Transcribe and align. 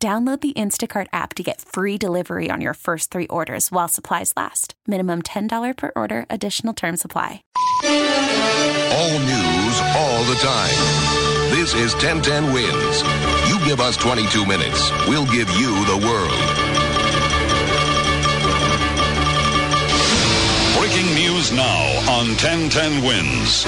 Download 0.00 0.40
the 0.40 0.52
Instacart 0.52 1.08
app 1.12 1.34
to 1.34 1.42
get 1.42 1.60
free 1.60 1.98
delivery 1.98 2.50
on 2.52 2.60
your 2.60 2.74
first 2.74 3.10
three 3.10 3.26
orders 3.26 3.72
while 3.72 3.88
supplies 3.88 4.32
last. 4.36 4.74
Minimum 4.86 5.22
$10 5.22 5.76
per 5.76 5.90
order, 5.96 6.24
additional 6.30 6.72
term 6.72 6.96
supply. 6.96 7.42
All 7.84 9.18
news, 9.18 9.80
all 9.98 10.22
the 10.22 10.38
time. 10.38 10.76
This 11.50 11.74
is 11.74 11.94
1010 11.94 12.52
Wins. 12.52 13.02
You 13.50 13.58
give 13.66 13.80
us 13.80 13.96
22 13.96 14.46
minutes, 14.46 14.88
we'll 15.08 15.26
give 15.26 15.50
you 15.58 15.74
the 15.86 15.98
world. 16.06 16.46
Breaking 20.78 21.12
news 21.12 21.50
now 21.50 21.82
on 22.08 22.28
1010 22.38 23.02
Wins. 23.02 23.66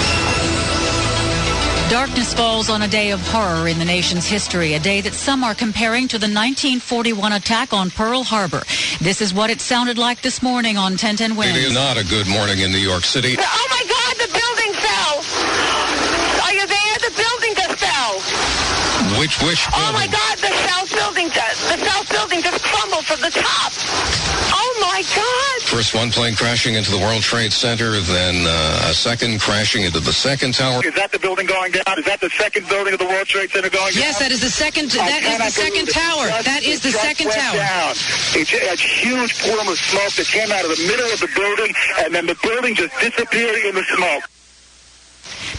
Darkness 1.91 2.33
falls 2.33 2.69
on 2.69 2.83
a 2.83 2.87
day 2.87 3.11
of 3.11 3.19
horror 3.19 3.67
in 3.67 3.77
the 3.77 3.83
nation's 3.83 4.25
history, 4.25 4.75
a 4.75 4.79
day 4.79 5.01
that 5.01 5.13
some 5.13 5.43
are 5.43 5.53
comparing 5.53 6.07
to 6.07 6.17
the 6.17 6.23
1941 6.23 7.33
attack 7.33 7.73
on 7.73 7.89
Pearl 7.89 8.23
Harbor. 8.23 8.63
This 9.01 9.19
is 9.19 9.33
what 9.33 9.49
it 9.49 9.59
sounded 9.59 9.97
like 9.97 10.21
this 10.21 10.41
morning 10.41 10.77
on 10.77 10.93
1010 10.93 11.35
Wins. 11.35 11.51
It 11.57 11.65
is 11.65 11.73
not 11.73 11.97
a 11.97 12.05
good 12.05 12.29
morning 12.29 12.59
in 12.59 12.71
New 12.71 12.77
York 12.77 13.03
City. 13.03 13.35
Oh 13.37 13.67
my 13.67 13.83
God, 13.91 14.13
the 14.23 14.31
building 14.31 14.71
fell! 14.79 15.19
Are 16.47 16.53
you 16.55 16.63
there? 16.63 16.95
The 17.03 17.11
building 17.11 17.59
just 17.59 17.75
fell! 17.83 18.23
Which, 19.21 19.37
which 19.45 19.67
Oh 19.69 19.93
my? 19.93 20.07
God, 20.09 20.35
the 20.41 20.49
south 20.65 20.89
building 20.89 21.29
just, 21.29 21.61
the 21.69 21.77
south 21.85 22.09
building 22.09 22.41
just 22.41 22.63
crumbled 22.65 23.05
from 23.05 23.21
the 23.21 23.29
top! 23.29 23.69
Oh 24.49 24.71
my 24.81 25.05
God! 25.13 25.61
First 25.69 25.93
one 25.93 26.09
plane 26.09 26.33
crashing 26.33 26.73
into 26.73 26.89
the 26.89 26.97
World 26.97 27.21
Trade 27.21 27.53
Center, 27.53 28.01
then 28.01 28.47
uh, 28.47 28.89
a 28.89 28.93
second 28.95 29.39
crashing 29.39 29.83
into 29.83 29.99
the 29.99 30.11
second 30.11 30.55
tower. 30.55 30.81
Is 30.83 30.95
that 30.95 31.11
the 31.11 31.19
building 31.19 31.45
going 31.45 31.71
down? 31.71 31.85
Is 31.99 32.05
that 32.05 32.19
the 32.19 32.31
second 32.31 32.67
building 32.67 32.93
of 32.93 32.99
the 32.99 33.05
World 33.05 33.27
Trade 33.27 33.51
Center 33.51 33.69
going 33.69 33.93
Yes, 33.93 33.93
down? 33.93 34.01
Yes, 34.01 34.19
that 34.25 34.31
is 34.31 34.41
the 34.41 34.49
second. 34.49 34.89
I 34.97 35.05
That 35.05 35.21
is 35.21 35.37
the 35.37 35.51
second 35.69 35.85
believe 35.85 35.89
it. 35.89 35.93
tower. 35.93 36.25
Just- 36.33 36.45
That 36.45 36.63
is 36.63 36.79
it 36.79 36.81
the 36.81 36.89
just 36.97 37.03
second 37.05 37.27
went 37.29 37.39
tower. 37.45 37.57
Down. 37.61 37.91
It's 38.41 38.53
a, 38.57 38.73
a 38.73 38.75
huge 38.75 39.37
plume 39.37 39.67
of 39.69 39.77
smoke 39.77 40.13
that 40.17 40.25
came 40.33 40.49
out 40.51 40.65
of 40.65 40.73
the 40.73 40.81
middle 40.89 41.13
of 41.13 41.19
the 41.21 41.29
building, 41.37 41.75
and 42.01 42.09
then 42.09 42.25
the 42.25 42.37
building 42.41 42.73
just 42.73 42.97
disappeared 42.97 43.61
in 43.69 43.75
the 43.75 43.85
smoke. 43.93 44.23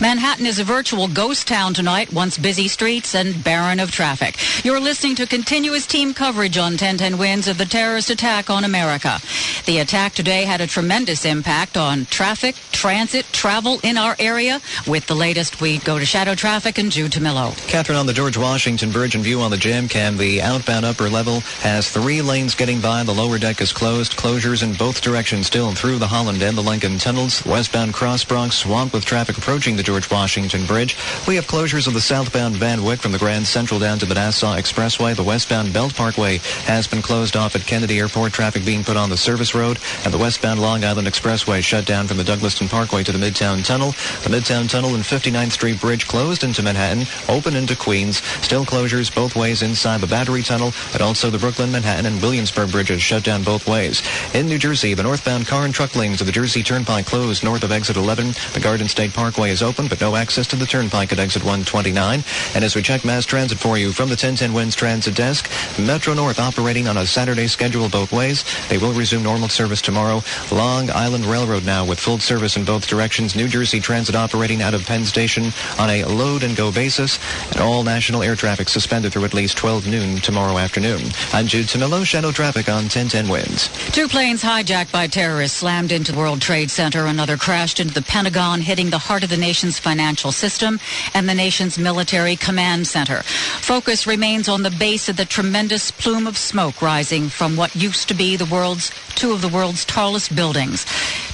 Manhattan 0.00 0.46
is 0.46 0.58
a 0.58 0.64
virtual 0.64 1.08
ghost 1.08 1.46
town 1.46 1.74
tonight, 1.74 2.12
once 2.12 2.38
busy 2.38 2.68
streets 2.68 3.14
and 3.14 3.42
barren 3.44 3.78
of 3.78 3.90
traffic. 3.90 4.36
You're 4.64 4.80
listening 4.80 5.14
to 5.16 5.26
continuous 5.26 5.86
team 5.86 6.14
coverage 6.14 6.58
on 6.58 6.72
1010 6.72 7.18
Wins 7.18 7.46
of 7.46 7.58
the 7.58 7.64
terrorist 7.64 8.10
attack 8.10 8.50
on 8.50 8.64
America. 8.64 9.20
The 9.66 9.78
attack 9.78 10.14
today 10.14 10.44
had 10.44 10.60
a 10.60 10.66
tremendous 10.66 11.24
impact 11.24 11.76
on 11.76 12.06
traffic, 12.06 12.56
transit, 12.72 13.26
travel 13.32 13.78
in 13.82 13.96
our 13.96 14.16
area. 14.18 14.60
With 14.86 15.06
the 15.06 15.14
latest, 15.14 15.60
we 15.60 15.78
go 15.78 15.98
to 15.98 16.04
Shadow 16.04 16.34
Traffic 16.34 16.78
and 16.78 16.90
Jude 16.90 17.12
Tamillo. 17.12 17.56
Catherine 17.68 17.98
on 17.98 18.06
the 18.06 18.12
George 18.12 18.36
Washington 18.36 18.90
Bridge 18.90 19.14
and 19.14 19.22
view 19.22 19.40
on 19.40 19.50
the 19.50 19.56
jam 19.56 19.88
cam. 19.88 20.16
The 20.16 20.42
outbound 20.42 20.84
upper 20.84 21.08
level 21.08 21.40
has 21.60 21.88
three 21.88 22.22
lanes 22.22 22.54
getting 22.54 22.80
by. 22.80 23.04
The 23.04 23.14
lower 23.14 23.38
deck 23.38 23.60
is 23.60 23.72
closed. 23.72 24.16
Closures 24.16 24.62
in 24.62 24.74
both 24.74 25.00
directions 25.00 25.46
still 25.46 25.72
through 25.72 25.98
the 25.98 26.08
Holland 26.08 26.42
and 26.42 26.56
the 26.56 26.62
Lincoln 26.62 26.98
tunnels. 26.98 27.44
Westbound 27.46 27.94
Cross 27.94 28.24
Bronx 28.24 28.56
swamped 28.56 28.94
with 28.94 29.04
traffic 29.04 29.36
the 29.52 29.82
George 29.82 30.10
Washington 30.10 30.64
Bridge. 30.64 30.96
We 31.28 31.36
have 31.36 31.46
closures 31.46 31.86
of 31.86 31.92
the 31.92 32.00
southbound 32.00 32.56
Van 32.56 32.78
from 32.96 33.12
the 33.12 33.18
Grand 33.18 33.46
Central 33.46 33.78
down 33.78 33.98
to 33.98 34.06
the 34.06 34.14
Nassau 34.14 34.56
Expressway. 34.56 35.14
The 35.14 35.22
westbound 35.22 35.74
Belt 35.74 35.94
Parkway 35.94 36.38
has 36.64 36.86
been 36.86 37.02
closed 37.02 37.36
off 37.36 37.54
at 37.54 37.66
Kennedy 37.66 37.98
Airport. 37.98 38.32
Traffic 38.32 38.64
being 38.64 38.82
put 38.82 38.96
on 38.96 39.10
the 39.10 39.16
service 39.18 39.54
road. 39.54 39.78
And 40.04 40.14
the 40.14 40.16
westbound 40.16 40.58
Long 40.58 40.82
Island 40.84 41.06
Expressway 41.06 41.62
shut 41.62 41.84
down 41.84 42.06
from 42.06 42.16
the 42.16 42.22
Douglaston 42.22 42.70
Parkway 42.70 43.02
to 43.02 43.12
the 43.12 43.18
Midtown 43.18 43.62
Tunnel. 43.62 43.90
The 44.22 44.30
Midtown 44.30 44.70
Tunnel 44.70 44.94
and 44.94 45.04
59th 45.04 45.52
Street 45.52 45.80
Bridge 45.82 46.08
closed 46.08 46.44
into 46.44 46.62
Manhattan, 46.62 47.04
open 47.28 47.54
into 47.54 47.76
Queens. 47.76 48.22
Still 48.40 48.64
closures 48.64 49.14
both 49.14 49.36
ways 49.36 49.60
inside 49.60 50.00
the 50.00 50.06
Battery 50.06 50.42
Tunnel, 50.42 50.72
but 50.92 51.02
also 51.02 51.28
the 51.28 51.38
Brooklyn, 51.38 51.70
Manhattan, 51.70 52.06
and 52.06 52.22
Williamsburg 52.22 52.72
bridges 52.72 53.02
shut 53.02 53.22
down 53.22 53.42
both 53.42 53.68
ways. 53.68 54.02
In 54.32 54.46
New 54.46 54.58
Jersey, 54.58 54.94
the 54.94 55.02
northbound 55.02 55.46
car 55.46 55.66
and 55.66 55.74
truck 55.74 55.94
lanes 55.94 56.22
of 56.22 56.26
the 56.26 56.32
Jersey 56.32 56.62
Turnpike 56.62 57.04
closed 57.04 57.44
north 57.44 57.64
of 57.64 57.70
exit 57.70 57.96
11. 57.96 58.32
The 58.54 58.60
Garden 58.60 58.88
State 58.88 59.12
Parkway 59.12 59.41
is 59.50 59.62
open, 59.62 59.88
but 59.88 60.00
no 60.00 60.16
access 60.16 60.46
to 60.48 60.56
the 60.56 60.66
turnpike 60.66 61.12
at 61.12 61.18
exit 61.18 61.42
129. 61.42 62.22
And 62.54 62.64
as 62.64 62.74
we 62.74 62.82
check 62.82 63.04
mass 63.04 63.24
transit 63.24 63.58
for 63.58 63.78
you 63.78 63.92
from 63.92 64.08
the 64.08 64.12
1010 64.12 64.52
Wins 64.52 64.74
Transit 64.74 65.14
Desk, 65.14 65.50
Metro 65.78 66.14
North 66.14 66.38
operating 66.38 66.88
on 66.88 66.96
a 66.96 67.06
Saturday 67.06 67.46
schedule 67.46 67.88
both 67.88 68.12
ways. 68.12 68.44
They 68.68 68.78
will 68.78 68.92
resume 68.92 69.22
normal 69.22 69.48
service 69.48 69.82
tomorrow. 69.82 70.22
Long 70.50 70.90
Island 70.90 71.26
Railroad 71.26 71.64
now 71.64 71.84
with 71.84 71.98
full 71.98 72.18
service 72.18 72.56
in 72.56 72.64
both 72.64 72.86
directions. 72.86 73.34
New 73.34 73.48
Jersey 73.48 73.80
Transit 73.80 74.14
operating 74.14 74.62
out 74.62 74.74
of 74.74 74.86
Penn 74.86 75.04
Station 75.04 75.52
on 75.78 75.90
a 75.90 76.04
load 76.04 76.42
and 76.42 76.56
go 76.56 76.70
basis. 76.72 77.18
And 77.52 77.60
all 77.60 77.82
national 77.82 78.22
air 78.22 78.36
traffic 78.36 78.68
suspended 78.68 79.12
through 79.12 79.24
at 79.24 79.34
least 79.34 79.56
12 79.56 79.86
noon 79.86 80.16
tomorrow 80.18 80.58
afternoon. 80.58 81.02
I'm 81.32 81.46
Jude 81.46 81.66
Tamillo, 81.66 82.04
Shadow 82.04 82.32
Traffic 82.32 82.68
on 82.68 82.84
1010 82.84 83.28
Wins. 83.28 83.68
Two 83.92 84.08
planes 84.08 84.42
hijacked 84.42 84.92
by 84.92 85.06
terrorists 85.06 85.58
slammed 85.58 85.92
into 85.92 86.14
World 86.14 86.40
Trade 86.40 86.70
Center. 86.70 87.06
Another 87.06 87.36
crashed 87.36 87.80
into 87.80 87.94
the 87.94 88.02
Pentagon, 88.02 88.60
hitting 88.60 88.90
the 88.90 88.98
heart 88.98 89.22
of 89.22 89.30
the 89.30 89.31
nation's 89.36 89.78
financial 89.78 90.32
system 90.32 90.80
and 91.14 91.28
the 91.28 91.34
nation's 91.34 91.78
military 91.78 92.36
command 92.36 92.86
center. 92.86 93.22
Focus 93.22 94.06
remains 94.06 94.48
on 94.48 94.62
the 94.62 94.70
base 94.70 95.08
of 95.08 95.16
the 95.16 95.24
tremendous 95.24 95.90
plume 95.90 96.26
of 96.26 96.36
smoke 96.36 96.82
rising 96.82 97.28
from 97.28 97.56
what 97.56 97.74
used 97.74 98.08
to 98.08 98.14
be 98.14 98.36
the 98.36 98.46
world's 98.46 98.90
two 99.14 99.32
of 99.32 99.42
the 99.42 99.48
world's 99.48 99.84
tallest 99.84 100.34
buildings. 100.34 100.84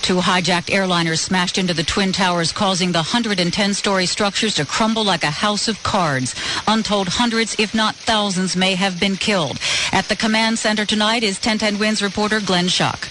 Two 0.03 0.17
hijacked 0.17 0.73
airliners 0.73 1.19
smashed 1.19 1.59
into 1.59 1.75
the 1.75 1.83
Twin 1.83 2.13
Towers, 2.13 2.53
causing 2.53 2.93
the 2.93 3.03
110-story 3.03 4.07
structures 4.07 4.55
to 4.55 4.65
crumble 4.65 5.05
like 5.05 5.23
a 5.23 5.31
house 5.31 5.69
of 5.69 5.83
cards. 5.83 6.35
Untold 6.67 7.09
hundreds, 7.09 7.57
if 7.59 7.75
not 7.75 7.95
thousands, 7.95 8.57
may 8.57 8.75
have 8.75 8.99
been 8.99 9.17
killed. 9.17 9.59
At 9.93 10.09
the 10.09 10.17
command 10.17 10.59
center 10.59 10.85
tonight 10.85 11.23
is 11.23 11.37
1010 11.37 11.79
Wins 11.79 12.03
reporter 12.03 12.41
Glenn 12.41 12.67
Schuck. 12.67 13.09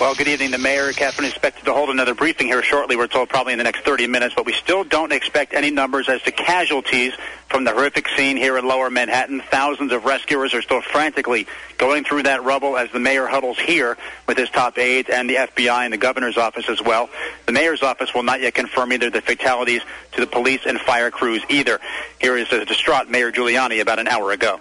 Well, 0.00 0.12
good 0.16 0.26
evening. 0.26 0.50
The 0.50 0.58
mayor, 0.58 0.92
Catherine, 0.92 1.24
is 1.26 1.34
expected 1.34 1.66
to 1.66 1.72
hold 1.72 1.88
another 1.88 2.14
briefing 2.14 2.48
here 2.48 2.64
shortly. 2.64 2.96
We're 2.96 3.06
told 3.06 3.28
probably 3.28 3.52
in 3.52 3.58
the 3.58 3.64
next 3.64 3.84
30 3.84 4.08
minutes, 4.08 4.34
but 4.34 4.44
we 4.44 4.52
still 4.52 4.82
don't 4.82 5.12
expect 5.12 5.54
any 5.54 5.70
numbers 5.70 6.08
as 6.08 6.20
to 6.22 6.32
casualties 6.32 7.12
from 7.48 7.62
the 7.62 7.70
horrific 7.70 8.08
scene 8.16 8.36
here 8.36 8.58
in 8.58 8.66
lower 8.66 8.90
Manhattan. 8.90 9.40
Thousands 9.52 9.92
of 9.92 10.04
rescuers 10.04 10.52
are 10.52 10.62
still 10.62 10.82
frantically 10.82 11.46
going 11.78 12.02
through 12.02 12.24
that 12.24 12.42
rubble 12.42 12.76
as 12.76 12.90
the 12.90 12.98
mayor 12.98 13.28
huddles 13.28 13.56
here 13.56 13.96
with 14.26 14.36
his 14.36 14.50
top 14.50 14.78
aides 14.78 15.08
and 15.10 15.30
the 15.30 15.36
FBI 15.36 15.84
and 15.84 15.92
the 15.92 15.96
governor's 15.96 16.36
office 16.36 16.68
as 16.68 16.82
well. 16.82 17.08
The 17.46 17.52
mayor's 17.52 17.84
office 17.84 18.12
will 18.12 18.24
not 18.24 18.40
yet 18.40 18.54
confirm 18.54 18.92
either 18.92 19.10
the 19.10 19.22
fatalities 19.22 19.82
to 20.12 20.20
the 20.20 20.26
police 20.26 20.62
and 20.66 20.80
fire 20.80 21.12
crews 21.12 21.44
either. 21.48 21.78
Here 22.20 22.36
is 22.36 22.52
a 22.52 22.64
distraught 22.64 23.08
Mayor 23.08 23.30
Giuliani 23.30 23.80
about 23.80 24.00
an 24.00 24.08
hour 24.08 24.32
ago. 24.32 24.58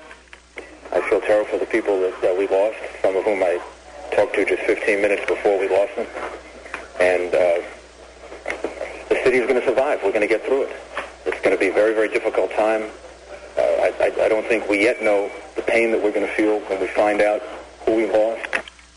I 0.92 1.02
feel 1.10 1.22
terrible 1.22 1.50
for 1.50 1.58
the 1.58 1.66
people 1.66 2.00
that, 2.02 2.22
that 2.22 2.38
we 2.38 2.48
lost, 2.48 2.78
some 3.02 3.16
of 3.16 3.24
whom 3.24 3.42
I 3.42 3.60
talked 4.16 4.36
to 4.36 4.46
just 4.46 4.64
15 4.64 5.02
minutes 5.02 5.26
before 5.28 5.60
we 5.60 5.68
lost 5.68 5.96
them. 5.96 6.08
And 7.00 7.34
uh, 7.34 7.62
the 9.10 9.20
city 9.24 9.38
is 9.38 9.48
going 9.48 9.60
to 9.60 9.66
survive. 9.66 10.02
We're 10.04 10.12
going 10.12 10.22
to 10.22 10.28
get 10.28 10.46
through 10.46 10.64
it. 10.64 10.76
It's 11.26 11.40
going 11.42 11.56
to 11.56 11.60
be 11.60 11.68
a 11.68 11.74
very, 11.74 11.94
very 11.94 12.10
difficult 12.10 12.52
time. 12.52 12.84
Uh, 13.58 13.62
I, 13.62 13.94
I, 14.00 14.26
I 14.26 14.30
don't 14.30 14.46
think 14.46 14.70
we 14.70 14.84
yet 14.84 15.02
know 15.02 15.32
the 15.56 15.62
pain 15.62 15.92
that 15.92 16.02
we're 16.02 16.12
going 16.12 16.28
to 16.28 16.34
feel 16.34 16.60
when 16.62 16.80
we 16.80 16.88
find 16.88 17.22
out 17.22 17.42
who 17.86 17.96
we 17.96 18.06
lost. 18.06 18.53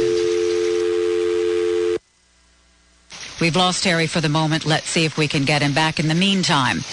We've 3.39 3.55
lost 3.55 3.85
Terry 3.85 4.07
for 4.07 4.19
the 4.19 4.27
moment. 4.27 4.65
Let's 4.65 4.89
see 4.89 5.05
if 5.05 5.17
we 5.17 5.29
can 5.29 5.45
get 5.45 5.61
him 5.61 5.73
back 5.73 6.01
in 6.01 6.09
the 6.09 6.15
meantime. 6.15 6.83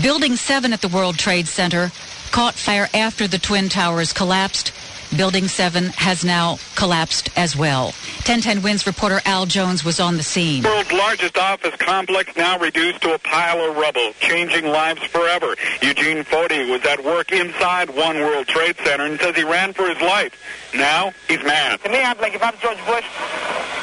Building 0.00 0.36
7 0.36 0.72
at 0.72 0.80
the 0.80 0.88
World 0.88 1.18
Trade 1.18 1.46
Center 1.46 1.92
caught 2.30 2.54
fire 2.54 2.88
after 2.94 3.28
the 3.28 3.36
Twin 3.36 3.68
Towers 3.68 4.14
collapsed. 4.14 4.72
Building 5.16 5.48
7 5.48 5.86
has 5.96 6.24
now 6.24 6.58
collapsed 6.74 7.30
as 7.36 7.56
well. 7.56 7.86
1010 8.26 8.62
Wins 8.62 8.86
reporter 8.86 9.20
Al 9.24 9.46
Jones 9.46 9.84
was 9.84 10.00
on 10.00 10.16
the 10.16 10.22
scene. 10.22 10.62
World's 10.62 10.92
largest 10.92 11.38
office 11.38 11.74
complex 11.76 12.34
now 12.36 12.58
reduced 12.58 13.02
to 13.02 13.14
a 13.14 13.18
pile 13.18 13.60
of 13.68 13.76
rubble, 13.76 14.12
changing 14.20 14.66
lives 14.66 15.02
forever. 15.04 15.54
Eugene 15.82 16.24
Foti 16.24 16.70
was 16.70 16.84
at 16.84 17.04
work 17.04 17.32
inside 17.32 17.90
One 17.90 18.16
World 18.16 18.46
Trade 18.46 18.76
Center 18.84 19.04
and 19.04 19.20
says 19.20 19.36
he 19.36 19.44
ran 19.44 19.72
for 19.72 19.88
his 19.88 20.00
life. 20.00 20.34
Now 20.74 21.12
he's 21.28 21.42
mad. 21.42 21.82
To 21.82 21.90
me, 21.90 22.02
I'm 22.02 22.18
like, 22.18 22.34
if 22.34 22.42
I'm 22.42 22.54
George 22.60 22.84
Bush, 22.86 23.04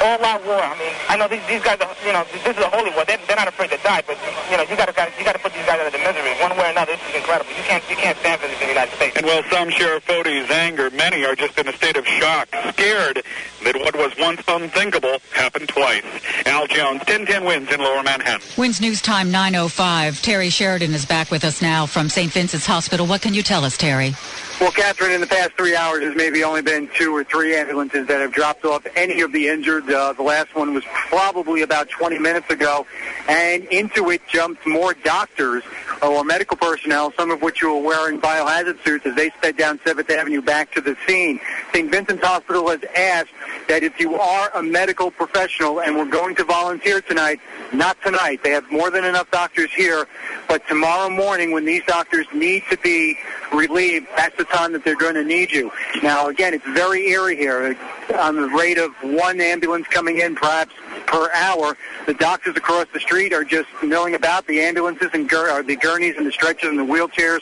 all 0.02 0.20
out 0.26 0.42
war. 0.46 0.60
I 0.60 0.76
mean, 0.78 0.94
I 1.10 1.16
know 1.18 1.28
these, 1.28 1.46
these 1.48 1.62
guys, 1.62 1.80
are, 1.80 1.90
you 2.06 2.14
know, 2.14 2.26
this 2.34 2.58
is 2.58 2.58
a 2.58 2.70
holy 2.70 2.92
war. 2.92 3.06
They're, 3.06 3.22
they're 3.28 3.38
not 3.38 3.48
afraid 3.48 3.70
to 3.72 3.78
die, 3.86 4.04
but 4.06 4.18
you 4.50 4.58
know, 4.58 4.64
you 4.64 4.76
got 4.76 4.90
to 4.90 4.96
you 5.18 5.26
got 5.26 5.34
to 5.34 5.44
put 5.44 5.54
these 5.54 5.66
guys 5.66 5.80
out 5.80 5.88
of 5.88 5.94
the 5.94 6.02
misery 6.02 6.34
one 6.42 6.58
way 6.58 6.68
or 6.68 6.72
another. 6.72 6.94
This 6.98 7.10
is 7.10 7.16
incredible. 7.22 7.52
You 7.54 7.64
can't 7.64 7.84
you 7.90 7.96
can't 7.96 8.18
stand 8.20 8.42
for 8.42 8.48
this 8.48 8.60
in 8.62 8.68
the 8.68 8.74
United 8.74 8.96
States. 8.96 9.16
And 9.18 9.26
while 9.26 9.44
some 9.50 9.70
share 9.70 10.00
Foti's 10.00 10.50
anger, 10.50 10.90
many 10.92 11.26
are 11.26 11.36
just 11.36 11.58
in 11.58 11.68
a 11.68 11.74
state 11.74 11.98
of 11.98 12.06
shock, 12.08 12.50
scared 12.74 13.24
that 13.64 13.76
what 13.78 13.96
was 13.96 14.12
once 14.18 14.42
unthinkable 14.48 15.18
happened 15.34 15.70
twice. 15.70 16.04
Al 16.46 16.68
Jones, 16.68 17.00
1010 17.06 17.46
wins 17.46 17.72
in 17.72 17.80
Lower 17.80 18.04
Manhattan. 18.04 18.42
Wins 18.58 18.82
News 18.82 19.02
Time 19.02 19.32
905. 19.32 20.22
Terry 20.22 20.50
Sheridan 20.50 20.94
is 20.94 21.06
back 21.06 21.30
with 21.32 21.44
us 21.44 21.62
now 21.62 21.86
from 21.86 22.10
St. 22.10 22.32
Vincent's 22.32 22.66
Hospital. 22.66 23.06
What 23.06 23.22
can 23.22 23.34
you 23.34 23.44
tell 23.44 23.64
us, 23.64 23.78
Terry? 23.78 24.14
Well, 24.62 24.72
Catherine, 24.72 25.12
in 25.12 25.22
the 25.22 25.26
past 25.28 25.54
three 25.58 25.76
hours, 25.76 26.02
there's 26.02 26.16
maybe 26.16 26.44
only 26.44 26.62
been 26.62 26.88
two 26.96 27.16
or 27.16 27.24
three 27.24 27.56
ambulances 27.56 28.06
that 28.06 28.22
have 28.22 28.32
dropped 28.32 28.64
off 28.64 28.86
any 28.96 29.22
of 29.22 29.32
the 29.32 29.48
injured. 29.48 29.90
Uh, 29.90 30.14
the 30.14 30.22
last 30.22 30.54
one 30.54 30.76
was 30.76 30.84
probably 30.86 31.64
about 31.64 31.90
20 31.90 32.20
minutes 32.20 32.48
ago, 32.52 32.86
and 33.28 33.64
into 33.66 34.12
it 34.12 34.22
jumped 34.28 34.68
more 34.68 34.94
doctors 34.94 35.64
or 36.02 36.24
medical 36.24 36.58
personnel, 36.58 37.14
some 37.14 37.32
of 37.32 37.42
which 37.42 37.62
were 37.64 37.80
wearing 37.80 38.20
biohazard 38.20 38.84
suits 38.84 39.06
as 39.06 39.16
they 39.16 39.30
sped 39.32 39.58
down 39.58 39.78
7th 39.80 40.10
Avenue 40.10 40.42
back 40.42 40.72
to 40.74 40.82
the 40.82 40.96
scene. 41.08 41.40
St. 41.74 41.92
Vincent's 41.92 42.24
Hospital 42.24 42.70
has 42.70 42.82
asked 42.96 43.32
that 43.68 43.84
if 43.84 44.00
you 44.00 44.16
are 44.16 44.52
a 44.56 44.64
medical 44.64 45.12
professional 45.12 45.82
and 45.82 45.96
we're 45.96 46.06
going 46.06 46.36
to 46.36 46.44
volunteer 46.44 47.02
tonight, 47.02 47.40
not 47.74 48.02
tonight. 48.04 48.44
They 48.44 48.52
have 48.52 48.70
more 48.72 48.90
than 48.90 49.06
enough 49.06 49.30
doctors 49.32 49.72
here, 49.72 50.08
but 50.48 50.68
tomorrow 50.68 51.10
morning 51.10 51.52
when 51.52 51.66
these 51.66 51.84
doctors 51.86 52.26
need 52.34 52.64
to 52.70 52.78
be 52.78 53.18
relieved, 53.54 54.08
that's 54.18 54.36
the 54.38 54.46
time 54.46 54.74
that 54.74 54.84
they're 54.84 54.98
going 54.98 55.16
to 55.16 55.24
need 55.24 55.52
you. 55.52 55.72
Now, 56.04 56.28
again, 56.28 56.54
it's 56.54 56.66
very 56.66 57.10
eerie 57.10 57.36
here. 57.36 57.78
On 58.18 58.36
the 58.36 58.50
rate 58.50 58.78
of 58.78 58.92
one 59.02 59.40
ambulance 59.40 59.88
coming 59.88 60.20
in, 60.20 60.36
perhaps 60.36 60.74
per 61.12 61.30
hour, 61.34 61.78
the 62.06 62.14
doctors 62.14 62.56
across 62.56 62.88
the 62.94 63.00
street 63.00 63.34
are 63.34 63.44
just 63.44 63.68
milling 63.84 64.16
about. 64.16 64.48
The 64.48 64.62
ambulances 64.62 65.10
and 65.14 65.30
gur- 65.30 65.62
the 65.62 65.76
gurneys 65.76 66.16
and 66.16 66.26
the 66.26 66.32
stretchers 66.32 66.70
and 66.70 66.80
the 66.80 66.86
wheelchairs 66.86 67.42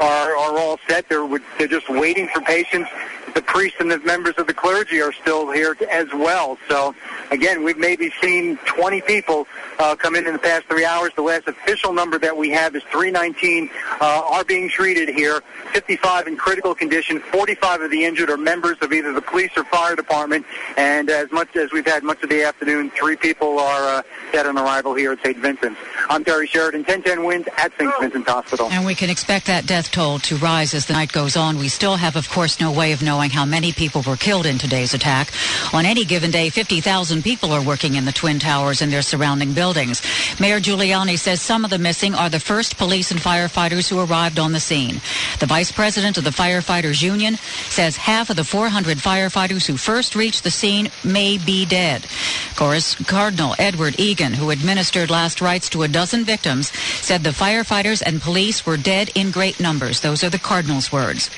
are, 0.00 0.36
are 0.36 0.58
all 0.58 0.78
set. 0.88 1.08
They're, 1.08 1.26
they're 1.58 1.66
just 1.66 1.90
waiting 1.90 2.28
for 2.28 2.40
patients. 2.40 2.88
The 3.34 3.42
priests 3.42 3.78
and 3.80 3.90
the 3.90 3.98
members 3.98 4.34
of 4.38 4.46
the 4.46 4.54
clergy 4.54 5.02
are 5.02 5.12
still 5.12 5.50
here 5.50 5.76
as 5.90 6.06
well. 6.14 6.58
So, 6.68 6.94
again, 7.30 7.64
we've 7.64 7.76
maybe 7.76 8.12
seen 8.22 8.56
20 8.66 9.00
people 9.02 9.46
uh, 9.78 9.94
come 9.96 10.16
in 10.16 10.26
in 10.26 10.32
the 10.32 10.38
past 10.38 10.66
three 10.66 10.84
hours. 10.84 11.12
The 11.14 11.22
last 11.22 11.46
official 11.46 11.92
number 11.92 12.18
that 12.18 12.36
we 12.36 12.50
have 12.50 12.74
is 12.74 12.82
319 12.84 13.70
uh, 14.00 14.22
are 14.30 14.44
being 14.44 14.68
treated 14.68 15.08
here, 15.08 15.40
55 15.72 16.26
in 16.26 16.36
critical 16.36 16.74
condition. 16.74 17.20
45 17.20 17.82
of 17.82 17.90
the 17.90 18.04
injured 18.04 18.30
are 18.30 18.36
members 18.36 18.76
of 18.80 18.92
either 18.92 19.12
the 19.12 19.22
police 19.22 19.50
or 19.56 19.64
fire 19.64 19.96
department. 19.96 20.44
And 20.76 21.10
as 21.10 21.30
much 21.30 21.54
as 21.56 21.72
we've 21.72 21.86
had 21.86 22.02
much 22.02 22.22
of 22.22 22.28
the 22.28 22.42
afternoon, 22.42 22.90
three 22.90 23.16
people 23.16 23.58
are 23.58 23.98
uh, 23.98 24.02
dead 24.32 24.46
on 24.46 24.58
arrival 24.58 24.94
here 24.94 25.12
at 25.12 25.22
St. 25.22 25.38
Vincent's. 25.38 25.78
I'm 26.08 26.24
Terry 26.24 26.46
Sheridan, 26.46 26.80
1010 26.80 27.24
Wins 27.24 27.46
at 27.56 27.72
St. 27.78 27.92
Vincent's 28.00 28.28
Hospital. 28.28 28.68
And 28.70 28.84
we 28.84 28.94
can 28.94 29.10
expect 29.10 29.46
that 29.46 29.66
death 29.66 29.90
toll 29.90 30.18
to 30.20 30.36
rise 30.36 30.74
as 30.74 30.86
the 30.86 30.92
night 30.92 31.12
goes 31.12 31.36
on. 31.36 31.58
We 31.58 31.68
still 31.68 31.96
have, 31.96 32.16
of 32.16 32.28
course, 32.28 32.60
no 32.60 32.72
way 32.72 32.92
of 32.92 33.02
knowing 33.02 33.30
how 33.30 33.44
many 33.44 33.72
people 33.72 34.02
were 34.02 34.16
killed 34.16 34.46
in 34.46 34.58
today's 34.58 34.94
attack. 34.94 35.30
On 35.72 35.84
any 35.84 36.04
given 36.04 36.30
day, 36.30 36.50
50,000 36.50 37.22
people 37.22 37.52
are 37.52 37.62
working 37.62 37.94
in 37.94 38.04
the 38.04 38.12
Twin 38.12 38.38
Towers 38.38 38.82
and 38.82 38.92
their 38.92 39.02
surrounding 39.02 39.52
buildings. 39.52 39.67
Mayor 40.40 40.60
Giuliani 40.60 41.18
says 41.18 41.40
some 41.40 41.64
of 41.64 41.70
the 41.70 41.78
missing 41.78 42.14
are 42.14 42.30
the 42.30 42.40
first 42.40 42.76
police 42.76 43.10
and 43.10 43.20
firefighters 43.20 43.88
who 43.88 44.00
arrived 44.00 44.38
on 44.38 44.52
the 44.52 44.60
scene. 44.60 45.00
The 45.40 45.46
vice 45.46 45.72
president 45.72 46.18
of 46.18 46.24
the 46.24 46.30
Firefighters 46.30 47.02
Union 47.02 47.36
says 47.68 47.96
half 47.96 48.30
of 48.30 48.36
the 48.36 48.44
400 48.44 48.98
firefighters 48.98 49.66
who 49.66 49.76
first 49.76 50.14
reached 50.14 50.44
the 50.44 50.50
scene 50.50 50.90
may 51.04 51.38
be 51.38 51.64
dead. 51.66 52.06
Cardinal 52.56 53.54
Edward 53.58 53.98
Egan, 53.98 54.34
who 54.34 54.50
administered 54.50 55.10
last 55.10 55.40
rites 55.40 55.68
to 55.70 55.82
a 55.82 55.88
dozen 55.88 56.24
victims, 56.24 56.72
said 57.02 57.22
the 57.22 57.30
firefighters 57.30 58.02
and 58.04 58.20
police 58.20 58.66
were 58.66 58.76
dead 58.76 59.10
in 59.14 59.30
great 59.30 59.60
numbers. 59.60 60.00
Those 60.00 60.24
are 60.24 60.30
the 60.30 60.38
Cardinal's 60.38 60.92
words. 60.92 61.30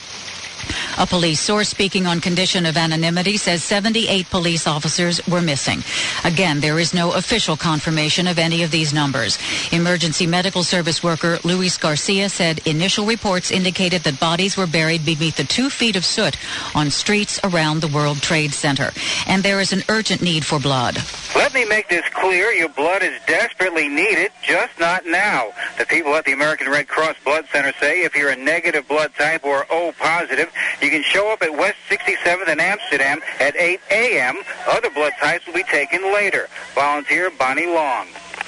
A 0.99 1.07
police 1.07 1.41
source 1.41 1.69
speaking 1.69 2.07
on 2.07 2.21
condition 2.21 2.67
of 2.67 2.77
anonymity 2.77 3.37
says 3.37 3.63
78 3.65 4.29
police 4.31 4.67
officers 4.67 5.27
were 5.27 5.41
missing. 5.41 5.83
Again, 6.25 6.61
there 6.61 6.79
is 6.79 6.93
no 6.93 7.13
official 7.13 7.57
confirmation 7.57 8.27
of 8.27 8.39
any 8.39 8.63
of 8.63 8.71
these 8.71 8.93
numbers. 8.93 9.39
Emergency 9.73 10.27
medical 10.27 10.63
service 10.63 11.03
worker 11.03 11.39
Luis 11.45 11.77
Garcia 11.77 12.29
said 12.29 12.67
initial 12.67 13.07
reports 13.07 13.51
indicated 13.51 14.03
that 14.03 14.21
bodies 14.21 14.57
were 14.57 14.67
buried 14.67 15.05
beneath 15.05 15.37
the 15.37 15.45
two 15.45 15.71
feet 15.71 15.97
of 15.97 16.05
soot 16.05 16.37
on 16.75 16.91
streets 16.91 17.41
around 17.45 17.81
the 17.81 17.89
World 17.89 18.21
Trade 18.21 18.53
Center. 18.53 18.91
And 19.27 19.43
there 19.43 19.61
is 19.61 19.73
an 19.73 19.83
urgent 19.89 20.23
need 20.23 20.45
for 20.45 20.59
blood. 20.59 20.99
Let 21.35 21.55
me 21.55 21.65
make 21.65 21.89
this 21.89 22.05
clear. 22.11 22.51
Your 22.51 22.69
blood 22.69 23.03
is 23.03 23.19
desperately 23.27 23.89
needed, 23.89 24.33
just 24.43 24.79
not 24.79 25.07
now. 25.07 25.53
The 25.79 25.87
people 25.87 26.15
at 26.15 26.25
the 26.25 26.33
American 26.33 26.69
Red 26.69 26.89
Cross 26.89 27.17
Blood 27.25 27.47
Center 27.53 27.73
say 27.81 28.03
if 28.03 28.17
you're 28.17 28.31
a 28.31 28.37
negative 28.37 28.87
blood 28.89 29.13
type 29.17 29.45
or 29.45 29.67
O 29.71 29.93
positive, 29.99 30.50
you 30.83 30.91
can 30.91 31.03
show 31.03 31.33
up 31.33 31.43
at 31.43 31.53
West 31.53 31.77
67th 31.89 32.49
in 32.49 32.61
Amsterdam 32.61 33.21
at 33.39 33.57
8 33.57 33.81
a.m. 33.91 34.37
Other 34.69 34.91
blood 34.91 35.13
types 35.21 35.47
will 35.47 35.55
be 35.55 35.65
taken 35.65 36.03
later. 36.13 36.49
Volunteer 36.75 37.31
Bonnie 37.31 37.67
Long. 37.67 38.07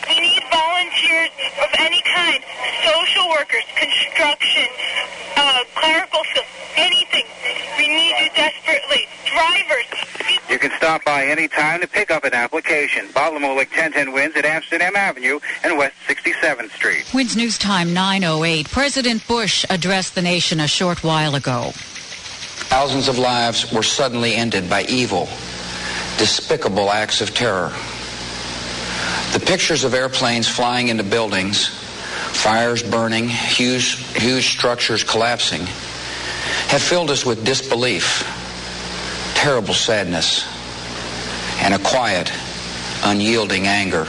We 0.09 0.21
need 0.21 0.43
volunteers 0.51 1.31
of 1.63 1.69
any 1.79 2.03
kind. 2.15 2.43
Social 2.85 3.29
workers, 3.29 3.63
construction, 3.77 4.67
uh, 5.37 5.61
clerical 5.75 6.25
skills, 6.31 6.47
anything. 6.77 7.25
We 7.79 7.89
need 7.89 8.15
you 8.21 8.31
desperately. 8.35 9.07
Drivers. 9.27 9.87
You 10.51 10.59
can 10.59 10.71
stop 10.77 11.05
by 11.05 11.25
any 11.27 11.49
time 11.49 11.81
to 11.81 11.87
pick 11.87 12.11
up 12.11 12.25
an 12.25 12.35
application. 12.35 13.07
Botlamolik 13.09 13.71
1010 13.71 14.13
wins 14.13 14.37
at 14.37 14.45
Amsterdam 14.45 14.97
Avenue 14.97 15.41
and 15.65 15.79
West 15.79 15.95
67th 16.07 16.71
Street. 16.73 17.11
Wins 17.15 17.37
News 17.37 17.57
Time 17.57 17.95
908. 17.95 18.69
President 18.71 19.27
Bush 19.27 19.65
addressed 19.71 20.15
the 20.15 20.23
nation 20.23 20.61
a 20.61 20.69
short 20.69 21.03
while 21.03 21.35
ago. 21.35 21.73
Thousands 22.72 23.08
of 23.08 23.19
lives 23.19 23.70
were 23.70 23.82
suddenly 23.82 24.34
ended 24.34 24.70
by 24.70 24.84
evil, 24.84 25.29
despicable 26.17 26.91
acts 26.91 27.20
of 27.20 27.34
terror. 27.34 27.70
The 29.34 29.44
pictures 29.44 29.84
of 29.84 29.93
airplanes 29.93 30.48
flying 30.48 30.88
into 30.88 31.05
buildings, 31.05 31.69
fires 31.69 32.82
burning, 32.82 33.29
huge, 33.29 33.96
huge 34.17 34.48
structures 34.48 35.05
collapsing, 35.05 35.60
have 35.60 36.81
filled 36.81 37.10
us 37.10 37.26
with 37.26 37.44
disbelief, 37.44 38.24
terrible 39.34 39.74
sadness, 39.74 40.46
and 41.60 41.74
a 41.74 41.79
quiet, 41.79 42.32
unyielding 43.05 43.67
anger. 43.67 44.06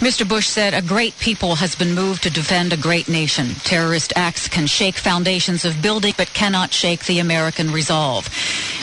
Mr. 0.00 0.28
Bush 0.28 0.48
said 0.48 0.74
a 0.74 0.82
great 0.82 1.16
people 1.18 1.54
has 1.54 1.76
been 1.76 1.94
moved 1.94 2.24
to 2.24 2.30
defend 2.30 2.72
a 2.72 2.76
great 2.76 3.08
nation. 3.08 3.54
Terrorist 3.62 4.12
acts 4.16 4.48
can 4.48 4.66
shake 4.66 4.96
foundations 4.96 5.64
of 5.64 5.80
buildings 5.80 6.16
but 6.16 6.32
cannot 6.34 6.72
shake 6.72 7.04
the 7.06 7.20
American 7.20 7.70
resolve. 7.70 8.28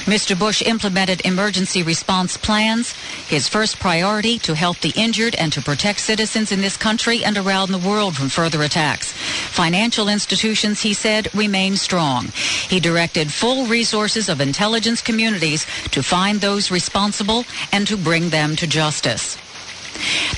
Mr. 0.05 0.39
Bush 0.39 0.61
implemented 0.61 1.21
emergency 1.25 1.83
response 1.83 2.37
plans. 2.37 2.93
His 3.27 3.47
first 3.47 3.77
priority 3.79 4.39
to 4.39 4.55
help 4.55 4.79
the 4.79 4.93
injured 4.95 5.35
and 5.35 5.51
to 5.53 5.61
protect 5.61 5.99
citizens 5.99 6.51
in 6.51 6.61
this 6.61 6.77
country 6.77 7.23
and 7.23 7.37
around 7.37 7.71
the 7.71 7.77
world 7.89 8.15
from 8.15 8.29
further 8.29 8.63
attacks. 8.63 9.11
Financial 9.11 10.07
institutions, 10.07 10.81
he 10.81 10.93
said, 10.93 11.33
remain 11.35 11.75
strong. 11.75 12.29
He 12.69 12.79
directed 12.79 13.31
full 13.31 13.67
resources 13.67 14.29
of 14.29 14.39
intelligence 14.39 15.01
communities 15.01 15.65
to 15.91 16.01
find 16.01 16.39
those 16.39 16.71
responsible 16.71 17.43
and 17.71 17.85
to 17.87 17.97
bring 17.97 18.29
them 18.29 18.55
to 18.55 18.65
justice. 18.65 19.37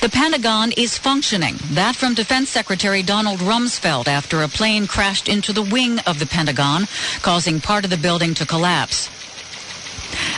The 0.00 0.08
Pentagon 0.08 0.72
is 0.72 0.98
functioning. 0.98 1.56
That 1.70 1.96
from 1.96 2.14
Defense 2.14 2.50
Secretary 2.50 3.02
Donald 3.02 3.40
Rumsfeld 3.40 4.08
after 4.08 4.42
a 4.42 4.48
plane 4.48 4.86
crashed 4.86 5.28
into 5.28 5.52
the 5.52 5.62
wing 5.62 5.98
of 6.00 6.18
the 6.18 6.26
Pentagon, 6.26 6.86
causing 7.22 7.60
part 7.60 7.84
of 7.84 7.90
the 7.90 7.96
building 7.96 8.34
to 8.34 8.46
collapse. 8.46 9.08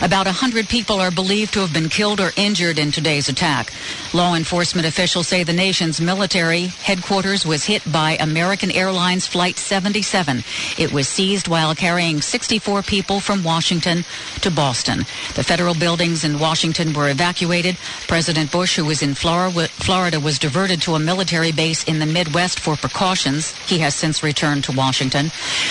About 0.03 0.27
100 0.27 0.69
people 0.69 1.01
are 1.01 1.11
believed 1.11 1.55
to 1.55 1.61
have 1.61 1.73
been 1.73 1.89
killed 1.89 2.21
or 2.21 2.31
injured 2.37 2.79
in 2.79 2.93
today's 2.93 3.31
attack. 3.31 3.73
Law 4.13 4.35
enforcement 4.35 4.87
officials 4.87 5.27
say 5.27 5.43
the 5.43 5.55
nation's 5.55 6.01
military 6.01 6.67
headquarters 6.67 7.47
was 7.47 7.65
hit 7.65 7.83
by 7.91 8.17
American 8.21 8.71
Airlines 8.71 9.27
Flight 9.27 9.57
77. 9.57 10.45
It 10.77 10.93
was 10.93 11.09
seized 11.09 11.49
while 11.49 11.75
carrying 11.75 12.21
64 12.21 12.83
people 12.83 13.21
from 13.21 13.43
Washington 13.43 14.05
to 14.43 14.51
Boston. 14.51 15.01
The 15.35 15.43
federal 15.43 15.75
buildings 15.75 16.25
in 16.25 16.39
Washington 16.39 16.93
were 16.93 17.09
evacuated. 17.09 17.79
President 18.07 18.53
Bush, 18.53 18.77
who 18.77 18.85
was 18.85 19.03
in 19.03 19.15
Florida, 19.15 20.21
was 20.21 20.39
diverted 20.39 20.83
to 20.83 20.95
a 20.95 20.99
military 20.99 21.53
base 21.53 21.85
in 21.85 22.01
the 22.01 22.07
Midwest 22.07 22.61
for 22.61 22.77
precautions. 22.77 23.53
He 23.67 23.79
has 23.79 23.95
since 23.95 24.23
returned 24.23 24.65
to 24.65 24.73
Washington. 24.73 25.31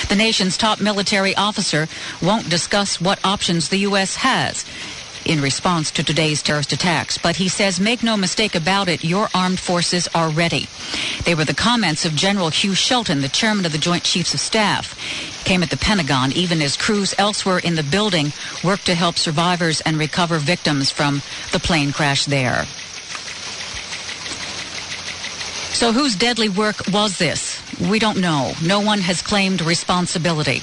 The 0.10 0.16
nation's 0.16 0.58
top 0.58 0.82
military 0.82 1.36
officer 1.36 1.88
won't 2.22 2.50
discuss 2.50 3.00
what 3.00 3.24
options 3.24 3.70
the 3.70 3.78
U.S. 3.80 4.15
has 4.18 4.66
in 5.26 5.42
response 5.42 5.92
to 5.92 6.04
today's 6.04 6.42
terrorist 6.42 6.72
attacks. 6.72 7.18
But 7.18 7.36
he 7.36 7.50
says, 7.50 7.80
make 7.80 8.04
no 8.04 8.16
mistake 8.16 8.56
about 8.56 8.88
it, 8.88 9.04
your 9.04 9.28
armed 9.34 9.60
forces 9.60 10.08
are 10.14 10.30
ready. 10.30 10.68
They 11.24 11.36
were 11.36 11.46
the 11.46 11.54
comments 11.54 12.06
of 12.06 12.16
General 12.16 12.50
Hugh 12.50 12.76
Shelton, 12.76 13.22
the 13.22 13.28
chairman 13.28 13.66
of 13.66 13.72
the 13.72 13.78
Joint 13.78 14.04
Chiefs 14.04 14.34
of 14.34 14.40
Staff. 14.40 15.44
Came 15.44 15.64
at 15.64 15.70
the 15.70 15.78
Pentagon, 15.78 16.32
even 16.34 16.62
as 16.62 16.78
crews 16.78 17.16
elsewhere 17.18 17.60
in 17.60 17.76
the 17.76 17.84
building 17.84 18.32
worked 18.64 18.86
to 18.86 18.96
help 18.96 19.18
survivors 19.18 19.82
and 19.82 19.98
recover 19.98 20.38
victims 20.38 20.92
from 20.92 21.22
the 21.52 21.60
plane 21.60 21.92
crash 21.92 22.26
there. 22.26 22.66
So 25.76 25.92
whose 25.92 26.16
deadly 26.16 26.48
work 26.48 26.88
was 26.92 27.18
this? 27.18 27.62
We 27.90 28.00
don't 28.00 28.22
know. 28.22 28.54
No 28.64 28.80
one 28.80 29.00
has 29.00 29.22
claimed 29.22 29.62
responsibility. 29.62 30.62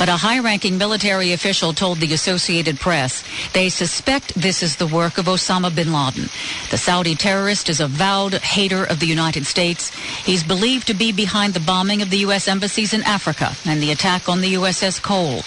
But 0.00 0.08
a 0.08 0.16
high-ranking 0.16 0.78
military 0.78 1.34
official 1.34 1.74
told 1.74 1.98
the 1.98 2.14
Associated 2.14 2.80
Press 2.80 3.22
they 3.52 3.68
suspect 3.68 4.32
this 4.34 4.62
is 4.62 4.76
the 4.76 4.86
work 4.86 5.18
of 5.18 5.26
Osama 5.26 5.68
bin 5.74 5.92
Laden. 5.92 6.30
The 6.70 6.78
Saudi 6.78 7.14
terrorist 7.14 7.68
is 7.68 7.80
a 7.80 7.86
vowed 7.86 8.32
hater 8.32 8.82
of 8.82 8.98
the 8.98 9.06
United 9.06 9.44
States. 9.44 9.90
He's 10.24 10.42
believed 10.42 10.86
to 10.86 10.94
be 10.94 11.12
behind 11.12 11.52
the 11.52 11.60
bombing 11.60 12.00
of 12.00 12.08
the 12.08 12.24
U.S. 12.28 12.48
embassies 12.48 12.94
in 12.94 13.02
Africa 13.02 13.52
and 13.66 13.82
the 13.82 13.90
attack 13.90 14.26
on 14.26 14.40
the 14.40 14.54
USS 14.54 15.02
Cole. 15.02 15.42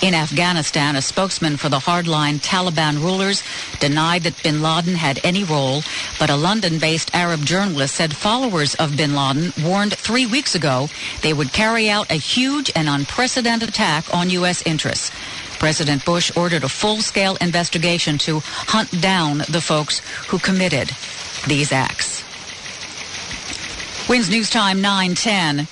In 0.00 0.14
Afghanistan, 0.14 0.94
a 0.94 1.02
spokesman 1.02 1.56
for 1.56 1.68
the 1.68 1.80
hardline 1.80 2.38
Taliban 2.38 3.02
rulers 3.02 3.42
denied 3.80 4.22
that 4.22 4.40
bin 4.40 4.62
Laden 4.62 4.94
had 4.94 5.18
any 5.24 5.42
role, 5.42 5.82
but 6.20 6.30
a 6.30 6.36
London-based 6.36 7.12
Arab 7.12 7.44
journalist 7.44 7.96
said 7.96 8.14
followers 8.14 8.76
of 8.76 8.96
bin 8.96 9.16
Laden 9.16 9.52
warned 9.64 9.94
three 9.94 10.26
weeks 10.26 10.54
ago 10.54 10.88
they 11.22 11.32
would 11.32 11.52
carry 11.52 11.90
out 11.90 12.08
a 12.08 12.14
huge 12.14 12.70
and 12.76 12.88
unprecedented 12.88 13.70
attack 13.70 13.95
attack 13.96 14.14
on 14.14 14.30
U.S. 14.30 14.62
interests. 14.62 15.10
President 15.58 16.04
Bush 16.04 16.36
ordered 16.36 16.64
a 16.64 16.68
full-scale 16.68 17.36
investigation 17.40 18.18
to 18.18 18.40
hunt 18.42 19.00
down 19.00 19.38
the 19.48 19.60
folks 19.60 20.00
who 20.28 20.38
committed 20.38 20.90
these 21.46 21.72
acts. 21.72 22.24
Wins 24.08 24.28
News 24.28 24.50
Time 24.50 24.80
910. 24.80 25.66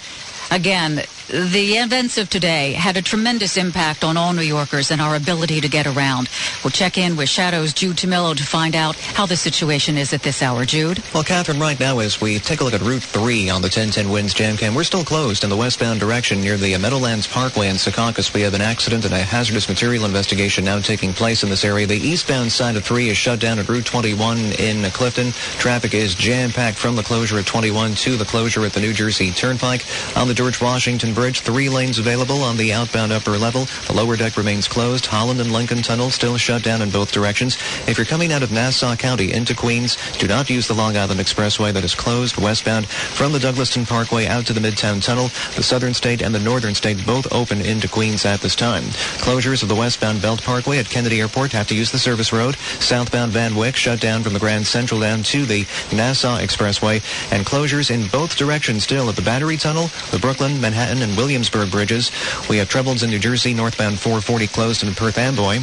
Again, 0.50 1.02
the 1.28 1.74
events 1.78 2.18
of 2.18 2.28
today 2.28 2.72
had 2.72 2.96
a 2.96 3.02
tremendous 3.02 3.56
impact 3.56 4.04
on 4.04 4.16
all 4.16 4.32
New 4.32 4.42
Yorkers 4.42 4.90
and 4.90 5.00
our 5.00 5.16
ability 5.16 5.60
to 5.60 5.68
get 5.68 5.86
around. 5.86 6.28
We'll 6.62 6.70
check 6.70 6.96
in 6.96 7.16
with 7.16 7.28
Shadow's 7.28 7.72
Jude 7.72 7.96
Tomillo 7.96 8.36
to 8.36 8.44
find 8.44 8.76
out 8.76 8.96
how 8.96 9.26
the 9.26 9.36
situation 9.36 9.98
is 9.98 10.12
at 10.12 10.22
this 10.22 10.42
hour. 10.42 10.64
Jude? 10.64 11.02
Well, 11.12 11.24
Catherine, 11.24 11.58
right 11.58 11.78
now 11.80 11.98
as 11.98 12.20
we 12.20 12.38
take 12.38 12.60
a 12.60 12.64
look 12.64 12.74
at 12.74 12.80
Route 12.80 13.02
3 13.02 13.50
on 13.50 13.60
the 13.60 13.66
1010 13.66 14.08
Wins 14.08 14.32
Jam 14.32 14.56
Cam, 14.56 14.74
we're 14.74 14.84
still 14.84 15.04
closed 15.04 15.44
in 15.44 15.50
the 15.50 15.56
westbound 15.56 15.98
direction 15.98 16.40
near 16.40 16.56
the 16.56 16.76
Meadowlands 16.78 17.26
Parkway 17.26 17.68
in 17.68 17.76
Secaucus. 17.76 18.32
We 18.32 18.42
have 18.42 18.54
an 18.54 18.60
accident 18.60 19.04
and 19.04 19.14
a 19.14 19.18
hazardous 19.18 19.68
material 19.68 20.04
investigation 20.04 20.64
now 20.64 20.78
taking 20.78 21.12
place 21.12 21.42
in 21.42 21.50
this 21.50 21.64
area. 21.64 21.86
The 21.86 21.96
eastbound 21.96 22.52
side 22.52 22.76
of 22.76 22.84
3 22.84 23.08
is 23.08 23.16
shut 23.16 23.40
down 23.40 23.58
at 23.58 23.68
Route 23.68 23.86
21 23.86 24.38
in 24.58 24.88
Clifton. 24.92 25.32
Traffic 25.58 25.94
is 25.94 26.14
jam-packed 26.14 26.78
from 26.78 26.94
the 26.96 27.02
closure 27.02 27.38
at 27.38 27.46
21 27.46 27.94
to 27.96 28.16
the 28.16 28.24
closure 28.24 28.64
at 28.64 28.72
the 28.72 28.80
New 28.80 28.92
Jersey 28.92 29.32
Turnpike. 29.32 29.84
On 30.16 30.28
the 30.28 30.34
George 30.34 30.60
Washington 30.60 31.12
Bridge. 31.12 31.23
Three 31.32 31.70
lanes 31.70 31.98
available 31.98 32.42
on 32.42 32.58
the 32.58 32.74
outbound 32.74 33.10
upper 33.10 33.38
level. 33.38 33.64
The 33.86 33.94
lower 33.94 34.14
deck 34.14 34.36
remains 34.36 34.68
closed. 34.68 35.06
Holland 35.06 35.40
and 35.40 35.50
Lincoln 35.50 35.80
Tunnel 35.80 36.10
still 36.10 36.36
shut 36.36 36.62
down 36.62 36.82
in 36.82 36.90
both 36.90 37.12
directions. 37.12 37.56
If 37.88 37.96
you're 37.96 38.04
coming 38.04 38.30
out 38.30 38.42
of 38.42 38.52
Nassau 38.52 38.94
County 38.94 39.32
into 39.32 39.54
Queens, 39.54 39.96
do 40.18 40.28
not 40.28 40.50
use 40.50 40.68
the 40.68 40.74
Long 40.74 40.98
Island 40.98 41.20
Expressway 41.20 41.72
that 41.72 41.82
is 41.82 41.94
closed 41.94 42.36
westbound 42.36 42.86
from 42.88 43.32
the 43.32 43.38
Douglaston 43.38 43.88
Parkway 43.88 44.26
out 44.26 44.44
to 44.46 44.52
the 44.52 44.60
Midtown 44.60 45.02
Tunnel. 45.02 45.28
The 45.56 45.62
Southern 45.62 45.94
State 45.94 46.20
and 46.20 46.34
the 46.34 46.40
Northern 46.40 46.74
State 46.74 47.06
both 47.06 47.32
open 47.32 47.62
into 47.62 47.88
Queens 47.88 48.26
at 48.26 48.42
this 48.42 48.54
time. 48.54 48.82
Closures 49.24 49.62
of 49.62 49.70
the 49.70 49.74
westbound 49.74 50.20
Belt 50.20 50.42
Parkway 50.42 50.76
at 50.78 50.90
Kennedy 50.90 51.20
Airport 51.20 51.52
have 51.52 51.68
to 51.68 51.74
use 51.74 51.90
the 51.90 51.98
service 51.98 52.34
road. 52.34 52.56
Southbound 52.80 53.32
Van 53.32 53.54
Wyck 53.54 53.76
shut 53.76 53.98
down 53.98 54.22
from 54.22 54.34
the 54.34 54.40
Grand 54.40 54.66
Central 54.66 55.00
down 55.00 55.22
to 55.22 55.46
the 55.46 55.64
Nassau 55.90 56.36
Expressway. 56.36 56.96
And 57.32 57.46
closures 57.46 57.90
in 57.90 58.08
both 58.08 58.36
directions 58.36 58.82
still 58.82 59.08
at 59.08 59.16
the 59.16 59.22
Battery 59.22 59.56
Tunnel, 59.56 59.88
the 60.10 60.18
Brooklyn, 60.18 60.60
Manhattan, 60.60 61.02
and 61.04 61.16
Williamsburg 61.16 61.70
bridges. 61.70 62.10
We 62.48 62.56
have 62.56 62.68
troubles 62.68 63.02
in 63.02 63.10
New 63.10 63.18
Jersey, 63.20 63.54
northbound 63.54 64.00
440 64.00 64.46
closed 64.48 64.82
in 64.82 64.94
Perth 64.94 65.18
Amboy. 65.18 65.60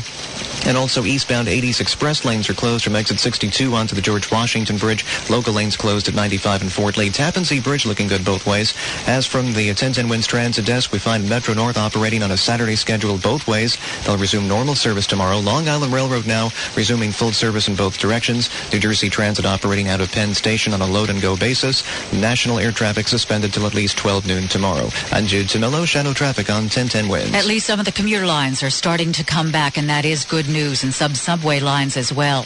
And 0.65 0.77
also 0.77 1.03
eastbound 1.03 1.47
80s 1.47 1.81
express 1.81 2.23
lanes 2.23 2.47
are 2.49 2.53
closed 2.53 2.83
from 2.83 2.95
exit 2.95 3.19
62 3.19 3.73
onto 3.73 3.95
the 3.95 4.01
George 4.01 4.31
Washington 4.31 4.77
Bridge. 4.77 5.03
Local 5.29 5.53
lanes 5.53 5.75
closed 5.75 6.07
at 6.07 6.13
95 6.13 6.61
and 6.61 6.71
Fort 6.71 6.97
Lee. 6.97 7.09
Tappan 7.09 7.43
Zee 7.43 7.59
Bridge 7.59 7.85
looking 7.85 8.07
good 8.07 8.23
both 8.23 8.45
ways. 8.45 8.75
As 9.07 9.25
from 9.25 9.47
the 9.53 9.67
1010 9.67 10.07
Wins 10.07 10.27
Transit 10.27 10.65
Desk, 10.65 10.91
we 10.91 10.99
find 10.99 11.27
Metro 11.27 11.55
North 11.55 11.77
operating 11.77 12.21
on 12.21 12.31
a 12.31 12.37
Saturday 12.37 12.75
schedule 12.75 13.17
both 13.17 13.47
ways. 13.47 13.77
They'll 14.05 14.17
resume 14.17 14.47
normal 14.47 14.75
service 14.75 15.07
tomorrow. 15.07 15.39
Long 15.39 15.67
Island 15.67 15.93
Railroad 15.93 16.27
now 16.27 16.49
resuming 16.75 17.11
full 17.11 17.31
service 17.31 17.67
in 17.67 17.75
both 17.75 17.97
directions. 17.97 18.49
New 18.71 18.79
Jersey 18.79 19.09
Transit 19.09 19.45
operating 19.45 19.87
out 19.87 19.99
of 19.99 20.11
Penn 20.11 20.35
Station 20.35 20.73
on 20.73 20.81
a 20.81 20.87
load 20.87 21.09
and 21.09 21.21
go 21.21 21.35
basis. 21.35 21.83
National 22.13 22.59
air 22.59 22.71
traffic 22.71 23.07
suspended 23.07 23.51
till 23.51 23.65
at 23.65 23.73
least 23.73 23.97
12 23.97 24.27
noon 24.27 24.47
tomorrow. 24.47 24.89
Jude 25.31 25.47
Tomillo, 25.47 25.87
Shadow 25.87 26.11
Traffic 26.11 26.49
on 26.49 26.63
1010 26.63 27.07
Wins. 27.07 27.33
At 27.33 27.45
least 27.45 27.65
some 27.65 27.79
of 27.79 27.85
the 27.85 27.93
commuter 27.93 28.25
lines 28.25 28.61
are 28.63 28.69
starting 28.69 29.13
to 29.13 29.23
come 29.23 29.49
back, 29.49 29.77
and 29.77 29.87
that 29.87 30.03
is 30.03 30.25
good 30.25 30.49
news, 30.49 30.83
and 30.83 30.93
some 30.93 31.15
subway 31.15 31.61
lines 31.61 31.95
as 31.95 32.11
well. 32.11 32.45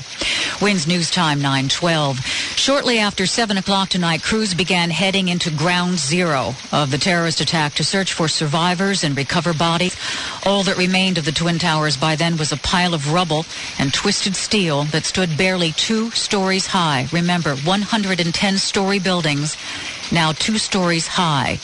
Wins 0.62 0.86
News 0.86 1.10
Time 1.10 1.39
912. 1.39 2.20
Shortly 2.56 3.00
after 3.00 3.25
7 3.25 3.58
o'clock 3.58 3.89
tonight, 3.89 4.22
crews 4.22 4.54
began 4.54 4.92
heading 4.92 5.30
into 5.30 5.50
ground 5.50 5.98
zero 5.98 6.54
of 6.72 6.92
the 6.92 7.00
terrorist 7.00 7.42
attack 7.42 7.74
to 7.74 7.84
search 7.84 8.13
for 8.13 8.27
survivors 8.27 9.04
and 9.04 9.18
recover 9.18 9.56
bodies. 9.56 9.98
All 10.46 10.62
that 10.62 10.77
remained 10.77 11.18
of 11.18 11.25
the 11.25 11.32
Twin 11.32 11.58
Towers 11.58 11.98
by 11.98 12.15
then 12.15 12.38
was 12.38 12.51
a 12.51 12.58
pile 12.58 12.94
of 12.94 13.12
rubble 13.12 13.48
and 13.80 13.96
twisted 13.96 14.36
steel 14.36 14.84
that 14.86 15.06
stood 15.06 15.36
barely 15.36 15.72
two 15.72 16.12
stories 16.12 16.68
high. 16.68 17.08
Remember, 17.12 17.56
110 17.56 18.58
story 18.60 19.00
buildings, 19.00 19.58
now 20.12 20.34
two 20.34 20.60
stories 20.60 21.08
high 21.08 21.58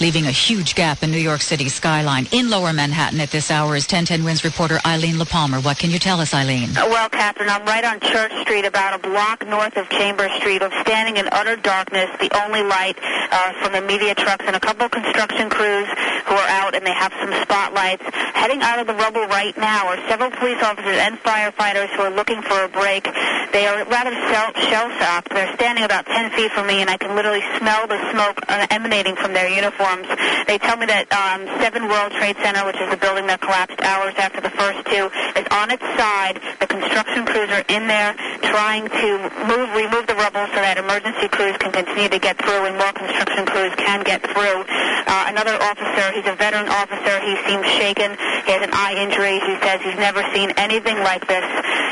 leaving 0.00 0.26
a 0.26 0.30
huge 0.30 0.74
gap 0.74 1.02
in 1.02 1.10
New 1.10 1.18
York 1.18 1.40
City's 1.40 1.74
skyline. 1.74 2.26
In 2.32 2.50
lower 2.50 2.72
Manhattan 2.72 3.20
at 3.20 3.30
this 3.30 3.50
hour 3.50 3.76
is 3.76 3.84
1010 3.84 4.24
Wins 4.24 4.44
reporter 4.44 4.78
Eileen 4.84 5.14
Lehpamer. 5.14 5.64
What 5.64 5.78
can 5.78 5.90
you 5.90 5.98
tell 5.98 6.20
us, 6.20 6.34
Eileen? 6.34 6.76
Uh, 6.76 6.86
well, 6.88 7.08
Catherine, 7.08 7.48
I'm 7.48 7.64
right 7.64 7.84
on 7.84 8.00
Church 8.00 8.32
Street, 8.42 8.64
about 8.64 8.98
a 8.98 8.98
block 8.98 9.46
north 9.46 9.76
of 9.76 9.88
Chambers 9.90 10.32
Street. 10.38 10.62
I'm 10.62 10.72
standing 10.82 11.16
in 11.16 11.28
utter 11.30 11.56
darkness, 11.56 12.10
the 12.18 12.30
only 12.42 12.62
light 12.62 12.98
uh, 13.02 13.52
from 13.62 13.72
the 13.72 13.82
media 13.82 14.14
trucks 14.14 14.44
and 14.46 14.56
a 14.56 14.60
couple 14.60 14.88
construction 14.88 15.48
crews 15.50 15.88
who 16.26 16.34
are 16.34 16.48
out, 16.48 16.74
and 16.74 16.84
they 16.84 16.94
have 16.94 17.12
some 17.20 17.32
spotlights. 17.42 18.02
Heading 18.34 18.62
out 18.62 18.78
of 18.78 18.86
the 18.86 18.94
rubble 18.94 19.26
right 19.26 19.56
now 19.56 19.86
are 19.88 19.98
several 20.08 20.30
police 20.30 20.62
officers 20.62 20.96
and 20.98 21.18
firefighters 21.22 21.88
who 21.96 22.02
are 22.02 22.10
looking 22.10 22.42
for 22.42 22.64
a 22.64 22.68
break. 22.68 23.04
They 23.52 23.66
are 23.66 23.84
rather 23.84 24.10
shell-shocked. 24.10 25.30
They're 25.30 25.54
standing 25.54 25.84
about 25.84 26.06
10 26.06 26.30
feet 26.32 26.50
from 26.52 26.66
me, 26.66 26.80
and 26.80 26.90
I 26.90 26.96
can 26.96 27.14
literally 27.14 27.42
smell 27.58 27.86
the 27.86 28.00
smoke 28.10 28.40
uh, 28.48 28.66
emanating 28.70 29.14
from 29.14 29.32
their 29.32 29.48
uniforms 29.48 29.83
uniforms. 29.84 30.08
They 30.46 30.58
tell 30.58 30.76
me 30.76 30.86
that 30.86 31.08
um, 31.12 31.48
7 31.60 31.88
World 31.88 32.12
Trade 32.12 32.36
Center, 32.42 32.64
which 32.66 32.76
is 32.80 32.88
the 32.90 32.96
building 32.96 33.26
that 33.28 33.40
collapsed 33.40 33.80
hours 33.80 34.14
after 34.16 34.40
the 34.40 34.52
first 34.52 34.84
two, 34.88 35.08
is 35.36 35.46
on 35.50 35.70
its 35.70 35.84
side. 35.96 36.40
The 36.60 36.68
construction 36.68 37.24
crews 37.26 37.50
are 37.50 37.64
in 37.68 37.88
there 37.88 38.14
trying 38.48 38.88
to 38.88 39.08
move, 39.48 39.68
remove 39.74 40.06
the 40.06 40.16
rubble 40.16 40.44
so 40.52 40.58
that 40.60 40.76
emergency 40.76 41.28
crews 41.28 41.56
can 41.58 41.72
continue 41.72 42.08
to 42.08 42.20
get 42.20 42.36
through 42.40 42.68
and 42.68 42.76
more 42.76 42.92
construction 42.92 43.46
crews 43.46 43.72
can 43.76 44.04
get 44.04 44.22
through. 44.22 44.64
Uh, 44.68 45.32
another 45.32 45.56
officer, 45.60 46.04
he's 46.12 46.26
a 46.28 46.36
veteran 46.36 46.68
officer. 46.68 47.14
He 47.24 47.34
seems 47.48 47.64
shaken. 47.76 48.16
He 48.46 48.52
has 48.52 48.62
an 48.62 48.72
eye 48.72 48.96
injury. 49.00 49.40
He 49.40 49.54
says 49.64 49.80
he's 49.82 49.98
never 50.00 50.24
seen 50.32 50.52
anything 50.56 50.96
like 51.04 51.26
this. 51.26 51.44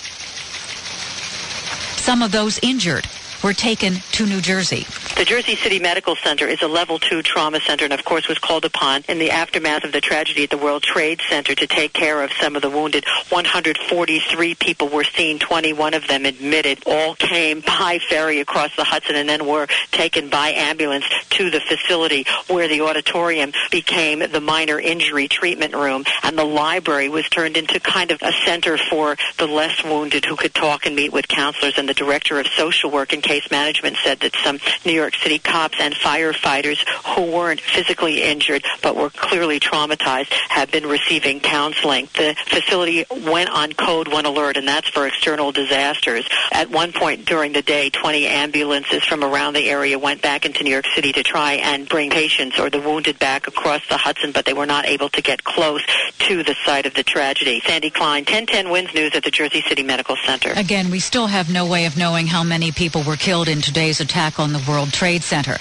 Some 1.96 2.22
of 2.22 2.32
those 2.32 2.58
injured 2.62 3.06
were 3.42 3.52
taken 3.52 3.94
to 4.12 4.26
New 4.26 4.40
Jersey. 4.40 4.86
The 5.20 5.26
Jersey 5.26 5.54
City 5.54 5.78
Medical 5.78 6.16
Center 6.16 6.46
is 6.46 6.62
a 6.62 6.66
level 6.66 6.98
two 6.98 7.22
trauma 7.22 7.60
center 7.60 7.84
and 7.84 7.92
of 7.92 8.06
course 8.06 8.26
was 8.26 8.38
called 8.38 8.64
upon 8.64 9.04
in 9.06 9.18
the 9.18 9.32
aftermath 9.32 9.84
of 9.84 9.92
the 9.92 10.00
tragedy 10.00 10.44
at 10.44 10.48
the 10.48 10.56
World 10.56 10.82
Trade 10.82 11.20
Center 11.28 11.54
to 11.54 11.66
take 11.66 11.92
care 11.92 12.22
of 12.22 12.32
some 12.40 12.56
of 12.56 12.62
the 12.62 12.70
wounded. 12.70 13.04
143 13.28 14.54
people 14.54 14.88
were 14.88 15.04
seen, 15.04 15.38
21 15.38 15.92
of 15.92 16.08
them 16.08 16.24
admitted. 16.24 16.82
All 16.86 17.14
came 17.16 17.60
by 17.60 17.98
ferry 18.08 18.40
across 18.40 18.74
the 18.76 18.84
Hudson 18.84 19.14
and 19.14 19.28
then 19.28 19.46
were 19.46 19.66
taken 19.90 20.30
by 20.30 20.52
ambulance 20.52 21.04
to 21.28 21.50
the 21.50 21.60
facility 21.60 22.24
where 22.48 22.66
the 22.66 22.80
auditorium 22.80 23.52
became 23.70 24.20
the 24.20 24.40
minor 24.40 24.80
injury 24.80 25.28
treatment 25.28 25.74
room 25.74 26.04
and 26.22 26.38
the 26.38 26.44
library 26.44 27.10
was 27.10 27.28
turned 27.28 27.58
into 27.58 27.78
kind 27.78 28.10
of 28.10 28.22
a 28.22 28.32
center 28.46 28.78
for 28.78 29.18
the 29.36 29.46
less 29.46 29.84
wounded 29.84 30.24
who 30.24 30.36
could 30.36 30.54
talk 30.54 30.86
and 30.86 30.96
meet 30.96 31.12
with 31.12 31.28
counselors 31.28 31.74
and 31.76 31.86
the 31.86 31.92
director 31.92 32.40
of 32.40 32.46
social 32.56 32.90
work 32.90 33.12
and 33.12 33.22
case 33.22 33.50
management 33.50 33.98
said 34.02 34.18
that 34.20 34.34
some 34.42 34.58
New 34.86 34.92
York 34.92 35.09
City 35.16 35.38
cops 35.38 35.78
and 35.80 35.94
firefighters 35.94 36.78
who 37.14 37.30
weren't 37.30 37.60
physically 37.60 38.22
injured 38.22 38.64
but 38.82 38.96
were 38.96 39.10
clearly 39.10 39.60
traumatized 39.60 40.32
have 40.48 40.70
been 40.70 40.86
receiving 40.86 41.40
counseling. 41.40 42.08
The 42.14 42.36
facility 42.46 43.04
went 43.10 43.50
on 43.50 43.72
code 43.72 44.08
1 44.08 44.26
alert 44.26 44.56
and 44.56 44.66
that's 44.66 44.88
for 44.88 45.06
external 45.06 45.52
disasters. 45.52 46.28
At 46.52 46.70
one 46.70 46.92
point 46.92 47.24
during 47.26 47.52
the 47.52 47.62
day, 47.62 47.90
20 47.90 48.26
ambulances 48.26 49.04
from 49.04 49.24
around 49.24 49.54
the 49.54 49.68
area 49.68 49.98
went 49.98 50.22
back 50.22 50.46
into 50.46 50.64
New 50.64 50.70
York 50.70 50.86
City 50.94 51.12
to 51.12 51.22
try 51.22 51.54
and 51.54 51.88
bring 51.88 52.10
patients 52.10 52.58
or 52.58 52.70
the 52.70 52.80
wounded 52.80 53.18
back 53.18 53.46
across 53.46 53.86
the 53.88 53.96
Hudson, 53.96 54.32
but 54.32 54.44
they 54.44 54.52
were 54.52 54.66
not 54.66 54.86
able 54.86 55.08
to 55.10 55.22
get 55.22 55.44
close 55.44 55.82
to 56.20 56.42
the 56.42 56.54
site 56.64 56.86
of 56.86 56.94
the 56.94 57.02
tragedy. 57.02 57.60
Sandy 57.66 57.90
Klein, 57.90 58.20
1010 58.20 58.70
Wins 58.70 58.94
News 58.94 59.14
at 59.14 59.24
the 59.24 59.30
Jersey 59.30 59.62
City 59.62 59.82
Medical 59.82 60.16
Center. 60.24 60.52
Again, 60.56 60.90
we 60.90 61.00
still 61.00 61.26
have 61.26 61.52
no 61.52 61.66
way 61.66 61.86
of 61.86 61.96
knowing 61.96 62.26
how 62.26 62.42
many 62.44 62.72
people 62.72 63.02
were 63.02 63.16
killed 63.16 63.48
in 63.48 63.60
today's 63.60 64.00
attack 64.00 64.38
on 64.38 64.52
the 64.52 64.64
World 64.68 64.92
Trade 65.00 65.22
Center. 65.22 65.56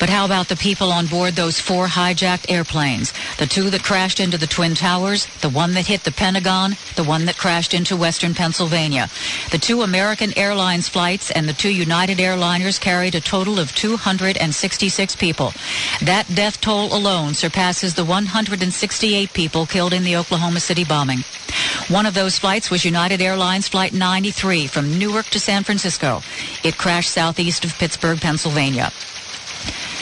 But 0.00 0.08
how 0.08 0.24
about 0.24 0.48
the 0.48 0.56
people 0.56 0.90
on 0.92 1.08
board 1.08 1.34
those 1.34 1.60
four 1.60 1.88
hijacked 1.88 2.50
airplanes? 2.50 3.12
The 3.36 3.44
two 3.44 3.68
that 3.68 3.84
crashed 3.84 4.18
into 4.18 4.38
the 4.38 4.46
Twin 4.46 4.74
Towers, 4.74 5.26
the 5.42 5.50
one 5.50 5.74
that 5.74 5.88
hit 5.88 6.04
the 6.04 6.10
Pentagon, 6.10 6.74
the 6.96 7.04
one 7.04 7.26
that 7.26 7.36
crashed 7.36 7.74
into 7.74 7.98
western 7.98 8.32
Pennsylvania. 8.32 9.10
The 9.50 9.58
two 9.58 9.82
American 9.82 10.32
Airlines 10.38 10.88
flights 10.88 11.30
and 11.30 11.46
the 11.46 11.52
two 11.52 11.68
United 11.68 12.16
Airliners 12.16 12.80
carried 12.80 13.14
a 13.14 13.20
total 13.20 13.58
of 13.58 13.74
266 13.74 15.16
people. 15.16 15.52
That 16.00 16.34
death 16.34 16.58
toll 16.62 16.94
alone 16.94 17.34
surpasses 17.34 17.92
the 17.92 18.06
168 18.06 19.34
people 19.34 19.66
killed 19.66 19.92
in 19.92 20.02
the 20.02 20.16
Oklahoma 20.16 20.60
City 20.60 20.84
bombing. 20.84 21.24
One 21.88 22.06
of 22.06 22.14
those 22.14 22.38
flights 22.38 22.70
was 22.70 22.84
United 22.84 23.20
Airlines 23.20 23.66
Flight 23.66 23.92
93 23.92 24.66
from 24.66 24.98
Newark 24.98 25.26
to 25.26 25.40
San 25.40 25.64
Francisco. 25.64 26.22
It 26.62 26.78
crashed 26.78 27.10
southeast 27.10 27.64
of 27.64 27.76
Pittsburgh, 27.78 28.20
Pennsylvania. 28.20 28.77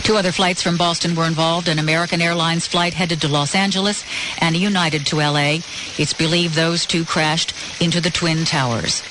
Two 0.02 0.16
other 0.16 0.30
flights 0.30 0.62
from 0.62 0.76
Boston 0.76 1.16
were 1.16 1.26
involved, 1.26 1.66
an 1.68 1.80
American 1.80 2.22
Airlines 2.22 2.66
flight 2.66 2.94
headed 2.94 3.20
to 3.22 3.28
Los 3.28 3.54
Angeles 3.54 4.04
and 4.38 4.54
a 4.54 4.58
United 4.58 5.04
to 5.06 5.16
LA. 5.16 5.58
It's 5.98 6.12
believed 6.12 6.54
those 6.54 6.86
two 6.86 7.04
crashed 7.04 7.52
into 7.80 8.00
the 8.00 8.10
Twin 8.10 8.44
Towers. 8.44 9.02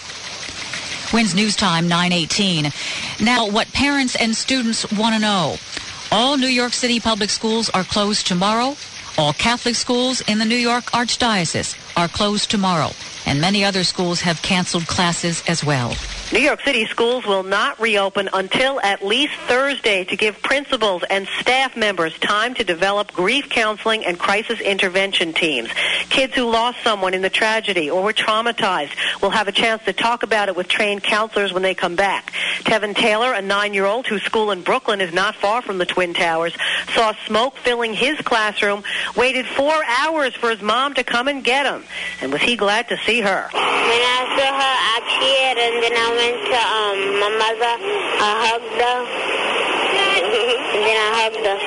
Wins 1.13 1.35
News 1.35 1.55
Time 1.55 1.87
918. 1.87 2.71
Now, 3.19 3.47
what 3.47 3.71
parents 3.73 4.15
and 4.15 4.35
students 4.35 4.89
want 4.93 5.15
to 5.15 5.21
know. 5.21 5.57
All 6.11 6.37
New 6.37 6.47
York 6.47 6.73
City 6.73 6.99
public 6.99 7.29
schools 7.29 7.69
are 7.71 7.83
closed 7.83 8.25
tomorrow. 8.27 8.77
All 9.17 9.33
Catholic 9.33 9.75
schools 9.75 10.21
in 10.21 10.39
the 10.39 10.45
New 10.45 10.55
York 10.55 10.85
Archdiocese 10.91 11.77
are 11.97 12.07
closed 12.07 12.49
tomorrow. 12.49 12.91
and 13.25 13.41
many 13.41 13.65
other 13.65 13.83
schools 13.83 14.21
have 14.21 14.41
canceled 14.41 14.87
classes 14.87 15.43
as 15.47 15.63
well. 15.63 15.95
New 16.33 16.39
York 16.39 16.61
City 16.63 16.87
schools 16.87 17.23
will 17.25 17.43
not 17.43 17.79
reopen 17.79 18.29
until 18.33 18.81
at 18.81 19.05
least 19.05 19.33
Thursday 19.47 20.03
to 20.05 20.17
give 20.17 20.41
principals 20.41 21.03
and 21.07 21.27
staff 21.39 21.77
members 21.77 22.17
time 22.17 22.55
to 22.55 22.63
develop 22.63 23.13
grief 23.13 23.47
counseling 23.47 24.03
and 24.03 24.17
crisis 24.17 24.59
intervention 24.59 25.33
teams. 25.33 25.69
Kids 26.09 26.33
who 26.33 26.49
lost 26.49 26.81
someone 26.83 27.13
in 27.13 27.21
the 27.21 27.29
tragedy 27.29 27.91
or 27.91 28.01
were 28.01 28.11
traumatized 28.11 29.21
will 29.21 29.29
have 29.29 29.47
a 29.47 29.51
chance 29.51 29.83
to 29.83 29.93
talk 29.93 30.23
about 30.23 30.49
it 30.49 30.55
with 30.55 30.67
trained 30.67 31.03
counselors 31.03 31.53
when 31.53 31.61
they 31.61 31.75
come 31.75 31.95
back. 31.95 32.31
Tevin 32.61 32.95
Taylor, 32.95 33.31
a 33.31 33.41
nine-year-old 33.41 34.07
whose 34.07 34.23
school 34.23 34.49
in 34.49 34.63
Brooklyn 34.63 35.01
is 35.01 35.13
not 35.13 35.35
far 35.35 35.61
from 35.61 35.77
the 35.77 35.85
Twin 35.85 36.15
Towers, 36.15 36.55
saw 36.95 37.13
smoke 37.27 37.55
filling 37.57 37.93
his 37.93 38.19
classroom, 38.21 38.83
waited 39.15 39.45
four 39.45 39.79
hours 39.99 40.33
for 40.33 40.49
his 40.49 40.61
mom 40.61 40.95
to 40.95 41.03
come 41.03 41.27
and 41.27 41.43
get 41.43 41.67
him. 41.67 41.83
And 42.19 42.31
was 42.31 42.41
he 42.41 42.55
glad 42.55 42.89
to 42.89 42.97
see 43.05 43.21
her? 43.21 43.49
When 43.53 43.61
I 43.61 44.35
saw 44.35 44.49
her, 44.51 44.75
I 44.85 44.99
cheered, 45.19 45.57
and 45.59 45.83
then 45.83 45.93
I 45.93 46.14
went 46.15 46.39
to 46.47 46.59
um, 46.59 46.99
my 47.19 47.31
mother. 47.35 47.73
I 48.23 48.31
hugged 48.47 48.79
her, 48.79 48.99
and 50.15 50.81
then 50.83 50.97
I 50.97 51.09
hugged 51.19 51.45
her. 51.45 51.59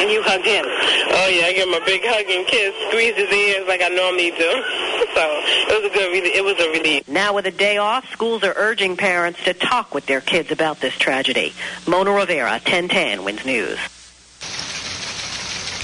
And 0.00 0.10
you 0.10 0.22
hugged 0.22 0.46
him. 0.46 0.64
Oh 0.66 1.28
yeah, 1.28 1.46
I 1.46 1.52
give 1.52 1.68
him 1.68 1.74
a 1.74 1.84
big 1.84 2.02
hug 2.04 2.26
and 2.28 2.46
kiss, 2.46 2.74
squeeze 2.88 3.14
his 3.14 3.30
ears 3.30 3.68
like 3.68 3.82
I 3.82 3.88
normally 3.88 4.30
do. 4.30 4.38
so 5.14 5.22
it 5.68 5.82
was 5.82 5.90
a 5.90 5.94
good, 5.94 6.12
it 6.12 6.44
was 6.44 6.58
a 6.58 6.70
relief. 6.70 7.06
Now 7.08 7.34
with 7.34 7.46
a 7.46 7.50
day 7.50 7.76
off, 7.76 8.10
schools 8.10 8.42
are 8.42 8.54
urging 8.56 8.96
parents 8.96 9.44
to 9.44 9.54
talk 9.54 9.94
with 9.94 10.06
their 10.06 10.20
kids 10.20 10.50
about 10.50 10.80
this 10.80 10.94
tragedy. 10.94 11.52
Mona 11.86 12.10
Rivera, 12.10 12.52
1010 12.52 13.24
Wins 13.24 13.44
News. 13.44 13.78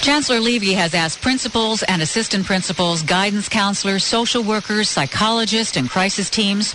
Chancellor 0.09 0.40
Levy 0.40 0.73
has 0.73 0.94
asked 0.94 1.21
principals 1.21 1.83
and 1.83 2.01
assistant 2.01 2.47
principals, 2.47 3.03
guidance 3.03 3.47
counselors, 3.47 4.05
social 4.05 4.42
workers, 4.42 4.88
psychologists, 4.88 5.77
and 5.77 5.90
crisis 5.90 6.31
teams 6.31 6.75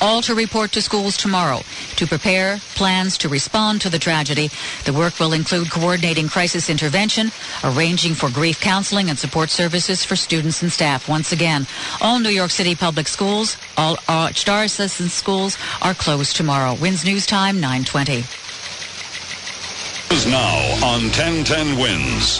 all 0.00 0.22
to 0.22 0.34
report 0.34 0.72
to 0.72 0.80
schools 0.80 1.18
tomorrow 1.18 1.60
to 1.96 2.06
prepare 2.06 2.56
plans 2.76 3.18
to 3.18 3.28
respond 3.28 3.82
to 3.82 3.90
the 3.90 3.98
tragedy. 3.98 4.48
The 4.86 4.94
work 4.94 5.20
will 5.20 5.34
include 5.34 5.70
coordinating 5.70 6.28
crisis 6.28 6.70
intervention, 6.70 7.30
arranging 7.62 8.14
for 8.14 8.30
grief 8.30 8.58
counseling 8.58 9.10
and 9.10 9.18
support 9.18 9.50
services 9.50 10.02
for 10.02 10.16
students 10.16 10.62
and 10.62 10.72
staff. 10.72 11.06
Once 11.10 11.30
again, 11.30 11.66
all 12.00 12.20
New 12.20 12.30
York 12.30 12.50
City 12.50 12.74
public 12.74 13.06
schools, 13.06 13.58
all 13.76 13.98
uh, 14.08 14.28
archdiocesan 14.28 15.10
schools 15.10 15.58
are 15.82 15.92
closed 15.92 16.36
tomorrow. 16.36 16.74
Wins 16.80 17.04
News 17.04 17.26
Time 17.26 17.56
920. 17.60 18.43
Is 20.14 20.26
now 20.26 20.54
on 20.86 21.10
1010 21.10 21.76
Wins. 21.76 22.38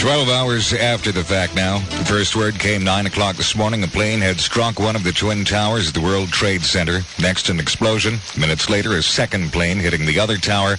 12 0.00 0.28
hours 0.28 0.72
after 0.72 1.12
the 1.12 1.22
fact 1.22 1.54
now. 1.54 1.78
The 1.78 2.04
first 2.04 2.34
word 2.34 2.58
came 2.58 2.82
9 2.82 3.06
o'clock 3.06 3.36
this 3.36 3.54
morning. 3.54 3.84
A 3.84 3.86
plane 3.86 4.20
had 4.20 4.40
struck 4.40 4.80
one 4.80 4.96
of 4.96 5.04
the 5.04 5.12
Twin 5.12 5.44
Towers 5.44 5.86
at 5.86 5.94
the 5.94 6.00
World 6.00 6.30
Trade 6.30 6.62
Center. 6.62 7.02
Next, 7.20 7.48
an 7.48 7.60
explosion. 7.60 8.18
Minutes 8.36 8.68
later, 8.68 8.96
a 8.96 9.04
second 9.04 9.52
plane 9.52 9.78
hitting 9.78 10.04
the 10.04 10.18
other 10.18 10.36
tower. 10.36 10.78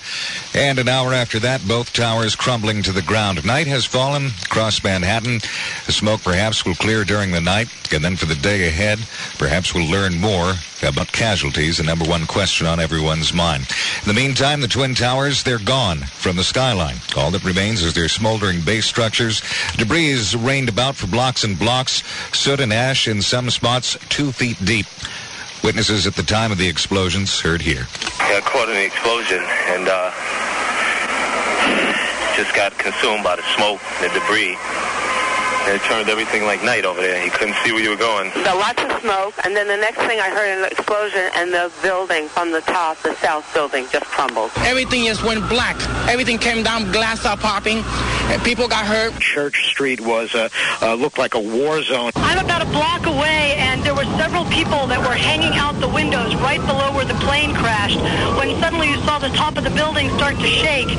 And 0.53 0.77
an 0.77 0.89
hour 0.89 1.13
after 1.13 1.39
that, 1.39 1.65
both 1.65 1.93
towers 1.93 2.35
crumbling 2.35 2.83
to 2.83 2.91
the 2.91 3.01
ground. 3.01 3.45
Night 3.45 3.67
has 3.67 3.85
fallen 3.85 4.31
across 4.43 4.83
Manhattan. 4.83 5.39
The 5.85 5.93
smoke 5.93 6.23
perhaps 6.23 6.65
will 6.65 6.75
clear 6.75 7.05
during 7.05 7.31
the 7.31 7.39
night. 7.39 7.69
And 7.93 8.03
then 8.03 8.17
for 8.17 8.25
the 8.25 8.35
day 8.35 8.67
ahead, 8.67 8.99
perhaps 9.37 9.73
we'll 9.73 9.89
learn 9.89 10.19
more 10.19 10.55
about 10.83 11.11
casualties, 11.11 11.77
the 11.77 11.83
number 11.83 12.05
one 12.05 12.25
question 12.25 12.67
on 12.67 12.79
everyone's 12.79 13.33
mind. 13.33 13.67
In 14.01 14.07
the 14.07 14.13
meantime, 14.13 14.61
the 14.61 14.67
Twin 14.67 14.95
Towers, 14.95 15.43
they're 15.43 15.59
gone 15.59 15.99
from 15.99 16.35
the 16.35 16.43
skyline. 16.43 16.97
All 17.15 17.31
that 17.31 17.43
remains 17.43 17.81
is 17.83 17.93
their 17.93 18.07
smoldering 18.07 18.61
base 18.61 18.85
structures. 18.85 19.41
Debris 19.77 20.09
is 20.09 20.35
rained 20.35 20.69
about 20.69 20.95
for 20.95 21.07
blocks 21.07 21.43
and 21.43 21.57
blocks, 21.57 22.03
soot 22.37 22.59
and 22.59 22.73
ash 22.73 23.07
in 23.07 23.21
some 23.21 23.49
spots 23.49 23.97
two 24.09 24.31
feet 24.31 24.57
deep. 24.63 24.85
Witnesses 25.63 26.05
at 26.05 26.15
the 26.15 26.23
time 26.23 26.51
of 26.51 26.57
the 26.57 26.67
explosions 26.67 27.39
heard 27.39 27.61
here. 27.61 27.87
Got 28.19 28.43
caught 28.43 28.69
in 28.69 28.75
the 28.75 28.85
explosion 28.85 29.39
and 29.39 29.87
uh, 29.87 30.11
just 32.35 32.53
got 32.55 32.77
consumed 32.77 33.23
by 33.23 33.35
the 33.35 33.43
smoke, 33.55 33.79
and 34.01 34.11
the 34.11 34.19
debris. 34.19 34.57
And 35.65 35.79
it 35.79 35.81
turned 35.83 36.09
everything 36.09 36.43
like 36.43 36.61
night 36.61 36.83
over 36.83 36.99
there. 36.99 37.23
You 37.23 37.31
couldn't 37.31 37.55
see 37.63 37.71
where 37.71 37.81
you 37.81 37.89
were 37.89 37.95
going. 37.95 38.31
So 38.31 38.57
lots 38.57 38.83
of 38.83 38.91
smoke, 38.99 39.33
and 39.45 39.55
then 39.55 39.67
the 39.67 39.77
next 39.77 39.99
thing 39.99 40.19
I 40.19 40.29
heard 40.29 40.59
an 40.59 40.69
explosion, 40.69 41.31
and 41.35 41.53
the 41.53 41.71
building 41.81 42.27
from 42.27 42.51
the 42.51 42.59
top, 42.61 43.01
the 43.01 43.15
south 43.15 43.47
building, 43.53 43.87
just 43.89 44.05
crumbled. 44.05 44.51
Everything 44.57 45.05
just 45.05 45.23
went 45.23 45.47
black. 45.47 45.77
Everything 46.09 46.37
came 46.37 46.63
down, 46.63 46.91
glass 46.91 47.21
started 47.21 47.41
popping, 47.41 47.81
and 48.27 48.43
people 48.43 48.67
got 48.67 48.85
hurt. 48.85 49.17
Church 49.21 49.67
Street 49.67 50.01
was 50.01 50.35
uh, 50.35 50.49
uh, 50.81 50.95
looked 50.95 51.17
like 51.17 51.33
a 51.33 51.39
war 51.39 51.81
zone. 51.81 52.11
I'm 52.15 52.43
about 52.43 52.61
a 52.61 52.69
block 52.71 53.05
away, 53.05 53.55
and 53.55 53.81
there 53.83 53.95
were 53.95 54.05
several 54.19 54.43
people 54.45 54.85
that 54.87 54.99
were 54.99 55.15
hanging 55.15 55.53
out 55.53 55.79
the 55.79 55.87
windows 55.87 56.35
right 56.35 56.59
below 56.67 56.91
where 56.93 57.05
the 57.05 57.17
plane 57.23 57.55
crashed. 57.55 57.99
When 58.37 58.59
suddenly 58.59 58.89
you 58.89 58.97
saw 59.07 59.17
the 59.17 59.29
top 59.29 59.57
of 59.57 59.63
the 59.63 59.71
building 59.71 60.09
start 60.17 60.35
to 60.35 60.47
shake, 60.47 60.89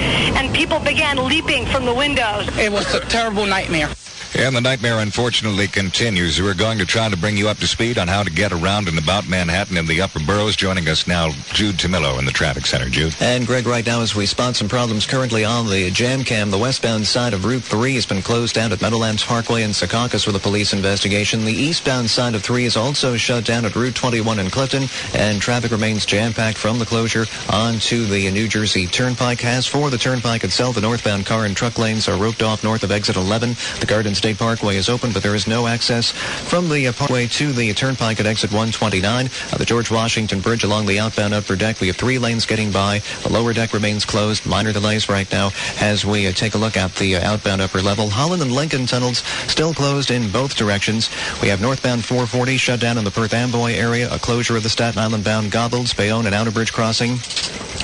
and 0.40 0.54
people 0.54 0.78
began 0.80 1.28
leaping 1.28 1.66
from 1.66 1.84
the 1.84 1.94
windows. 1.94 2.48
It 2.56 2.72
was 2.72 2.94
a 2.94 3.00
terrible 3.00 3.44
nightmare. 3.44 3.90
And 4.36 4.54
the 4.54 4.60
nightmare 4.60 4.98
unfortunately 4.98 5.68
continues. 5.68 6.42
We're 6.42 6.54
going 6.54 6.78
to 6.78 6.84
try 6.84 7.08
to 7.08 7.16
bring 7.16 7.36
you 7.36 7.48
up 7.48 7.58
to 7.58 7.68
speed 7.68 7.98
on 7.98 8.08
how 8.08 8.24
to 8.24 8.30
get 8.30 8.52
around 8.52 8.88
and 8.88 8.98
about 8.98 9.28
Manhattan 9.28 9.76
and 9.76 9.86
the 9.86 10.00
upper 10.00 10.18
boroughs. 10.18 10.56
Joining 10.56 10.88
us 10.88 11.06
now, 11.06 11.30
Jude 11.52 11.76
Tamillo 11.76 12.18
in 12.18 12.24
the 12.24 12.32
traffic 12.32 12.66
center. 12.66 12.88
Jude. 12.88 13.14
And 13.20 13.46
Greg, 13.46 13.66
right 13.66 13.86
now 13.86 14.00
as 14.00 14.16
we 14.16 14.26
spot 14.26 14.56
some 14.56 14.68
problems 14.68 15.06
currently 15.06 15.44
on 15.44 15.68
the 15.68 15.88
jam 15.90 16.24
cam, 16.24 16.50
the 16.50 16.58
westbound 16.58 17.06
side 17.06 17.32
of 17.32 17.44
Route 17.44 17.62
3 17.62 17.94
has 17.94 18.06
been 18.06 18.22
closed 18.22 18.56
down 18.56 18.72
at 18.72 18.82
Meadowlands 18.82 19.24
Parkway 19.24 19.62
in 19.62 19.70
Secaucus 19.70 20.26
with 20.26 20.34
a 20.34 20.40
police 20.40 20.72
investigation. 20.72 21.44
The 21.44 21.52
eastbound 21.52 22.10
side 22.10 22.34
of 22.34 22.42
3 22.42 22.64
is 22.64 22.76
also 22.76 23.16
shut 23.16 23.44
down 23.44 23.64
at 23.64 23.76
Route 23.76 23.94
21 23.94 24.40
in 24.40 24.50
Clifton, 24.50 24.84
and 25.14 25.40
traffic 25.40 25.70
remains 25.70 26.04
jam-packed 26.04 26.58
from 26.58 26.80
the 26.80 26.86
closure 26.86 27.26
onto 27.50 28.04
the 28.06 28.30
New 28.32 28.48
Jersey 28.48 28.88
Turnpike. 28.88 29.44
As 29.44 29.66
for 29.66 29.90
the 29.90 29.98
Turnpike 29.98 30.42
itself, 30.42 30.74
the 30.74 30.80
northbound 30.80 31.24
car 31.24 31.44
and 31.44 31.56
truck 31.56 31.78
lanes 31.78 32.08
are 32.08 32.16
roped 32.16 32.42
off 32.42 32.64
north 32.64 32.82
of 32.82 32.90
exit 32.90 33.14
11. 33.16 33.54
The 33.78 33.86
Garden 33.86 34.14
State 34.24 34.38
Parkway 34.38 34.76
is 34.76 34.88
open, 34.88 35.12
but 35.12 35.22
there 35.22 35.34
is 35.34 35.46
no 35.46 35.66
access 35.66 36.10
from 36.10 36.70
the 36.70 36.86
uh, 36.86 36.92
parkway 36.94 37.26
to 37.26 37.52
the 37.52 37.74
turnpike 37.74 38.18
at 38.20 38.24
exit 38.24 38.50
129. 38.52 39.26
Uh, 39.26 39.58
the 39.58 39.66
George 39.66 39.90
Washington 39.90 40.40
Bridge 40.40 40.64
along 40.64 40.86
the 40.86 40.98
outbound 40.98 41.34
upper 41.34 41.56
deck, 41.56 41.78
we 41.78 41.88
have 41.88 41.96
three 41.96 42.18
lanes 42.18 42.46
getting 42.46 42.72
by. 42.72 43.00
The 43.22 43.28
lower 43.28 43.52
deck 43.52 43.74
remains 43.74 44.06
closed. 44.06 44.46
Minor 44.46 44.72
delays 44.72 45.10
right 45.10 45.30
now 45.30 45.50
as 45.78 46.06
we 46.06 46.26
uh, 46.26 46.32
take 46.32 46.54
a 46.54 46.58
look 46.58 46.78
at 46.78 46.94
the 46.94 47.16
uh, 47.16 47.32
outbound 47.32 47.60
upper 47.60 47.82
level. 47.82 48.08
Holland 48.08 48.40
and 48.40 48.50
Lincoln 48.50 48.86
tunnels 48.86 49.18
still 49.46 49.74
closed 49.74 50.10
in 50.10 50.30
both 50.30 50.56
directions. 50.56 51.10
We 51.42 51.48
have 51.48 51.60
northbound 51.60 52.02
440 52.02 52.56
shut 52.56 52.80
down 52.80 52.96
in 52.96 53.04
the 53.04 53.10
Perth 53.10 53.34
Amboy 53.34 53.72
area, 53.74 54.08
a 54.10 54.18
closure 54.18 54.56
of 54.56 54.62
the 54.62 54.70
Staten 54.70 54.98
Island 54.98 55.24
bound 55.24 55.52
Goethals, 55.52 55.94
Bayonne, 55.94 56.24
and 56.24 56.34
Outerbridge 56.34 56.72
crossing. 56.72 57.18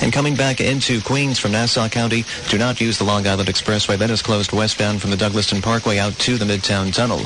And 0.01 0.11
coming 0.11 0.35
back 0.35 0.59
into 0.59 0.99
Queens 1.01 1.37
from 1.37 1.51
Nassau 1.51 1.87
County, 1.87 2.25
do 2.49 2.57
not 2.57 2.81
use 2.81 2.97
the 2.97 3.03
Long 3.03 3.27
Island 3.27 3.47
Expressway. 3.47 3.99
That 3.99 4.09
is 4.09 4.23
closed 4.23 4.51
westbound 4.51 4.99
from 4.99 5.11
the 5.11 5.15
Douglaston 5.15 5.61
Parkway 5.61 5.99
out 5.99 6.13
to 6.13 6.30
the 6.37 6.45
Midtown 6.45 6.93
Tunnel. 6.93 7.21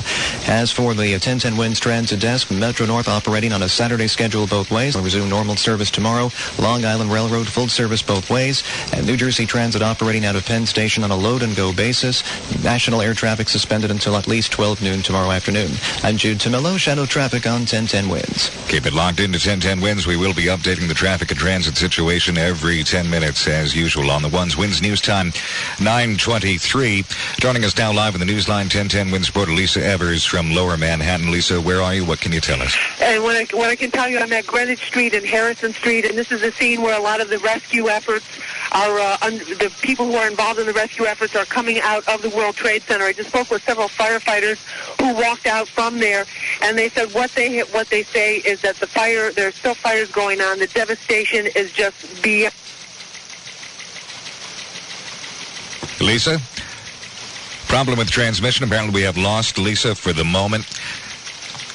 As 0.46 0.70
for 0.72 0.94
the 0.94 1.12
1010 1.12 1.56
Wins 1.56 1.80
Transit 1.80 2.20
Desk, 2.20 2.50
Metro 2.50 2.86
North 2.86 3.08
operating 3.08 3.52
on 3.52 3.62
a 3.62 3.68
Saturday 3.68 4.06
schedule 4.06 4.46
both 4.46 4.70
ways. 4.70 4.96
Will 4.96 5.02
resume 5.02 5.28
normal 5.28 5.56
service 5.56 5.90
tomorrow. 5.90 6.30
Long 6.58 6.84
Island 6.84 7.12
Railroad 7.12 7.46
full 7.46 7.68
service 7.68 8.02
both 8.02 8.30
ways. 8.30 8.62
And 8.92 9.06
New 9.06 9.16
Jersey 9.16 9.46
Transit 9.46 9.82
operating 9.82 10.24
out 10.24 10.36
of 10.36 10.44
Penn 10.46 10.66
Station 10.66 11.04
on 11.04 11.10
a 11.10 11.16
load 11.16 11.42
and 11.42 11.54
go 11.56 11.72
basis. 11.72 12.22
National 12.62 13.02
air 13.02 13.14
traffic 13.14 13.48
suspended 13.48 13.90
until 13.90 14.16
at 14.16 14.26
least 14.26 14.52
12 14.52 14.82
noon 14.82 15.02
tomorrow 15.02 15.30
afternoon. 15.30 15.70
I'm 16.02 16.16
Jude 16.16 16.38
Tamillo, 16.38 16.78
Shadow 16.78 17.06
Traffic 17.06 17.46
on 17.46 17.60
1010 17.60 18.08
Wins. 18.08 18.50
Keep 18.68 18.86
it 18.86 18.92
locked 18.92 19.20
into 19.20 19.36
1010 19.36 19.80
Wins. 19.80 20.06
We 20.06 20.16
will 20.16 20.34
be 20.34 20.44
updating 20.44 20.88
the 20.88 20.94
traffic 20.94 21.30
and 21.30 21.38
transit 21.38 21.76
situation 21.76 22.38
every 22.38 22.82
10 22.82 23.08
minutes 23.08 23.46
as 23.46 23.74
usual 23.74 24.10
on 24.10 24.22
the 24.22 24.28
Ones 24.28 24.56
Wins 24.56 24.82
News 24.82 25.00
Time 25.00 25.32
923. 25.80 27.04
Joining 27.38 27.64
us 27.64 27.76
now 27.76 27.92
live 27.92 28.14
in 28.14 28.20
the 28.20 28.26
Newsline 28.26 28.70
1010 28.86 29.12
Wins 29.12 29.28
reporter 29.28 29.50
Lisa 29.50 29.84
Evers 29.84 30.24
from 30.24 30.52
Lower 30.52 30.76
Manhattan. 30.76 31.32
Lisa, 31.32 31.60
where 31.60 31.82
are 31.82 31.92
you? 31.92 32.04
What 32.04 32.20
can 32.20 32.30
you 32.30 32.40
tell 32.40 32.62
us? 32.62 32.76
And 33.00 33.20
what 33.24 33.34
I, 33.34 33.56
what 33.56 33.68
I 33.68 33.74
can 33.74 33.90
tell 33.90 34.08
you, 34.08 34.20
I'm 34.20 34.32
at 34.32 34.46
Greenwich 34.46 34.78
Street 34.86 35.12
and 35.12 35.26
Harrison 35.26 35.72
Street, 35.72 36.04
and 36.04 36.16
this 36.16 36.30
is 36.30 36.40
a 36.42 36.52
scene 36.52 36.82
where 36.82 36.96
a 36.96 37.02
lot 37.02 37.20
of 37.20 37.28
the 37.28 37.38
rescue 37.40 37.88
efforts 37.88 38.24
are, 38.70 39.00
uh, 39.00 39.16
un- 39.22 39.38
the 39.38 39.74
people 39.82 40.06
who 40.06 40.14
are 40.14 40.28
involved 40.28 40.60
in 40.60 40.66
the 40.66 40.72
rescue 40.72 41.04
efforts 41.04 41.34
are 41.34 41.44
coming 41.46 41.80
out 41.80 42.06
of 42.06 42.22
the 42.22 42.30
World 42.30 42.54
Trade 42.54 42.82
Center. 42.82 43.06
I 43.06 43.12
just 43.12 43.30
spoke 43.30 43.50
with 43.50 43.64
several 43.64 43.88
firefighters 43.88 44.58
who 45.00 45.14
walked 45.20 45.46
out 45.46 45.66
from 45.66 45.98
there, 45.98 46.24
and 46.62 46.78
they 46.78 46.88
said 46.88 47.12
what 47.12 47.32
they 47.32 47.62
what 47.62 47.88
they 47.90 48.04
say 48.04 48.36
is 48.36 48.60
that 48.60 48.76
the 48.76 48.86
fire, 48.86 49.32
there's 49.32 49.56
still 49.56 49.74
fires 49.74 50.12
going 50.12 50.40
on. 50.40 50.60
The 50.60 50.68
devastation 50.68 51.46
is 51.56 51.72
just 51.72 52.22
beyond. 52.22 52.54
Lisa? 56.00 56.40
Problem 57.68 57.98
with 57.98 58.10
transmission. 58.10 58.64
Apparently 58.64 58.94
we 58.94 59.02
have 59.02 59.16
lost 59.16 59.58
Lisa 59.58 59.94
for 59.94 60.12
the 60.12 60.24
moment. 60.24 60.64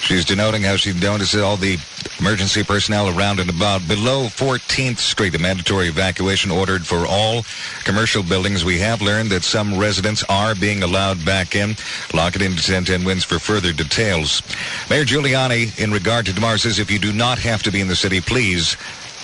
She's 0.01 0.25
denoting 0.25 0.63
how 0.63 0.77
she 0.77 0.93
notices 0.93 1.41
all 1.41 1.57
the 1.57 1.77
Emergency 2.19 2.63
personnel 2.63 3.09
around 3.17 3.39
and 3.39 3.49
about 3.49 3.87
below 3.87 4.25
14th 4.25 4.99
Street. 4.99 5.33
A 5.33 5.39
mandatory 5.39 5.87
evacuation 5.87 6.51
ordered 6.51 6.85
for 6.85 7.05
all 7.07 7.43
commercial 7.83 8.21
buildings. 8.21 8.63
We 8.63 8.79
have 8.79 9.01
learned 9.01 9.29
that 9.31 9.43
some 9.43 9.79
residents 9.79 10.23
are 10.29 10.53
being 10.53 10.83
allowed 10.83 11.25
back 11.25 11.55
in. 11.55 11.75
Lock 12.13 12.35
it 12.35 12.43
into 12.43 12.57
1010 12.57 13.05
wins 13.05 13.23
for 13.23 13.39
further 13.39 13.73
details. 13.73 14.43
Mayor 14.89 15.03
Giuliani, 15.03 15.77
in 15.79 15.91
regard 15.91 16.27
to 16.27 16.33
tomorrow, 16.33 16.57
says 16.57 16.77
if 16.77 16.91
you 16.91 16.99
do 16.99 17.11
not 17.11 17.39
have 17.39 17.63
to 17.63 17.71
be 17.71 17.81
in 17.81 17.87
the 17.87 17.95
city, 17.95 18.21
please 18.21 18.77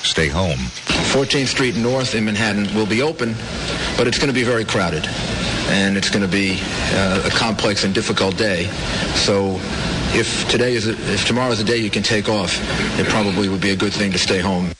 stay 0.03 0.27
home. 0.27 0.59
14th 1.11 1.47
Street 1.47 1.75
North 1.75 2.15
in 2.15 2.25
Manhattan 2.25 2.73
will 2.75 2.85
be 2.85 3.01
open, 3.01 3.33
but 3.97 4.07
it's 4.07 4.17
going 4.17 4.27
to 4.27 4.33
be 4.33 4.43
very 4.43 4.65
crowded. 4.65 5.07
And 5.69 5.97
it's 5.97 6.09
going 6.09 6.21
to 6.21 6.31
be 6.31 6.59
uh, 6.93 7.23
a 7.25 7.29
complex 7.29 7.83
and 7.83 7.93
difficult 7.93 8.37
day. 8.37 8.65
So 9.15 9.59
if 10.13 10.47
today 10.49 10.75
is 10.75 10.87
a, 10.87 10.91
if 11.13 11.25
tomorrow 11.25 11.51
is 11.51 11.59
a 11.59 11.63
day 11.63 11.77
you 11.77 11.89
can 11.89 12.03
take 12.03 12.29
off, 12.29 12.57
it 12.99 13.07
probably 13.07 13.49
would 13.49 13.61
be 13.61 13.71
a 13.71 13.75
good 13.75 13.93
thing 13.93 14.11
to 14.11 14.17
stay 14.17 14.39
home. 14.39 14.71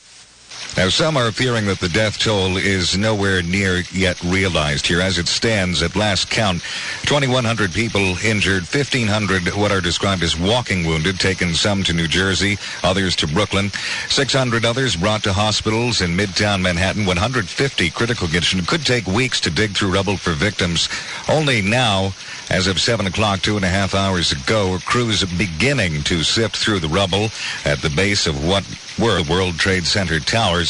Now, 0.78 0.90
some 0.90 1.16
are 1.16 1.32
fearing 1.32 1.66
that 1.66 1.80
the 1.80 1.88
death 1.88 2.20
toll 2.20 2.56
is 2.56 2.96
nowhere 2.96 3.42
near 3.42 3.82
yet 3.90 4.22
realized 4.22 4.86
here. 4.86 5.00
As 5.00 5.18
it 5.18 5.26
stands, 5.26 5.82
at 5.82 5.96
last 5.96 6.30
count, 6.30 6.62
2,100 7.02 7.72
people 7.72 8.16
injured, 8.24 8.62
1,500 8.62 9.56
what 9.56 9.72
are 9.72 9.80
described 9.80 10.22
as 10.22 10.38
walking 10.38 10.86
wounded, 10.86 11.18
taken 11.18 11.52
some 11.52 11.82
to 11.82 11.92
New 11.92 12.06
Jersey, 12.06 12.58
others 12.84 13.16
to 13.16 13.26
Brooklyn, 13.26 13.72
600 14.08 14.64
others 14.64 14.94
brought 14.94 15.24
to 15.24 15.32
hospitals 15.32 16.00
in 16.00 16.16
Midtown 16.16 16.62
Manhattan, 16.62 17.04
150 17.06 17.90
critical 17.90 18.28
condition. 18.28 18.64
Could 18.64 18.86
take 18.86 19.08
weeks 19.08 19.40
to 19.40 19.50
dig 19.50 19.72
through 19.76 19.92
rubble 19.92 20.16
for 20.16 20.30
victims. 20.30 20.88
Only 21.28 21.60
now, 21.60 22.12
as 22.50 22.68
of 22.68 22.80
7 22.80 23.04
o'clock, 23.04 23.42
two 23.42 23.56
and 23.56 23.64
a 23.64 23.68
half 23.68 23.96
hours 23.96 24.30
ago, 24.30 24.78
crews 24.86 25.24
beginning 25.24 26.04
to 26.04 26.22
sift 26.22 26.56
through 26.56 26.78
the 26.78 26.88
rubble 26.88 27.30
at 27.64 27.82
the 27.82 27.90
base 27.90 28.28
of 28.28 28.46
what 28.46 28.64
were 28.98 29.22
World 29.30 29.58
Trade 29.58 29.86
Center 29.86 30.18
towers. 30.18 30.67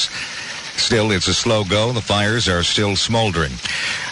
Still, 0.79 1.11
it's 1.11 1.27
a 1.27 1.35
slow 1.35 1.65
go. 1.65 1.93
The 1.93 2.01
fires 2.01 2.49
are 2.49 2.63
still 2.63 2.95
smoldering. 2.95 3.51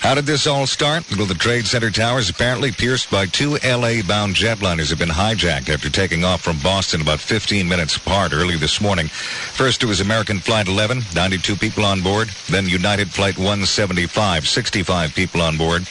How 0.00 0.14
did 0.14 0.26
this 0.26 0.46
all 0.46 0.66
start? 0.66 1.04
Well, 1.16 1.26
the 1.26 1.34
Trade 1.34 1.66
Center 1.66 1.90
towers 1.90 2.28
apparently 2.28 2.72
pierced 2.72 3.08
by 3.08 3.26
two 3.26 3.52
LA-bound 3.64 4.34
jetliners 4.34 4.90
have 4.90 4.98
been 4.98 5.08
hijacked 5.08 5.68
after 5.68 5.88
taking 5.88 6.24
off 6.24 6.42
from 6.42 6.58
Boston 6.58 7.00
about 7.00 7.20
15 7.20 7.68
minutes 7.68 7.96
apart 7.96 8.32
early 8.34 8.56
this 8.56 8.80
morning. 8.80 9.06
First, 9.06 9.84
it 9.84 9.86
was 9.86 10.00
American 10.00 10.38
Flight 10.40 10.66
11, 10.66 11.02
92 11.14 11.54
people 11.56 11.84
on 11.84 12.02
board. 12.02 12.28
Then 12.50 12.68
United 12.68 13.10
Flight 13.10 13.38
175, 13.38 14.48
65 14.48 15.14
people 15.14 15.40
on 15.42 15.56
board. 15.56 15.86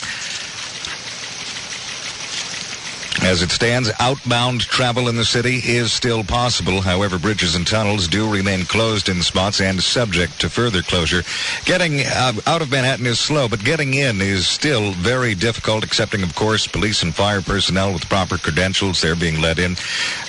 As 3.26 3.42
it 3.42 3.50
stands, 3.50 3.90
outbound 4.00 4.62
travel 4.62 5.10
in 5.10 5.16
the 5.16 5.26
city 5.26 5.56
is 5.56 5.92
still 5.92 6.24
possible. 6.24 6.82
However, 6.82 7.18
bridges 7.18 7.56
and 7.56 7.66
tunnels 7.66 8.08
do 8.08 8.32
remain 8.32 8.66
closed 8.66 9.10
in 9.10 9.24
spots 9.24 9.60
and 9.60 9.82
subject 9.82 10.40
to 10.42 10.50
further 10.50 10.84
closure. 10.84 11.24
Getting 11.66 12.02
uh, 12.02 12.34
out 12.46 12.62
of 12.62 12.70
Manhattan 12.70 13.08
is 13.08 13.20
slow, 13.20 13.48
but 13.48 13.64
getting 13.64 13.96
in 13.96 14.22
is 14.22 14.48
still 14.48 14.92
very 14.92 15.34
difficult, 15.34 15.84
excepting, 15.84 16.22
of 16.22 16.36
course, 16.36 16.68
police 16.68 17.02
and 17.02 17.16
fire 17.16 17.42
personnel 17.42 17.94
with 17.94 18.08
proper 18.08 18.38
credentials. 18.38 19.02
They're 19.02 19.16
being 19.16 19.42
let 19.42 19.58
in. 19.58 19.76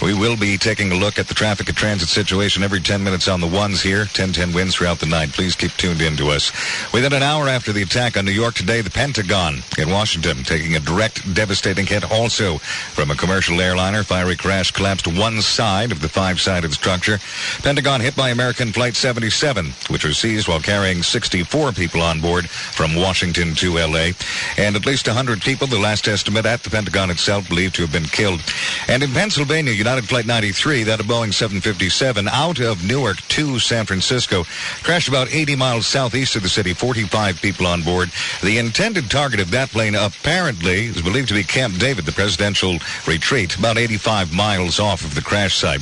We 0.01 0.15
will 0.15 0.39
be 0.39 0.57
taking 0.57 0.91
a 0.91 0.97
look 0.97 1.19
at 1.19 1.29
the 1.29 1.35
traffic 1.35 1.69
and 1.69 1.77
transit 1.77 2.09
situation 2.09 2.63
every 2.63 2.81
10 2.81 3.05
minutes 3.05 3.29
on 3.29 3.43
the 3.43 3.47
ones 3.47 3.83
here. 3.83 4.07
1010 4.09 4.55
wins 4.55 4.75
throughout 4.75 5.01
the 5.01 5.07
night. 5.07 5.33
Please 5.33 5.55
keep 5.55 5.73
tuned 5.73 6.01
in 6.01 6.17
to 6.17 6.29
us. 6.29 6.51
Within 6.95 7.13
an 7.13 7.23
hour 7.23 7.47
after 7.47 7.75
the 7.75 7.83
attack 7.83 8.17
on 8.17 8.25
New 8.25 8.33
York 8.33 8.55
today, 8.55 8.81
the 8.81 8.91
Pentagon 8.91 9.59
in 9.77 9.91
Washington 9.91 10.45
taking 10.45 10.77
a 10.77 10.81
direct, 10.81 11.35
devastating 11.35 11.85
hit 11.85 12.11
also 12.11 12.59
from 12.95 13.11
a 13.11 13.15
commercial 13.15 13.61
airliner. 13.61 14.03
Fiery 14.03 14.37
crash 14.37 14.71
collapsed 14.71 15.07
one 15.07 15.41
side 15.43 15.93
of 15.93 16.01
the 16.01 16.09
five-sided 16.09 16.73
structure. 16.73 17.19
Pentagon 17.63 18.01
hit 18.01 18.17
by 18.17 18.31
American 18.31 18.73
Flight 18.73 18.95
77, 18.95 19.73
which 19.89 20.05
was 20.05 20.19
seized 20.19 20.49
while 20.49 20.61
carrying 20.61 21.03
64 21.03 21.73
people 21.73 22.03
on 22.03 22.21
board 22.21 22.49
from 22.49 22.95
Washington 22.95 23.55
to 23.57 23.79
L.A. 23.79 24.15
And 24.57 24.77
at 24.77 24.87
least 24.87 25.07
100 25.07 25.41
people, 25.41 25.67
the 25.67 25.79
last 25.79 26.09
estimate 26.09 26.47
at 26.47 26.63
the 26.63 26.71
Pentagon 26.71 27.11
itself, 27.11 27.49
believed 27.49 27.75
to 27.77 27.83
have 27.83 27.93
been 27.93 28.05
killed. 28.05 28.41
And 28.89 29.03
in 29.03 29.11
Pennsylvania, 29.11 29.73
United 29.73 30.09
Flight 30.09 30.27
93, 30.27 30.85
that 30.85 31.01
a 31.01 31.05
Boeing 31.05 31.33
757, 31.33 32.29
out 32.29 32.61
of 32.61 32.87
Newark 32.87 33.19
to 33.29 33.59
San 33.59 33.87
Francisco, 33.87 34.45
crashed 34.83 35.09
about 35.09 35.33
80 35.33 35.57
miles 35.57 35.87
southeast 35.87 36.37
of 36.37 36.43
the 36.43 36.49
city, 36.49 36.73
45 36.73 37.41
people 37.41 37.67
on 37.67 37.83
board. 37.83 38.11
The 38.43 38.59
intended 38.59 39.11
target 39.11 39.41
of 39.41 39.51
that 39.51 39.71
plane 39.71 39.95
apparently 39.95 40.87
is 40.87 41.03
believed 41.03 41.29
to 41.29 41.35
be 41.35 41.43
Camp 41.43 41.79
David, 41.79 42.05
the 42.05 42.13
presidential 42.13 42.76
retreat, 43.07 43.57
about 43.57 43.79
85 43.79 44.35
miles 44.35 44.79
off 44.79 45.05
of 45.05 45.15
the 45.15 45.23
crash 45.23 45.57
site. 45.57 45.81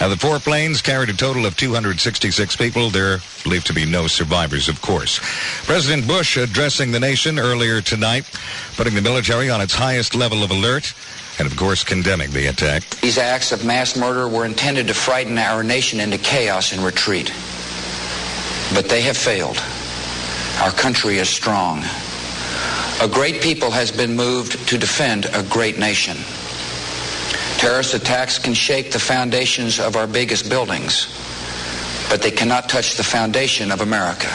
Now, 0.00 0.08
the 0.08 0.16
four 0.16 0.38
planes 0.38 0.82
carried 0.82 1.08
a 1.08 1.14
total 1.14 1.46
of 1.46 1.56
266 1.56 2.56
people. 2.56 2.90
There 2.90 3.14
are 3.14 3.20
believed 3.44 3.66
to 3.66 3.74
be 3.74 3.86
no 3.86 4.06
survivors, 4.06 4.68
of 4.68 4.80
course. 4.80 5.20
President 5.64 6.06
Bush 6.06 6.36
addressing 6.36 6.92
the 6.92 7.00
nation 7.00 7.38
earlier 7.38 7.80
tonight, 7.80 8.24
putting 8.76 8.94
the 8.94 9.02
military 9.02 9.50
on 9.50 9.60
its 9.60 9.74
highest 9.74 10.14
level 10.14 10.42
of 10.42 10.50
alert 10.50 10.94
and, 11.38 11.50
of 11.50 11.56
course, 11.56 11.82
condemning 11.82 12.30
the 12.30 12.46
attack. 12.46 12.88
These 13.00 13.18
acts 13.18 13.52
of 13.52 13.64
mass 13.64 13.96
murder 13.96 14.28
were 14.28 14.44
intended 14.44 14.88
to 14.88 14.94
frighten 14.94 15.38
our 15.38 15.62
nation 15.62 16.00
into 16.00 16.18
chaos 16.18 16.72
and 16.72 16.84
retreat. 16.84 17.32
But 18.74 18.88
they 18.88 19.02
have 19.02 19.16
failed. 19.16 19.62
Our 20.60 20.70
country 20.70 21.18
is 21.18 21.28
strong. 21.28 21.82
A 23.02 23.08
great 23.08 23.42
people 23.42 23.72
has 23.72 23.90
been 23.90 24.14
moved 24.14 24.68
to 24.68 24.78
defend 24.78 25.24
a 25.34 25.42
great 25.50 25.76
nation. 25.76 26.16
Terrorist 27.58 27.94
attacks 27.94 28.38
can 28.38 28.54
shake 28.54 28.92
the 28.92 29.00
foundations 29.00 29.80
of 29.80 29.96
our 29.96 30.06
biggest 30.06 30.48
buildings, 30.48 31.08
but 32.08 32.22
they 32.22 32.30
cannot 32.30 32.68
touch 32.68 32.94
the 32.94 33.02
foundation 33.02 33.72
of 33.72 33.80
America. 33.80 34.28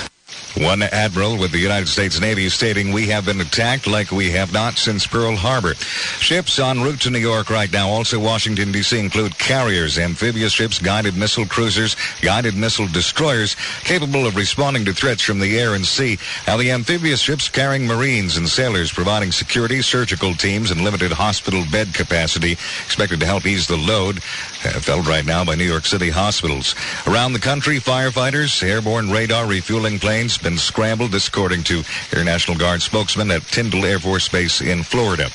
One 0.60 0.82
admiral 0.82 1.38
with 1.38 1.52
the 1.52 1.60
United 1.60 1.88
States 1.88 2.20
Navy 2.20 2.50
stating 2.50 2.92
we 2.92 3.08
have 3.08 3.26
been 3.26 3.42
attacked 3.42 3.86
like 3.86 4.12
we 4.12 4.32
have 4.32 4.52
not 4.52 4.80
since 4.80 5.06
Pearl 5.06 5.36
Harbor. 5.36 5.76
Ships 5.76 6.58
en 6.58 6.82
route 6.82 7.00
to 7.02 7.12
New 7.12 7.20
York 7.20 7.52
right 7.52 7.72
now, 7.72 7.90
also 7.90 8.20
Washington, 8.20 8.72
D.C. 8.72 8.98
include 8.98 9.38
carriers, 9.38 10.00
amphibious 10.00 10.52
ships, 10.52 10.80
guided 10.80 11.16
missile 11.16 11.46
cruisers, 11.46 11.96
guided 12.22 12.56
missile 12.56 12.88
destroyers 12.88 13.56
capable 13.84 14.26
of 14.26 14.36
responding 14.36 14.84
to 14.86 14.94
threats 14.94 15.22
from 15.22 15.40
the 15.40 15.60
air 15.60 15.76
and 15.76 15.86
sea. 15.86 16.18
Now 16.48 16.58
the 16.58 16.72
amphibious 16.72 17.20
ships 17.20 17.50
carrying 17.50 17.86
Marines 17.86 18.38
and 18.38 18.50
sailors 18.50 18.92
providing 18.92 19.32
security, 19.32 19.84
surgical 19.84 20.34
teams, 20.34 20.72
and 20.72 20.82
limited 20.82 21.12
hospital 21.12 21.64
bed 21.72 21.94
capacity 21.94 22.54
expected 22.54 23.20
to 23.20 23.28
help 23.28 23.46
ease 23.46 23.68
the 23.68 23.78
load 23.78 24.24
felt 24.58 25.08
right 25.08 25.26
now 25.26 25.46
by 25.46 25.56
New 25.56 25.64
York 25.64 25.86
City 25.86 26.10
hospitals. 26.10 26.76
Around 27.06 27.34
the 27.34 27.40
country, 27.40 27.78
firefighters, 27.80 28.64
airborne 28.64 29.10
radar 29.10 29.48
refueling 29.48 30.00
planes, 30.00 30.38
been 30.38 30.58
scrambled, 30.58 31.12
this 31.12 31.28
according 31.28 31.64
to 31.64 31.84
Air 32.14 32.24
National 32.24 32.58
Guard 32.58 32.82
spokesman 32.82 33.32
at 33.32 33.44
Tyndall 33.44 33.86
Air 33.86 34.00
Force 34.00 34.28
Base 34.30 34.62
in 34.62 34.84
Florida. 34.84 35.30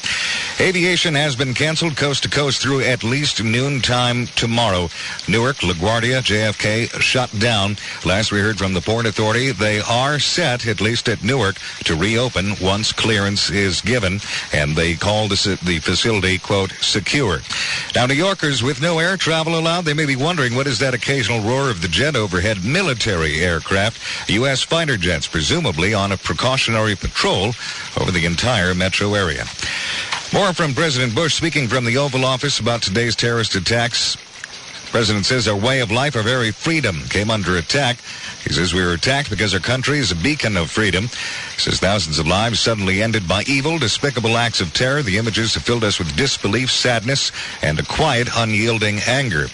Aviation 0.61 1.15
has 1.15 1.37
been 1.37 1.55
canceled 1.55 1.97
coast 1.97 2.25
to 2.25 2.29
coast 2.29 2.61
through 2.61 2.81
at 2.81 3.05
least 3.05 3.43
noontime 3.43 4.27
tomorrow. 4.29 4.89
Newark, 5.29 5.57
LaGuardia, 5.59 6.23
JFK 6.23 7.01
shut 7.01 7.31
down. 7.39 7.77
Last 8.05 8.33
we 8.33 8.41
heard 8.41 8.59
from 8.59 8.75
the 8.75 8.81
Port 8.81 9.07
Authority, 9.07 9.53
they 9.53 9.81
are 9.81 10.19
set, 10.19 10.67
at 10.67 10.81
least 10.81 11.09
at 11.09 11.23
Newark, 11.23 11.57
to 11.85 11.97
reopen 11.97 12.55
once 12.61 12.93
clearance 12.93 13.51
is 13.51 13.81
given, 13.81 14.21
and 14.53 14.77
they 14.77 14.95
call 14.95 15.29
the 15.29 15.81
facility, 15.83 16.39
quote, 16.39 16.73
secure. 16.81 17.41
Now, 17.95 18.07
New 18.07 18.15
Yorkers 18.15 18.63
with 18.63 18.81
no 18.81 18.99
air 18.99 19.12
travel 19.17 19.59
allowed, 19.59 19.85
they 19.85 19.95
may 19.95 20.07
be 20.07 20.17
wondering 20.17 20.55
what 20.55 20.67
is 20.67 20.79
that 20.79 20.95
occasional 20.95 21.41
roar 21.41 21.71
of 21.71 21.83
the 21.83 21.89
jet 21.89 22.17
overhead 22.17 22.65
military 22.65 23.41
aircraft, 23.41 24.31
U.S. 24.31 24.63
fighter 24.63 24.97
jets, 24.97 25.27
presumably 25.27 25.95
on 25.95 26.13
a 26.13 26.17
precautionary 26.17 26.95
patrol 26.95 27.55
over 27.99 28.11
the 28.11 28.25
entire 28.25 28.75
metro 28.75 29.15
area. 29.15 29.45
More 30.33 30.53
from 30.53 30.75
President 30.75 31.15
Bush 31.15 31.35
speaking 31.35 31.69
from 31.69 31.85
the 31.85 31.99
Oval 31.99 32.25
Office 32.25 32.59
about 32.59 32.83
today's 32.83 33.15
terrorist 33.15 33.55
attacks. 33.55 34.17
President 34.91 35.27
says 35.27 35.49
our 35.49 35.57
way 35.57 35.81
of 35.81 35.91
life, 35.91 36.17
our 36.17 36.23
very 36.23 36.51
freedom, 36.51 37.01
came 37.09 37.31
under 37.31 37.57
attack. 37.57 37.99
He 38.45 38.53
says 38.53 38.75
we 38.75 38.85
were 38.85 38.93
attacked 38.93 39.31
because 39.31 39.55
our 39.55 39.61
country 39.61 39.99
is 39.99 40.11
a 40.11 40.17
beacon 40.17 40.57
of 40.57 40.71
freedom. 40.71 41.05
He 41.05 41.61
says 41.61 41.79
thousands 41.79 42.19
of 42.19 42.27
lives 42.27 42.61
suddenly 42.61 43.03
ended 43.03 43.29
by 43.29 43.45
evil, 43.47 43.79
despicable 43.79 44.37
acts 44.37 44.61
of 44.61 44.73
terror. 44.73 45.03
The 45.03 45.19
images 45.19 45.55
have 45.55 45.63
filled 45.63 45.85
us 45.85 45.99
with 45.99 46.17
disbelief, 46.17 46.71
sadness, 46.71 47.31
and 47.63 47.79
a 47.79 47.85
quiet, 47.85 48.29
unyielding 48.35 49.01
anger. 49.07 49.47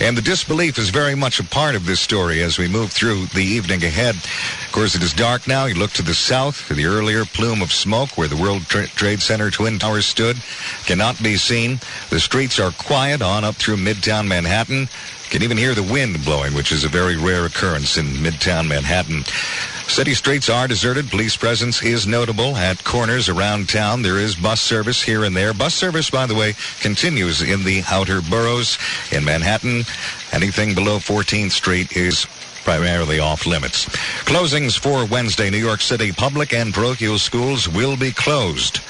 And 0.00 0.16
the 0.16 0.22
disbelief 0.22 0.78
is 0.78 0.90
very 0.90 1.14
much 1.14 1.40
a 1.40 1.44
part 1.44 1.74
of 1.74 1.86
this 1.86 2.00
story 2.00 2.42
as 2.42 2.58
we 2.58 2.68
move 2.68 2.92
through 2.92 3.26
the 3.26 3.44
evening 3.44 3.82
ahead. 3.82 4.14
Of 4.14 4.72
course, 4.72 4.94
it 4.94 5.02
is 5.02 5.12
dark 5.12 5.48
now. 5.48 5.64
You 5.64 5.74
look 5.74 5.92
to 5.92 6.02
the 6.02 6.14
south, 6.14 6.68
to 6.68 6.74
the 6.74 6.86
earlier 6.86 7.24
plume 7.24 7.60
of 7.60 7.72
smoke 7.72 8.16
where 8.16 8.28
the 8.28 8.36
World 8.36 8.62
Tra- 8.68 8.86
Trade 8.86 9.20
Center 9.20 9.50
Twin 9.50 9.78
Towers 9.78 10.06
stood. 10.06 10.36
Cannot 10.84 11.20
be 11.22 11.36
seen. 11.36 11.80
The 12.10 12.20
streets 12.20 12.60
are 12.60 12.70
quiet 12.70 13.20
on 13.20 13.44
up 13.44 13.56
through 13.56 13.76
Midtown 13.76 14.28
Manhattan. 14.28 14.88
Can 15.30 15.42
even 15.42 15.58
hear 15.58 15.74
the 15.74 15.82
wind 15.82 16.24
blowing, 16.24 16.54
which 16.54 16.72
is 16.72 16.84
a 16.84 16.88
very 16.88 17.16
rare 17.16 17.44
occurrence 17.44 17.98
in 17.98 18.06
Midtown 18.06 18.66
Manhattan. 18.66 19.24
City 19.86 20.14
streets 20.14 20.48
are 20.48 20.66
deserted. 20.66 21.10
Police 21.10 21.36
presence 21.36 21.82
is 21.82 22.06
notable 22.06 22.56
at 22.56 22.82
corners 22.84 23.28
around 23.28 23.68
town. 23.68 24.00
There 24.02 24.18
is 24.18 24.36
bus 24.36 24.60
service 24.60 25.02
here 25.02 25.24
and 25.24 25.36
there. 25.36 25.52
Bus 25.52 25.74
service, 25.74 26.08
by 26.08 26.26
the 26.26 26.34
way, 26.34 26.54
continues 26.80 27.42
in 27.42 27.64
the 27.64 27.82
outer 27.90 28.22
boroughs. 28.22 28.78
In 29.12 29.24
Manhattan, 29.24 29.84
anything 30.32 30.74
below 30.74 30.98
14th 30.98 31.50
Street 31.50 31.96
is 31.96 32.26
primarily 32.64 33.18
off 33.18 33.46
limits. 33.46 33.86
Closings 34.24 34.78
for 34.78 35.04
Wednesday. 35.06 35.50
New 35.50 35.58
York 35.58 35.80
City 35.80 36.12
public 36.12 36.52
and 36.52 36.72
parochial 36.72 37.18
schools 37.18 37.68
will 37.68 37.96
be 37.96 38.12
closed. 38.12 38.80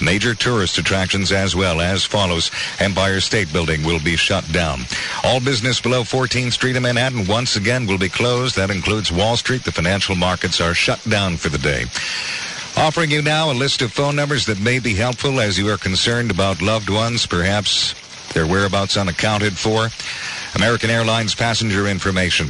Major 0.00 0.34
tourist 0.34 0.78
attractions 0.78 1.32
as 1.32 1.54
well 1.56 1.80
as 1.80 2.04
follows. 2.04 2.50
Empire 2.78 3.20
State 3.20 3.52
Building 3.52 3.84
will 3.84 4.00
be 4.00 4.16
shut 4.16 4.50
down. 4.52 4.80
All 5.24 5.40
business 5.40 5.80
below 5.80 6.02
14th 6.02 6.52
Street 6.52 6.76
in 6.76 6.82
Manhattan 6.82 7.26
once 7.26 7.56
again 7.56 7.86
will 7.86 7.98
be 7.98 8.08
closed. 8.08 8.56
That 8.56 8.70
includes 8.70 9.12
Wall 9.12 9.36
Street. 9.36 9.64
The 9.64 9.72
financial 9.72 10.14
markets 10.14 10.60
are 10.60 10.74
shut 10.74 11.02
down 11.08 11.36
for 11.36 11.48
the 11.48 11.58
day. 11.58 11.84
Offering 12.76 13.10
you 13.10 13.22
now 13.22 13.50
a 13.50 13.52
list 13.52 13.82
of 13.82 13.92
phone 13.92 14.14
numbers 14.14 14.46
that 14.46 14.60
may 14.60 14.78
be 14.78 14.94
helpful 14.94 15.40
as 15.40 15.58
you 15.58 15.68
are 15.68 15.78
concerned 15.78 16.30
about 16.30 16.62
loved 16.62 16.90
ones, 16.90 17.26
perhaps 17.26 17.94
their 18.34 18.46
whereabouts 18.46 18.96
unaccounted 18.96 19.58
for. 19.58 19.88
American 20.54 20.88
Airlines 20.88 21.34
passenger 21.34 21.88
information 21.88 22.48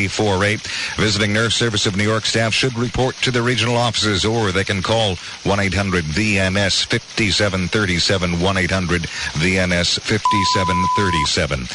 516-572-6348. 0.10 0.98
Visiting 0.98 1.34
Nurse 1.34 1.56
Service 1.56 1.86
of 1.86 1.96
New 1.96 2.04
York 2.04 2.26
staff 2.26 2.54
should 2.54 2.78
report 2.78 3.16
to 3.18 3.32
the 3.32 3.42
regional 3.42 3.78
offices 3.78 4.26
or 4.26 4.52
they 4.52 4.64
can 4.64 4.82
call 4.82 5.16
1-800-VNS 5.44 6.86
5737, 6.86 8.32
1-800-VNS 8.34 10.00
5737. 10.00 11.68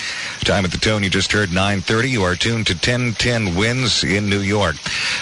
Time 0.44 0.64
at 0.64 0.70
the 0.70 0.78
tone 0.78 1.02
you 1.02 1.10
just 1.10 1.32
heard 1.32 1.48
9:30. 1.50 2.10
You 2.10 2.22
are 2.24 2.34
tuned 2.34 2.66
to 2.66 2.74
1010 2.74 3.54
Wins 3.54 4.04
in 4.04 4.28
New 4.28 4.40
York. 4.40 4.76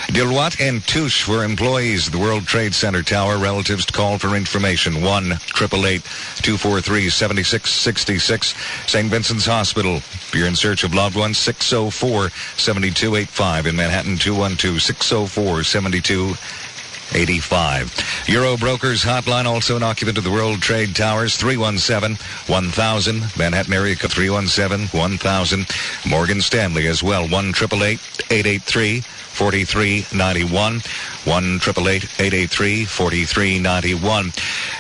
Deloitte 0.08 0.60
and 0.60 0.84
Touche 0.86 1.22
for 1.22 1.44
employees 1.44 2.06
of 2.06 2.12
the 2.12 2.18
World 2.18 2.46
Trade 2.46 2.74
Center 2.74 3.02
Tower. 3.02 3.38
Relatives 3.38 3.86
call 3.86 4.18
for 4.18 4.34
information 4.34 5.02
1 5.02 5.32
888 5.32 6.02
243 6.42 7.08
7666. 7.08 8.54
St. 8.86 9.08
Vincent's 9.08 9.46
Hospital. 9.46 9.96
If 9.96 10.34
you're 10.34 10.48
in 10.48 10.56
search 10.56 10.82
of 10.82 10.94
loved 10.94 11.16
ones, 11.16 11.38
604 11.38 11.91
7285 11.92 13.66
in 13.66 13.76
Manhattan 13.76 14.16
212 14.16 14.82
604 14.82 15.64
7285. 15.64 16.62
85. 17.14 18.24
Euro 18.28 18.56
Brokers 18.56 19.04
Hotline, 19.04 19.44
also 19.44 19.76
an 19.76 19.82
occupant 19.82 20.16
of 20.18 20.24
the 20.24 20.30
World 20.30 20.62
Trade 20.62 20.96
Towers, 20.96 21.36
317-1000. 21.36 23.38
Manhattan 23.38 23.74
area 23.74 23.96
code 23.96 24.10
317-1000. 24.10 26.10
Morgan 26.10 26.40
Stanley 26.40 26.86
as 26.86 27.02
well, 27.02 27.26
1-888-883. 27.28 29.04
4391 29.32 30.80
1 31.24 31.60
4391 31.60 34.32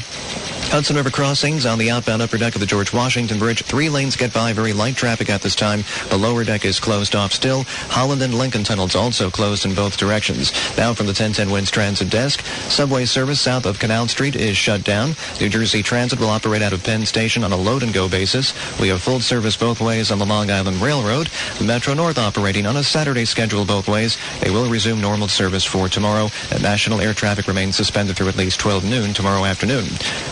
Hudson 0.72 0.96
River 0.96 1.10
crossings 1.10 1.66
on 1.66 1.78
the 1.78 1.90
outbound 1.90 2.22
upper 2.22 2.38
deck 2.38 2.54
of 2.54 2.60
the 2.62 2.66
George 2.66 2.94
Washington 2.94 3.38
Bridge. 3.38 3.62
Three 3.62 3.90
lanes 3.90 4.16
get 4.16 4.32
by. 4.32 4.54
Very 4.54 4.72
light 4.72 4.96
traffic 4.96 5.28
at 5.28 5.42
this 5.42 5.54
time. 5.54 5.84
The 6.08 6.16
lower 6.16 6.44
deck 6.44 6.64
is 6.64 6.80
closed 6.80 7.14
off 7.14 7.30
still. 7.30 7.64
Holland 7.90 8.22
and 8.22 8.32
Lincoln 8.32 8.64
tunnels 8.64 8.96
also 8.96 9.28
closed 9.28 9.66
in 9.66 9.74
both 9.74 9.98
directions. 9.98 10.50
Now 10.78 10.94
from 10.94 11.04
the 11.04 11.10
1010 11.10 11.50
Wins 11.50 11.70
Transit 11.70 12.08
Desk, 12.08 12.42
subway 12.70 13.04
service 13.04 13.38
south 13.38 13.66
of 13.66 13.78
Canal 13.78 14.08
Street 14.08 14.34
is 14.34 14.56
shut 14.56 14.82
down. 14.82 15.14
New 15.38 15.50
Jersey 15.50 15.82
Transit 15.82 16.18
will 16.18 16.30
operate 16.30 16.62
out 16.62 16.72
of 16.72 16.82
Penn 16.82 17.04
Station 17.04 17.44
on 17.44 17.52
a 17.52 17.56
load 17.56 17.82
and 17.82 17.92
go 17.92 18.08
basis. 18.08 18.54
We 18.80 18.88
have 18.88 19.02
full 19.02 19.20
service 19.20 19.58
both 19.58 19.78
ways 19.78 20.10
on 20.10 20.18
the 20.18 20.24
Long 20.24 20.50
Island 20.50 20.80
Railroad. 20.80 21.28
Metro 21.62 21.92
North 21.92 22.16
operating 22.16 22.64
on 22.64 22.78
a 22.78 22.82
Saturday 22.82 23.26
schedule 23.26 23.66
both 23.66 23.88
ways. 23.88 24.16
They 24.40 24.50
will 24.50 24.70
resume 24.70 25.02
normal 25.02 25.28
service 25.28 25.66
for 25.66 25.90
tomorrow. 25.90 26.30
National 26.62 27.02
air 27.02 27.12
traffic 27.12 27.46
remains 27.46 27.76
suspended 27.76 28.16
through 28.16 28.28
at 28.28 28.36
least 28.36 28.58
12 28.58 28.88
noon 28.88 29.12
tomorrow 29.12 29.44
afternoon. 29.44 29.84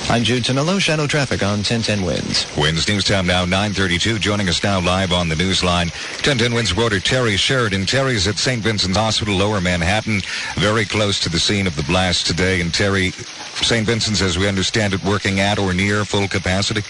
I'm 0.09 0.24
Jude 0.30 0.44
Tamillo, 0.44 0.80
Shadow 0.80 1.08
Traffic 1.08 1.42
on 1.42 1.58
1010 1.58 2.04
Wins. 2.04 2.46
Wins 2.56 2.86
News 2.86 3.02
Time 3.02 3.26
now 3.26 3.44
932. 3.44 4.20
Joining 4.20 4.48
us 4.48 4.62
now 4.62 4.80
live 4.80 5.12
on 5.12 5.28
the 5.28 5.34
news 5.34 5.64
line, 5.64 5.88
1010 6.22 6.54
Wins 6.54 6.70
reporter 6.70 7.00
Terry 7.00 7.36
Sheridan. 7.36 7.84
Terry's 7.84 8.28
at 8.28 8.38
St. 8.38 8.62
Vincent's 8.62 8.96
Hospital, 8.96 9.34
Lower 9.34 9.60
Manhattan, 9.60 10.20
very 10.54 10.84
close 10.84 11.18
to 11.18 11.28
the 11.28 11.40
scene 11.40 11.66
of 11.66 11.74
the 11.74 11.82
blast 11.82 12.28
today. 12.28 12.60
And 12.60 12.72
Terry, 12.72 13.10
St. 13.10 13.84
Vincent's, 13.84 14.22
as 14.22 14.38
we 14.38 14.46
understand 14.46 14.94
it, 14.94 15.02
working 15.02 15.40
at 15.40 15.58
or 15.58 15.74
near 15.74 16.04
full 16.04 16.28
capacity? 16.28 16.82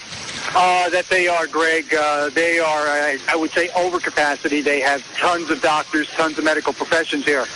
Uh, 0.53 0.89
that 0.91 1.07
they 1.09 1.27
are, 1.27 1.47
Greg. 1.47 1.91
Uh, 1.95 2.29
they 2.29 2.59
are, 2.59 2.85
I, 2.85 3.17
I 3.27 3.35
would 3.35 3.49
say, 3.49 3.69
over 3.69 3.99
capacity. 3.99 4.61
They 4.61 4.81
have 4.81 5.03
tons 5.17 5.49
of 5.49 5.63
doctors, 5.63 6.07
tons 6.11 6.37
of 6.37 6.43
medical 6.43 6.73
professions 6.73 7.25
here. 7.25 7.47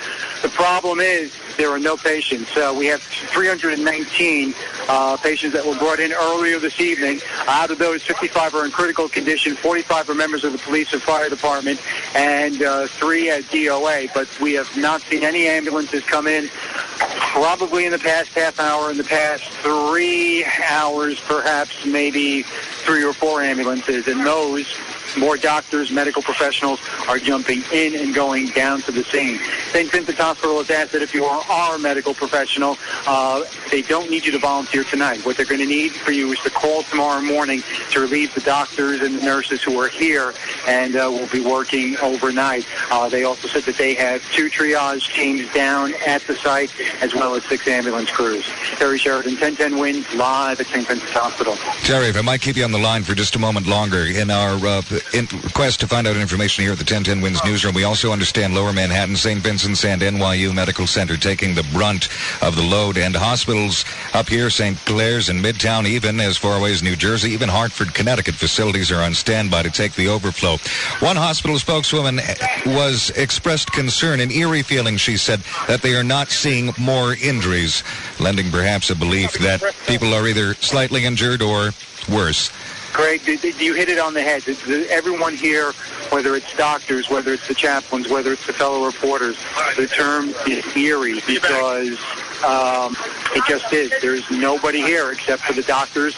The 0.41 0.49
problem 0.49 0.99
is 0.99 1.31
there 1.57 1.71
are 1.71 1.79
no 1.79 1.97
patients. 1.97 2.55
Uh, 2.55 2.73
we 2.77 2.85
have 2.87 3.01
319 3.01 4.53
uh, 4.87 5.17
patients 5.17 5.53
that 5.53 5.65
were 5.65 5.75
brought 5.75 5.99
in 5.99 6.11
earlier 6.13 6.59
this 6.59 6.79
evening. 6.79 7.19
Out 7.47 7.71
of 7.71 7.77
those, 7.77 8.03
55 8.03 8.55
are 8.55 8.65
in 8.65 8.71
critical 8.71 9.07
condition, 9.07 9.55
45 9.55 10.09
are 10.09 10.15
members 10.15 10.43
of 10.43 10.51
the 10.51 10.57
police 10.59 10.93
and 10.93 11.01
fire 11.01 11.29
department, 11.29 11.79
and 12.15 12.61
uh, 12.61 12.87
three 12.87 13.29
at 13.29 13.43
DOA. 13.43 14.13
But 14.13 14.27
we 14.39 14.53
have 14.53 14.75
not 14.77 15.01
seen 15.01 15.23
any 15.23 15.47
ambulances 15.47 16.03
come 16.03 16.27
in. 16.27 16.49
Probably 16.97 17.85
in 17.85 17.91
the 17.91 17.99
past 17.99 18.29
half 18.29 18.59
hour, 18.59 18.91
in 18.91 18.97
the 18.97 19.03
past 19.03 19.43
three 19.61 20.45
hours, 20.69 21.19
perhaps 21.21 21.85
maybe 21.85 22.43
three 22.43 23.03
or 23.03 23.13
four 23.13 23.41
ambulances, 23.41 24.07
and 24.07 24.25
those 24.25 24.67
more 25.17 25.37
doctors, 25.37 25.91
medical 25.91 26.21
professionals 26.21 26.79
are 27.07 27.19
jumping 27.19 27.63
in 27.71 27.95
and 27.95 28.13
going 28.13 28.47
down 28.49 28.81
to 28.83 28.91
the 28.91 29.03
scene. 29.03 29.39
St. 29.71 29.91
Vincent's 29.91 30.19
Hospital 30.19 30.57
has 30.57 30.69
asked 30.69 30.91
that 30.93 31.01
if 31.01 31.13
you 31.13 31.25
are 31.25 31.75
a 31.75 31.79
medical 31.79 32.13
professional, 32.13 32.77
uh, 33.07 33.43
they 33.71 33.81
don't 33.81 34.09
need 34.09 34.25
you 34.25 34.31
to 34.31 34.39
volunteer 34.39 34.83
tonight. 34.83 35.25
What 35.25 35.37
they're 35.37 35.45
going 35.45 35.61
to 35.61 35.67
need 35.67 35.91
for 35.91 36.11
you 36.11 36.31
is 36.31 36.39
to 36.39 36.49
call 36.49 36.83
tomorrow 36.83 37.21
morning 37.21 37.63
to 37.91 37.99
relieve 37.99 38.33
the 38.33 38.41
doctors 38.41 39.01
and 39.01 39.19
the 39.19 39.23
nurses 39.23 39.63
who 39.63 39.79
are 39.79 39.87
here 39.87 40.33
and 40.67 40.95
uh, 40.95 41.09
will 41.11 41.27
be 41.27 41.41
working 41.41 41.97
overnight. 41.97 42.65
Uh, 42.91 43.09
they 43.09 43.23
also 43.23 43.47
said 43.47 43.63
that 43.63 43.77
they 43.77 43.93
have 43.93 44.21
two 44.31 44.49
triage 44.49 45.13
teams 45.13 45.51
down 45.53 45.93
at 46.05 46.21
the 46.23 46.35
site 46.35 46.71
as 47.01 47.13
well 47.13 47.35
as 47.35 47.43
six 47.45 47.67
ambulance 47.67 48.09
crews. 48.09 48.45
Terry 48.77 48.97
Sheridan, 48.97 49.33
1010 49.33 49.77
wins 49.79 50.13
live 50.15 50.59
at 50.59 50.67
St. 50.67 50.87
Vincent's 50.87 51.13
Hospital. 51.13 51.55
Terry, 51.83 52.07
if 52.07 52.17
I 52.17 52.21
might 52.21 52.41
keep 52.41 52.55
you 52.55 52.63
on 52.63 52.71
the 52.71 52.79
line 52.79 53.03
for 53.03 53.15
just 53.15 53.35
a 53.35 53.39
moment 53.39 53.67
longer, 53.67 54.05
in 54.05 54.29
our 54.29 54.55
uh, 54.65 54.81
in 55.13 55.27
quest 55.53 55.79
to 55.81 55.87
find 55.87 56.07
out 56.07 56.17
information 56.17 56.63
here 56.63 56.73
at 56.73 56.77
the 56.77 56.83
1010 56.83 57.21
Wins 57.21 57.43
newsroom, 57.43 57.73
we 57.73 57.83
also 57.83 58.11
understand 58.11 58.53
Lower 58.53 58.73
Manhattan, 58.73 59.15
St. 59.15 59.41
Vincent's, 59.41 59.85
and 59.85 60.01
NYU 60.01 60.53
Medical 60.53 60.87
Center 60.87 61.17
taking 61.17 61.55
the 61.55 61.63
brunt 61.73 62.09
of 62.41 62.55
the 62.55 62.63
load, 62.63 62.97
and 62.97 63.15
hospitals 63.15 63.85
up 64.13 64.29
here, 64.29 64.49
St. 64.49 64.77
Clare's 64.85 65.29
and 65.29 65.43
Midtown, 65.43 65.85
even 65.85 66.19
as 66.19 66.37
far 66.37 66.57
away 66.57 66.71
as 66.71 66.83
New 66.83 66.95
Jersey, 66.95 67.31
even 67.31 67.49
Hartford, 67.49 67.93
Connecticut 67.93 68.35
facilities 68.35 68.91
are 68.91 69.01
on 69.01 69.13
standby 69.13 69.63
to 69.63 69.71
take 69.71 69.93
the 69.93 70.07
overflow. 70.07 70.57
One 70.99 71.15
hospital 71.15 71.59
spokeswoman 71.59 72.19
was 72.65 73.11
expressed 73.11 73.71
concern, 73.71 74.19
an 74.19 74.31
eerie 74.31 74.63
feeling, 74.63 74.97
she 74.97 75.17
said, 75.17 75.41
that 75.67 75.81
they 75.81 75.95
are 75.95 76.03
not 76.03 76.29
seeing 76.29 76.73
more 76.77 77.15
injuries, 77.15 77.83
lending 78.19 78.51
perhaps 78.51 78.89
a 78.89 78.95
belief 78.95 79.33
that 79.39 79.61
people 79.87 80.13
are 80.13 80.27
either 80.27 80.53
slightly 80.55 81.05
injured 81.05 81.41
or 81.41 81.71
worse. 82.09 82.51
Greg, 82.95 83.27
you 83.59 83.73
hit 83.73 83.89
it 83.89 83.99
on 83.99 84.13
the 84.13 84.21
head. 84.21 84.47
Everyone 84.89 85.35
here, 85.35 85.73
whether 86.11 86.33
it's 86.35 86.55
doctors, 86.55 87.09
whether 87.09 87.33
it's 87.33 87.45
the 87.45 87.53
chaplains, 87.53 88.07
whether 88.07 88.31
it's 88.31 88.47
the 88.47 88.53
fellow 88.53 88.85
reporters, 88.85 89.37
the 89.75 89.85
term 89.85 90.29
is 90.47 90.65
eerie 90.77 91.19
because 91.27 91.99
um, 92.45 92.95
it 93.35 93.43
just 93.49 93.71
is. 93.73 93.91
There's 94.01 94.29
nobody 94.31 94.79
here 94.79 95.11
except 95.11 95.41
for 95.43 95.51
the 95.51 95.63
doctors. 95.63 96.15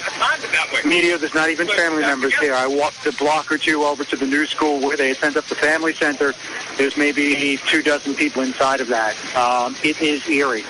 Media, 0.85 1.17
there's 1.17 1.33
not 1.33 1.49
even 1.49 1.67
family 1.67 2.01
members 2.01 2.37
here. 2.37 2.53
I 2.53 2.67
walked 2.67 3.07
a 3.07 3.11
block 3.13 3.51
or 3.51 3.57
two 3.57 3.83
over 3.83 4.03
to 4.03 4.15
the 4.15 4.27
new 4.27 4.45
school 4.45 4.79
where 4.79 4.95
they 4.95 5.09
had 5.09 5.17
sent 5.17 5.35
up 5.35 5.45
the 5.45 5.55
family 5.55 5.93
center. 5.93 6.35
There's 6.77 6.95
maybe 6.95 7.57
two 7.67 7.81
dozen 7.81 8.13
people 8.13 8.43
inside 8.43 8.81
of 8.81 8.87
that. 8.89 9.15
Um, 9.35 9.75
it 9.83 9.99
is 9.99 10.27
eerie. 10.29 10.63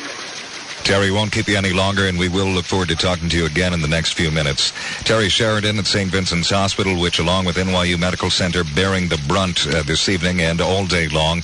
Terry 0.87 1.11
won't 1.11 1.33
keep 1.33 1.49
you 1.49 1.57
any 1.57 1.73
longer, 1.73 2.07
and 2.07 2.17
we 2.17 2.29
will 2.29 2.47
look 2.47 2.63
forward 2.63 2.87
to 2.87 2.95
talking 2.95 3.27
to 3.27 3.37
you 3.37 3.45
again 3.45 3.73
in 3.73 3.81
the 3.81 3.89
next 3.89 4.13
few 4.13 4.31
minutes. 4.31 4.71
Terry 5.03 5.27
Sheridan 5.27 5.77
at 5.79 5.85
St. 5.85 6.09
Vincent's 6.09 6.49
Hospital, 6.49 6.97
which, 6.97 7.19
along 7.19 7.43
with 7.43 7.57
NYU 7.57 7.99
Medical 7.99 8.29
Center, 8.29 8.63
bearing 8.73 9.09
the 9.09 9.21
brunt 9.27 9.67
uh, 9.67 9.83
this 9.83 10.07
evening 10.07 10.39
and 10.39 10.61
all 10.61 10.85
day 10.85 11.09
long 11.09 11.43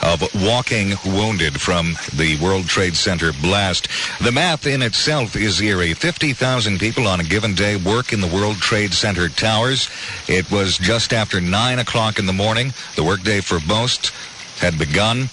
of 0.00 0.26
walking 0.42 0.94
wounded 1.04 1.60
from 1.60 1.96
the 2.14 2.38
World 2.42 2.64
Trade 2.64 2.96
Center 2.96 3.34
blast. 3.42 3.88
The 4.22 4.32
math 4.32 4.66
in 4.66 4.80
itself 4.80 5.36
is 5.36 5.60
eerie. 5.60 5.92
50,000 5.92 6.80
people 6.80 7.06
on 7.06 7.20
a 7.20 7.24
given 7.24 7.52
day 7.52 7.76
work 7.76 8.14
in 8.14 8.22
the 8.22 8.26
World 8.26 8.56
Trade 8.56 8.94
Center 8.94 9.28
towers. 9.28 9.90
It 10.28 10.50
was 10.50 10.78
just 10.78 11.12
after 11.12 11.42
9 11.42 11.78
o'clock 11.78 12.18
in 12.18 12.24
the 12.24 12.32
morning. 12.32 12.72
The 12.96 13.04
workday 13.04 13.42
for 13.42 13.60
most 13.68 14.12
had 14.60 14.78
begun. 14.78 15.28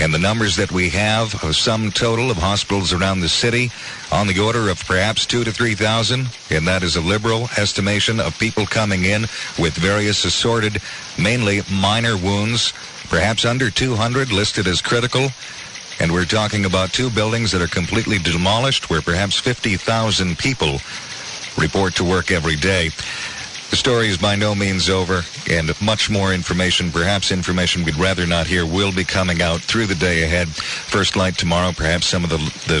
And 0.00 0.14
the 0.14 0.18
numbers 0.18 0.56
that 0.56 0.72
we 0.72 0.88
have, 0.88 1.44
a 1.44 1.52
sum 1.52 1.90
total 1.92 2.30
of 2.30 2.38
hospitals 2.38 2.94
around 2.94 3.20
the 3.20 3.28
city, 3.28 3.70
on 4.10 4.28
the 4.28 4.40
order 4.40 4.70
of 4.70 4.82
perhaps 4.86 5.26
two 5.26 5.44
to 5.44 5.52
three 5.52 5.74
thousand, 5.74 6.28
and 6.48 6.66
that 6.66 6.82
is 6.82 6.96
a 6.96 7.02
liberal 7.02 7.50
estimation 7.58 8.18
of 8.18 8.38
people 8.38 8.64
coming 8.64 9.04
in 9.04 9.26
with 9.58 9.74
various 9.74 10.24
assorted, 10.24 10.80
mainly 11.18 11.60
minor 11.70 12.16
wounds, 12.16 12.72
perhaps 13.10 13.44
under 13.44 13.68
200 13.68 14.32
listed 14.32 14.66
as 14.66 14.80
critical. 14.80 15.28
And 16.00 16.12
we're 16.12 16.24
talking 16.24 16.64
about 16.64 16.94
two 16.94 17.10
buildings 17.10 17.52
that 17.52 17.60
are 17.60 17.68
completely 17.68 18.16
demolished, 18.16 18.88
where 18.88 19.02
perhaps 19.02 19.38
50,000 19.38 20.38
people 20.38 20.80
report 21.58 21.94
to 21.96 22.04
work 22.04 22.30
every 22.30 22.56
day. 22.56 22.88
The 23.70 23.76
story 23.76 24.08
is 24.08 24.18
by 24.18 24.34
no 24.34 24.56
means 24.56 24.90
over, 24.90 25.22
and 25.48 25.80
much 25.80 26.10
more 26.10 26.34
information, 26.34 26.90
perhaps 26.90 27.30
information 27.30 27.84
we'd 27.84 27.94
rather 27.94 28.26
not 28.26 28.48
hear, 28.48 28.66
will 28.66 28.90
be 28.90 29.04
coming 29.04 29.40
out 29.42 29.60
through 29.60 29.86
the 29.86 29.94
day 29.94 30.24
ahead. 30.24 30.48
First 30.48 31.14
light 31.14 31.38
tomorrow, 31.38 31.70
perhaps 31.70 32.06
some 32.08 32.24
of 32.24 32.30
the, 32.30 32.38
the 32.66 32.80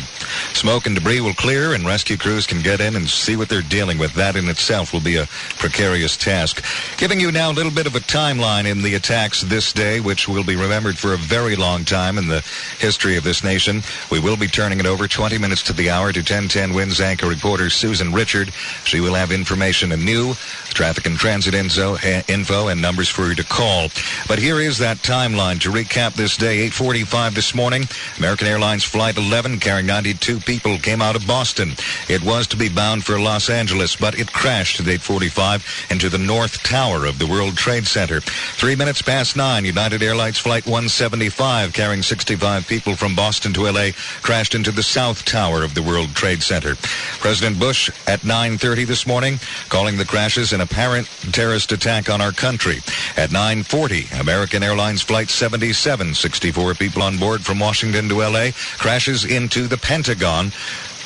smoke 0.52 0.86
and 0.86 0.96
debris 0.96 1.20
will 1.20 1.32
clear, 1.32 1.74
and 1.74 1.86
rescue 1.86 2.16
crews 2.16 2.44
can 2.44 2.60
get 2.60 2.80
in 2.80 2.96
and 2.96 3.08
see 3.08 3.36
what 3.36 3.48
they're 3.48 3.62
dealing 3.62 3.98
with. 3.98 4.14
That 4.14 4.34
in 4.34 4.48
itself 4.48 4.92
will 4.92 5.00
be 5.00 5.14
a 5.14 5.26
precarious 5.58 6.16
task. 6.16 6.64
Giving 6.98 7.20
you 7.20 7.30
now 7.30 7.52
a 7.52 7.54
little 7.54 7.72
bit 7.72 7.86
of 7.86 7.94
a 7.94 8.00
timeline 8.00 8.68
in 8.68 8.82
the 8.82 8.94
attacks 8.94 9.42
this 9.42 9.72
day, 9.72 10.00
which 10.00 10.26
will 10.26 10.44
be 10.44 10.56
remembered 10.56 10.98
for 10.98 11.14
a 11.14 11.18
very 11.18 11.54
long 11.54 11.84
time 11.84 12.18
in 12.18 12.26
the 12.26 12.40
history 12.80 13.16
of 13.16 13.22
this 13.22 13.44
nation. 13.44 13.82
We 14.10 14.18
will 14.18 14.36
be 14.36 14.48
turning 14.48 14.80
it 14.80 14.86
over 14.86 15.06
20 15.06 15.38
minutes 15.38 15.62
to 15.64 15.72
the 15.72 15.88
hour 15.88 16.12
to 16.12 16.18
1010 16.18 16.74
Wins 16.74 17.00
anchor 17.00 17.28
reporter 17.28 17.70
Susan 17.70 18.12
Richard. 18.12 18.52
She 18.84 18.98
will 18.98 19.14
have 19.14 19.30
information 19.30 19.92
anew 19.92 20.34
traffic 20.80 21.04
and 21.04 21.18
transit 21.18 21.52
info, 21.52 21.96
eh, 21.96 22.22
info 22.26 22.68
and 22.68 22.80
numbers 22.80 23.10
for 23.10 23.28
you 23.28 23.34
to 23.34 23.44
call. 23.44 23.90
But 24.26 24.38
here 24.38 24.58
is 24.58 24.78
that 24.78 24.96
timeline 25.02 25.60
to 25.60 25.70
recap 25.70 26.14
this 26.14 26.38
day. 26.38 26.60
8:45 26.60 27.34
this 27.34 27.54
morning, 27.54 27.86
American 28.16 28.46
Airlines 28.46 28.82
Flight 28.82 29.18
11 29.18 29.60
carrying 29.60 29.84
92 29.84 30.40
people 30.40 30.78
came 30.78 31.02
out 31.02 31.16
of 31.16 31.26
Boston. 31.26 31.76
It 32.08 32.22
was 32.22 32.46
to 32.46 32.56
be 32.56 32.70
bound 32.70 33.04
for 33.04 33.20
Los 33.20 33.50
Angeles, 33.50 33.94
but 33.94 34.18
it 34.18 34.32
crashed 34.32 34.80
at 34.80 34.88
8:45 34.88 35.62
into 35.90 36.08
the 36.08 36.16
North 36.16 36.62
Tower 36.62 37.04
of 37.04 37.18
the 37.18 37.26
World 37.26 37.58
Trade 37.58 37.86
Center. 37.86 38.22
Three 38.56 38.74
minutes 38.74 39.02
past 39.02 39.36
nine, 39.36 39.66
United 39.66 40.02
Airlines 40.02 40.38
Flight 40.38 40.64
175 40.64 41.74
carrying 41.74 42.02
65 42.02 42.66
people 42.66 42.96
from 42.96 43.14
Boston 43.14 43.52
to 43.52 43.66
LA 43.66 43.92
crashed 44.22 44.54
into 44.54 44.72
the 44.72 44.82
South 44.82 45.26
Tower 45.26 45.62
of 45.62 45.74
the 45.74 45.82
World 45.82 46.14
Trade 46.14 46.42
Center. 46.42 46.74
President 47.20 47.58
Bush 47.58 47.90
at 48.06 48.24
9:30 48.24 48.86
this 48.86 49.06
morning 49.06 49.38
calling 49.68 49.98
the 49.98 50.06
crashes 50.06 50.54
an 50.54 50.62
apparent 50.70 51.08
terrorist 51.32 51.72
attack 51.72 52.08
on 52.08 52.20
our 52.20 52.32
country. 52.32 52.78
At 53.16 53.30
9:40, 53.30 54.20
American 54.20 54.62
Airlines 54.62 55.02
Flight 55.02 55.28
77, 55.28 56.14
64 56.14 56.74
people 56.74 57.02
on 57.02 57.18
board 57.18 57.44
from 57.44 57.58
Washington 57.58 58.08
to 58.08 58.22
LA, 58.22 58.52
crashes 58.78 59.24
into 59.24 59.66
the 59.66 59.76
Pentagon. 59.76 60.52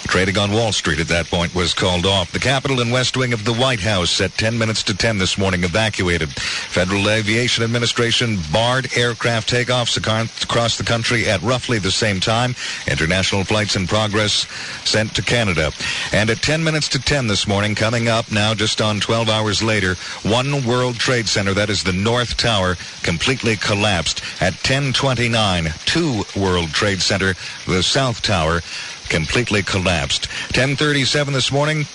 Trading 0.07 0.39
on 0.39 0.53
Wall 0.53 0.71
Street 0.71 1.01
at 1.01 1.09
that 1.09 1.27
point 1.27 1.55
was 1.55 1.75
called 1.75 2.07
off. 2.07 2.31
The 2.31 2.39
Capitol 2.39 2.81
and 2.81 2.93
West 2.93 3.17
Wing 3.17 3.33
of 3.33 3.45
the 3.45 3.53
White 3.53 3.81
House 3.81 4.21
at 4.21 4.33
10 4.35 4.57
minutes 4.57 4.83
to 4.85 4.95
10 4.97 5.19
this 5.19 5.37
morning 5.37 5.65
evacuated. 5.65 6.31
Federal 6.31 7.11
Aviation 7.11 7.65
Administration 7.65 8.39
barred 8.53 8.97
aircraft 8.97 9.51
takeoffs 9.51 9.97
across 9.97 10.79
the 10.79 10.85
country 10.85 11.29
at 11.29 11.43
roughly 11.43 11.79
the 11.79 11.91
same 11.91 12.21
time. 12.21 12.55
International 12.87 13.43
flights 13.43 13.75
in 13.75 13.87
progress 13.87 14.47
sent 14.85 15.15
to 15.17 15.23
Canada. 15.23 15.73
And 16.13 16.31
at 16.31 16.43
10 16.43 16.63
minutes 16.63 16.89
to 16.91 17.01
10 17.01 17.27
this 17.27 17.49
morning, 17.49 17.75
coming 17.75 18.09
up 18.09 18.31
now 18.31 18.55
just 18.55 18.81
on 18.81 19.01
12 19.01 19.29
hours 19.29 19.63
later, 19.63 19.95
One 20.23 20.65
World 20.65 20.97
Trade 20.97 21.29
Center, 21.29 21.55
that 21.55 21.71
is 21.71 21.83
the 21.83 21.93
North 21.93 22.37
Tower, 22.37 22.77
completely 23.03 23.57
collapsed. 23.57 24.23
At 24.41 24.55
1029, 24.55 25.73
Two 25.87 26.23
World 26.37 26.69
Trade 26.71 27.01
Center, 27.03 27.35
the 27.67 27.83
South 27.83 28.23
Tower, 28.23 28.61
completely 29.09 29.63
collapsed. 29.63 30.29
1037 30.57 31.35
this 31.35 31.53
morning, 31.53 31.87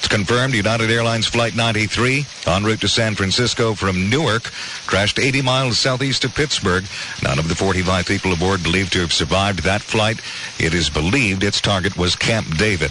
it's 0.00 0.08
confirmed 0.08 0.54
United 0.54 0.90
Airlines 0.90 1.26
Flight 1.26 1.54
93 1.54 2.24
en 2.46 2.64
route 2.64 2.80
to 2.80 2.88
San 2.88 3.14
Francisco 3.14 3.74
from 3.74 4.08
Newark 4.08 4.44
crashed 4.86 5.18
80 5.18 5.42
miles 5.42 5.78
southeast 5.78 6.24
of 6.24 6.34
Pittsburgh. 6.34 6.84
None 7.22 7.38
of 7.38 7.48
the 7.48 7.54
45 7.54 8.06
people 8.06 8.32
aboard 8.32 8.62
believed 8.62 8.94
to 8.94 9.00
have 9.00 9.12
survived 9.12 9.62
that 9.64 9.82
flight. 9.82 10.22
It 10.58 10.72
is 10.72 10.88
believed 10.88 11.44
its 11.44 11.60
target 11.60 11.98
was 11.98 12.16
Camp 12.16 12.56
David. 12.56 12.90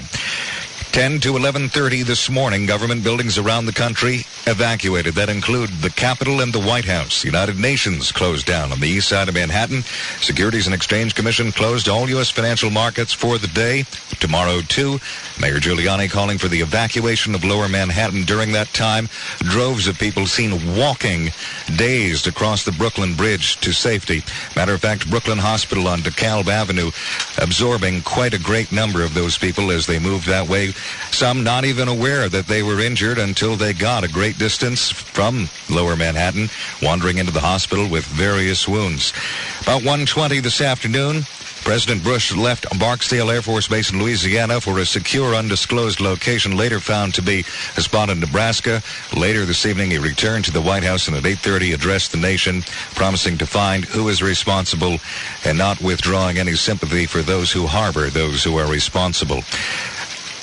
10 0.91 1.19
to 1.19 1.37
11:30 1.37 2.03
this 2.03 2.29
morning, 2.29 2.65
government 2.65 3.03
buildings 3.03 3.37
around 3.37 3.65
the 3.65 3.71
country 3.71 4.25
evacuated. 4.47 5.13
That 5.13 5.29
include 5.29 5.69
the 5.81 5.91
Capitol 5.91 6.41
and 6.41 6.51
the 6.51 6.59
White 6.59 6.85
House. 6.85 7.23
United 7.23 7.59
Nations 7.59 8.11
closed 8.11 8.47
down 8.47 8.71
on 8.71 8.79
the 8.79 8.87
east 8.87 9.07
side 9.07 9.29
of 9.29 9.35
Manhattan. 9.35 9.83
Securities 10.19 10.65
and 10.65 10.73
Exchange 10.73 11.13
Commission 11.13 11.51
closed 11.51 11.87
all 11.87 12.09
U.S. 12.09 12.31
financial 12.31 12.71
markets 12.71 13.13
for 13.13 13.37
the 13.37 13.47
day. 13.47 13.83
Tomorrow, 14.19 14.61
too. 14.61 14.99
Mayor 15.39 15.59
Giuliani 15.59 16.09
calling 16.09 16.39
for 16.39 16.47
the 16.47 16.61
evacuation 16.61 17.35
of 17.35 17.43
Lower 17.45 17.69
Manhattan. 17.69 18.23
During 18.23 18.51
that 18.53 18.73
time, 18.73 19.09
droves 19.39 19.87
of 19.87 19.99
people 19.99 20.25
seen 20.25 20.75
walking, 20.75 21.31
dazed 21.77 22.27
across 22.27 22.63
the 22.63 22.71
Brooklyn 22.71 23.13
Bridge 23.13 23.57
to 23.57 23.71
safety. 23.71 24.23
Matter 24.55 24.73
of 24.73 24.81
fact, 24.81 25.09
Brooklyn 25.09 25.37
Hospital 25.37 25.87
on 25.87 25.99
DeKalb 25.99 26.47
Avenue 26.47 26.89
absorbing 27.37 28.01
quite 28.01 28.33
a 28.33 28.39
great 28.39 28.71
number 28.71 29.03
of 29.03 29.13
those 29.13 29.37
people 29.37 29.69
as 29.69 29.85
they 29.85 29.99
moved 29.99 30.25
that 30.27 30.49
way 30.49 30.73
some 31.11 31.43
not 31.43 31.65
even 31.65 31.87
aware 31.87 32.29
that 32.29 32.47
they 32.47 32.63
were 32.63 32.79
injured 32.79 33.17
until 33.17 33.55
they 33.55 33.73
got 33.73 34.03
a 34.03 34.07
great 34.07 34.37
distance 34.37 34.89
from 34.89 35.49
lower 35.69 35.95
Manhattan, 35.95 36.49
wandering 36.81 37.17
into 37.17 37.31
the 37.31 37.41
hospital 37.41 37.87
with 37.89 38.05
various 38.05 38.67
wounds. 38.67 39.13
About 39.61 39.81
1.20 39.81 40.41
this 40.41 40.61
afternoon, 40.61 41.23
President 41.63 42.03
Bush 42.03 42.35
left 42.35 42.65
Barksdale 42.79 43.29
Air 43.29 43.41
Force 43.41 43.67
Base 43.67 43.91
in 43.91 44.01
Louisiana 44.01 44.59
for 44.59 44.79
a 44.79 44.85
secure, 44.85 45.35
undisclosed 45.35 45.99
location, 45.99 46.57
later 46.57 46.79
found 46.79 47.13
to 47.13 47.21
be 47.21 47.39
a 47.77 47.81
spot 47.81 48.09
in 48.09 48.19
Nebraska. 48.19 48.81
Later 49.15 49.45
this 49.45 49.65
evening, 49.65 49.91
he 49.91 49.99
returned 49.99 50.45
to 50.45 50.51
the 50.51 50.61
White 50.61 50.83
House 50.83 51.07
and 51.07 51.15
at 51.15 51.23
8.30 51.23 51.73
addressed 51.73 52.11
the 52.11 52.17
nation, 52.17 52.63
promising 52.95 53.37
to 53.37 53.45
find 53.45 53.85
who 53.85 54.09
is 54.09 54.23
responsible 54.23 54.97
and 55.45 55.57
not 55.57 55.81
withdrawing 55.81 56.37
any 56.37 56.55
sympathy 56.55 57.05
for 57.05 57.21
those 57.21 57.51
who 57.51 57.67
harbor 57.67 58.09
those 58.09 58.43
who 58.43 58.57
are 58.57 58.71
responsible. 58.71 59.43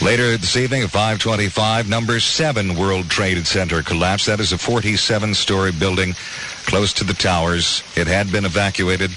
Later 0.03 0.37
this 0.37 0.57
evening 0.59 0.83
at 0.83 0.91
525, 0.91 1.89
number 1.89 2.21
7 2.21 2.77
World 2.77 3.09
Trade 3.09 3.45
Center 3.47 3.83
collapsed. 3.83 4.27
That 4.27 4.41
is 4.41 4.53
a 4.53 4.57
47-story 4.57 5.73
building 5.73 6.15
close 6.67 6.93
to 6.95 7.05
the 7.05 7.15
towers. 7.15 7.83
It 7.97 8.07
had 8.07 8.31
been 8.31 8.45
evacuated, 8.45 9.11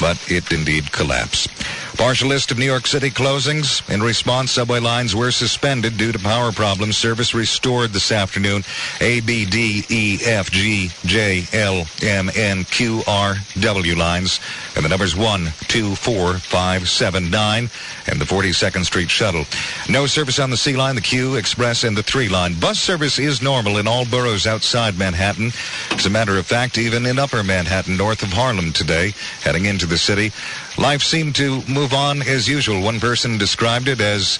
but 0.00 0.20
it 0.30 0.52
indeed 0.52 0.90
collapsed. 0.90 1.48
Partial 1.96 2.28
list 2.28 2.50
of 2.50 2.58
New 2.58 2.66
York 2.66 2.86
City 2.86 3.08
closings. 3.08 3.88
In 3.88 4.02
response, 4.02 4.50
subway 4.50 4.80
lines 4.80 5.14
were 5.14 5.30
suspended 5.30 5.96
due 5.96 6.10
to 6.10 6.18
power 6.18 6.50
problems. 6.50 6.96
Service 6.96 7.34
restored 7.34 7.90
this 7.90 8.10
afternoon. 8.10 8.64
A, 9.00 9.20
B, 9.20 9.46
D, 9.46 9.84
E, 9.88 10.18
F, 10.24 10.50
G, 10.50 10.90
J, 11.04 11.46
L, 11.52 11.86
M, 12.02 12.30
N, 12.34 12.64
Q, 12.64 13.02
R, 13.06 13.36
W 13.60 13.94
lines. 13.94 14.40
And 14.74 14.84
the 14.84 14.88
numbers 14.88 15.14
1, 15.14 15.52
2, 15.68 15.94
4, 15.94 16.34
5, 16.38 16.88
7, 16.88 17.30
9, 17.30 17.70
and 18.08 18.20
the 18.20 18.24
42nd 18.24 18.84
Street 18.84 19.10
shuttle. 19.10 19.44
No 19.88 20.06
service 20.06 20.40
on 20.40 20.50
the 20.50 20.56
C 20.56 20.76
line, 20.76 20.96
the 20.96 21.00
Q, 21.00 21.36
Express, 21.36 21.84
and 21.84 21.96
the 21.96 22.02
3 22.02 22.28
line. 22.28 22.58
Bus 22.58 22.78
service 22.78 23.20
is 23.20 23.40
normal 23.40 23.78
in 23.78 23.86
all 23.86 24.04
boroughs 24.04 24.46
outside 24.48 24.98
Manhattan. 24.98 25.52
As 25.92 26.06
a 26.06 26.10
matter 26.10 26.36
of 26.38 26.46
fact, 26.46 26.76
even 26.76 27.06
in 27.06 27.20
upper 27.20 27.44
Manhattan, 27.44 27.96
north 27.96 28.22
of 28.24 28.32
Harlem 28.32 28.72
today, 28.72 29.12
heading 29.42 29.66
into 29.66 29.86
the 29.86 29.96
city, 29.96 30.32
life 30.78 31.02
seemed 31.02 31.36
to 31.36 31.62
move 31.68 31.92
on 31.92 32.22
as 32.22 32.48
usual. 32.48 32.82
One 32.82 33.00
person 33.00 33.38
described 33.38 33.88
it 33.88 34.00
as 34.00 34.38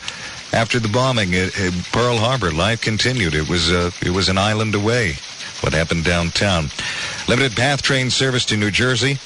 after 0.53 0.79
the 0.79 0.89
bombing 0.89 1.35
at, 1.35 1.53
Pearl 1.93 2.17
Harbor, 2.17 2.51
life 2.51 2.81
continued. 2.81 3.35
It 3.35 3.49
was 3.49 3.71
uh, 3.71 3.91
it 4.03 4.11
was 4.11 4.29
an 4.29 4.39
island 4.39 4.75
away. 4.75 5.15
What 5.61 5.73
happened 5.73 6.05
downtown? 6.05 6.71
Limited 7.29 7.57
path 7.57 7.83
train 7.83 8.11
service 8.11 8.45
to 8.47 8.57
New 8.57 8.71
Jersey. 8.71 9.19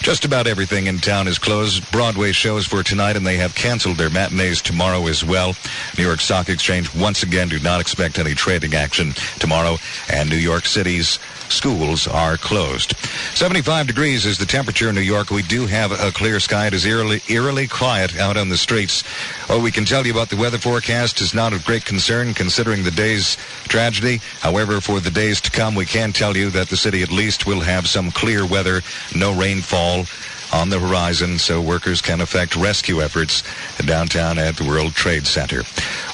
Just 0.00 0.24
about 0.26 0.46
everything 0.46 0.86
in 0.86 0.98
town 0.98 1.28
is 1.28 1.38
closed. 1.38 1.90
Broadway 1.90 2.32
shows 2.32 2.66
for 2.66 2.82
tonight, 2.82 3.16
and 3.16 3.26
they 3.26 3.36
have 3.36 3.54
canceled 3.54 3.96
their 3.96 4.10
matinees 4.10 4.60
tomorrow 4.60 5.06
as 5.06 5.24
well. 5.24 5.54
New 5.96 6.04
York 6.04 6.20
Stock 6.20 6.50
Exchange 6.50 6.94
once 6.94 7.22
again 7.22 7.48
do 7.48 7.58
not 7.60 7.80
expect 7.80 8.18
any 8.18 8.34
trading 8.34 8.74
action 8.74 9.12
tomorrow, 9.38 9.78
and 10.12 10.28
New 10.28 10.36
York 10.36 10.66
City's 10.66 11.18
schools 11.48 12.06
are 12.06 12.36
closed. 12.36 12.96
75 13.34 13.86
degrees 13.86 14.26
is 14.26 14.38
the 14.38 14.46
temperature 14.46 14.88
in 14.88 14.94
New 14.94 15.00
York. 15.00 15.30
We 15.30 15.42
do 15.42 15.66
have 15.66 15.92
a 15.92 16.12
clear 16.12 16.40
sky. 16.40 16.66
It 16.66 16.74
is 16.74 16.84
eerily, 16.84 17.20
eerily 17.28 17.66
quiet 17.68 18.16
out 18.18 18.36
on 18.36 18.48
the 18.48 18.56
streets. 18.56 19.02
What 19.48 19.62
we 19.62 19.70
can 19.70 19.84
tell 19.84 20.06
you 20.06 20.12
about 20.12 20.30
the 20.30 20.36
weather 20.36 20.58
forecast 20.58 21.20
is 21.20 21.34
not 21.34 21.52
of 21.52 21.64
great 21.64 21.84
concern 21.84 22.34
considering 22.34 22.82
the 22.82 22.90
day's 22.90 23.36
tragedy. 23.68 24.20
However, 24.40 24.80
for 24.80 25.00
the 25.00 25.10
days 25.10 25.40
to 25.42 25.50
come, 25.50 25.74
we 25.74 25.86
can 25.86 26.12
tell 26.12 26.36
you 26.36 26.50
that 26.50 26.68
the 26.68 26.76
city 26.76 27.02
at 27.02 27.10
least 27.10 27.46
will 27.46 27.60
have 27.60 27.88
some 27.88 28.10
clear 28.10 28.46
weather, 28.46 28.82
no 29.14 29.34
rainfall 29.34 30.06
on 30.52 30.70
the 30.70 30.78
horizon 30.78 31.38
so 31.38 31.60
workers 31.60 32.00
can 32.00 32.20
effect 32.20 32.54
rescue 32.54 33.02
efforts 33.02 33.42
downtown 33.84 34.38
at 34.38 34.56
the 34.56 34.64
World 34.64 34.94
Trade 34.94 35.26
Center. 35.26 35.62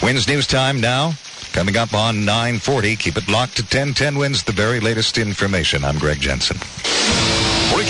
Wins 0.03 0.27
News 0.27 0.47
Time 0.47 0.81
now. 0.81 1.13
Coming 1.53 1.77
up 1.77 1.95
on 1.95 2.25
940. 2.25 2.97
Keep 2.97 3.17
it 3.17 3.29
locked 3.29 3.57
to 3.57 3.63
1010 3.63 4.17
wins 4.17 4.43
the 4.45 4.53
very 4.53 4.81
latest 4.81 5.19
information. 5.19 5.85
I'm 5.85 5.99
Greg 5.99 6.21
Jensen. 6.21 6.59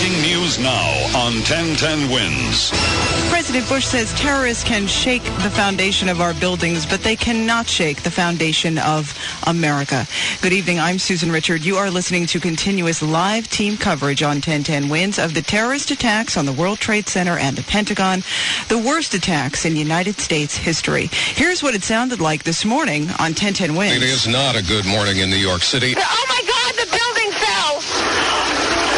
Breaking 0.01 0.21
news 0.23 0.57
now 0.57 0.89
on 1.15 1.33
1010 1.45 2.09
wins. 2.09 2.71
President 3.29 3.69
Bush 3.69 3.85
says 3.85 4.11
terrorists 4.15 4.63
can 4.63 4.87
shake 4.87 5.23
the 5.43 5.51
foundation 5.51 6.09
of 6.09 6.19
our 6.19 6.33
buildings, 6.33 6.87
but 6.87 7.03
they 7.03 7.15
cannot 7.15 7.67
shake 7.67 8.01
the 8.01 8.09
foundation 8.09 8.79
of 8.79 9.15
America. 9.45 10.07
Good 10.41 10.53
evening. 10.53 10.79
I'm 10.79 10.97
Susan 10.97 11.31
Richard. 11.31 11.63
You 11.63 11.75
are 11.75 11.91
listening 11.91 12.25
to 12.27 12.39
continuous 12.39 13.03
live 13.03 13.47
team 13.47 13.77
coverage 13.77 14.23
on 14.23 14.37
1010 14.37 14.89
wins 14.89 15.19
of 15.19 15.35
the 15.35 15.43
terrorist 15.43 15.91
attacks 15.91 16.35
on 16.35 16.47
the 16.47 16.53
World 16.53 16.79
Trade 16.79 17.07
Center 17.07 17.37
and 17.37 17.55
the 17.55 17.61
Pentagon, 17.61 18.23
the 18.69 18.79
worst 18.79 19.13
attacks 19.13 19.65
in 19.65 19.75
United 19.75 20.19
States 20.19 20.57
history. 20.57 21.09
Here's 21.11 21.61
what 21.61 21.75
it 21.75 21.83
sounded 21.83 22.19
like 22.19 22.41
this 22.41 22.65
morning 22.65 23.03
on 23.19 23.35
1010 23.37 23.75
wins. 23.75 23.97
It 23.97 24.01
is 24.01 24.27
not 24.27 24.55
a 24.55 24.63
good 24.63 24.87
morning 24.87 25.17
in 25.17 25.29
New 25.29 25.35
York 25.35 25.61
City. 25.61 25.93
Oh 25.95 26.25
my 26.27 26.41
God, 26.47 26.73
the 26.73 26.89
building 26.89 27.31
fell! 27.37 27.81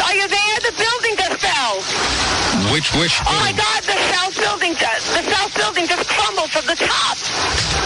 Are 0.06 0.14
you 0.14 0.28
there? 0.28 0.58
The 0.60 0.72
building 0.78 1.16
just 1.16 1.40
fell! 1.40 1.80
Which 2.74 2.90
which 2.98 3.22
Oh 3.22 3.38
my 3.38 3.54
God, 3.54 3.86
the 3.86 3.94
south 4.10 4.34
building 4.34 4.74
just, 4.74 5.06
the 5.14 5.22
south 5.30 5.54
building 5.54 5.86
just 5.86 6.10
crumbled 6.10 6.50
from 6.50 6.66
the 6.66 6.74
top! 6.74 7.16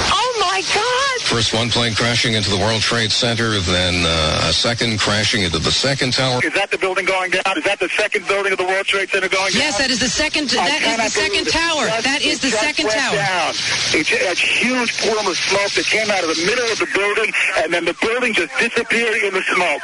Oh 0.09 0.31
my 0.41 0.65
God! 0.65 1.21
First 1.29 1.53
one 1.53 1.69
plane 1.69 1.93
crashing 1.93 2.33
into 2.33 2.49
the 2.49 2.57
World 2.57 2.81
Trade 2.81 3.13
Center, 3.13 3.61
then 3.61 4.07
uh, 4.07 4.49
a 4.49 4.53
second 4.55 4.99
crashing 4.99 5.43
into 5.43 5.59
the 5.59 5.71
second 5.71 6.15
tower. 6.15 6.41
Is 6.43 6.55
that 6.55 6.71
the 6.71 6.79
building 6.79 7.05
going 7.05 7.33
down? 7.33 7.43
Is 7.59 7.65
that 7.65 7.81
the 7.81 7.91
second 7.91 8.27
building 8.29 8.53
of 8.53 8.57
the 8.57 8.65
World 8.65 8.87
Trade 8.87 9.11
Center 9.11 9.29
going 9.29 9.53
down? 9.53 9.61
Yes, 9.61 9.77
that 9.77 9.91
is 9.91 10.01
the 10.01 10.09
second. 10.09 10.49
I 10.57 10.65
That 10.73 10.81
is 10.81 10.97
the 10.97 11.21
second 11.21 11.45
tower. 11.53 11.85
Just- 11.85 12.05
That 12.05 12.23
is 12.23 12.41
the 12.41 12.51
second 12.51 12.89
tower. 12.89 13.15
Down. 13.15 13.51
It's 13.93 14.09
a 14.09 14.35
huge 14.41 14.97
plume 15.05 15.27
of 15.27 15.37
smoke 15.37 15.69
that 15.77 15.85
came 15.85 16.09
out 16.09 16.25
of 16.25 16.35
the 16.35 16.47
middle 16.47 16.65
of 16.65 16.79
the 16.79 16.89
building, 16.97 17.31
and 17.59 17.75
then 17.75 17.85
the 17.85 17.97
building 18.01 18.33
just 18.33 18.57
disappeared 18.57 19.21
in 19.23 19.35
the 19.35 19.43
smoke. 19.53 19.83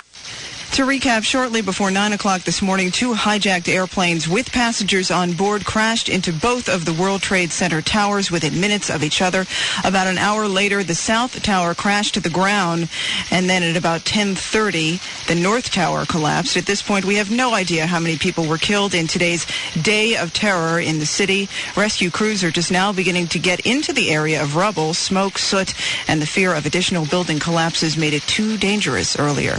To 0.74 0.82
recap, 0.82 1.22
shortly 1.22 1.62
before 1.62 1.92
9 1.92 2.14
o'clock 2.14 2.42
this 2.42 2.60
morning, 2.60 2.90
two 2.90 3.14
hijacked 3.14 3.68
airplanes 3.68 4.26
with 4.26 4.50
passengers 4.50 5.08
on 5.08 5.34
board 5.34 5.64
crashed 5.64 6.08
into 6.08 6.32
both 6.32 6.68
of 6.68 6.84
the 6.84 6.92
World 6.92 7.22
Trade 7.22 7.52
Center 7.52 7.80
towers 7.80 8.28
within 8.28 8.60
minutes 8.60 8.90
of 8.90 9.04
each 9.04 9.22
other. 9.22 9.46
About 9.84 10.08
an 10.08 10.18
hour 10.18 10.48
later, 10.48 10.82
the 10.82 10.96
South 10.96 11.40
Tower 11.44 11.76
crashed 11.76 12.14
to 12.14 12.20
the 12.20 12.28
ground, 12.28 12.88
and 13.30 13.48
then 13.48 13.62
at 13.62 13.76
about 13.76 14.00
10.30, 14.00 15.26
the 15.28 15.36
North 15.36 15.70
Tower 15.70 16.06
collapsed. 16.06 16.56
At 16.56 16.66
this 16.66 16.82
point, 16.82 17.04
we 17.04 17.14
have 17.14 17.30
no 17.30 17.54
idea 17.54 17.86
how 17.86 18.00
many 18.00 18.18
people 18.18 18.44
were 18.44 18.58
killed 18.58 18.94
in 18.94 19.06
today's 19.06 19.46
day 19.80 20.16
of 20.16 20.32
terror 20.32 20.80
in 20.80 20.98
the 20.98 21.06
city. 21.06 21.48
Rescue 21.76 22.10
crews 22.10 22.42
are 22.42 22.50
just 22.50 22.72
now 22.72 22.92
beginning 22.92 23.28
to 23.28 23.38
get 23.38 23.60
into 23.60 23.92
the 23.92 24.10
area 24.10 24.42
of 24.42 24.56
rubble, 24.56 24.92
smoke, 24.92 25.38
soot, 25.38 25.72
and 26.08 26.20
the 26.20 26.26
fear 26.26 26.52
of 26.52 26.66
additional 26.66 27.06
building 27.06 27.38
collapses 27.38 27.96
made 27.96 28.12
it 28.12 28.22
too 28.22 28.58
dangerous 28.58 29.16
earlier. 29.16 29.58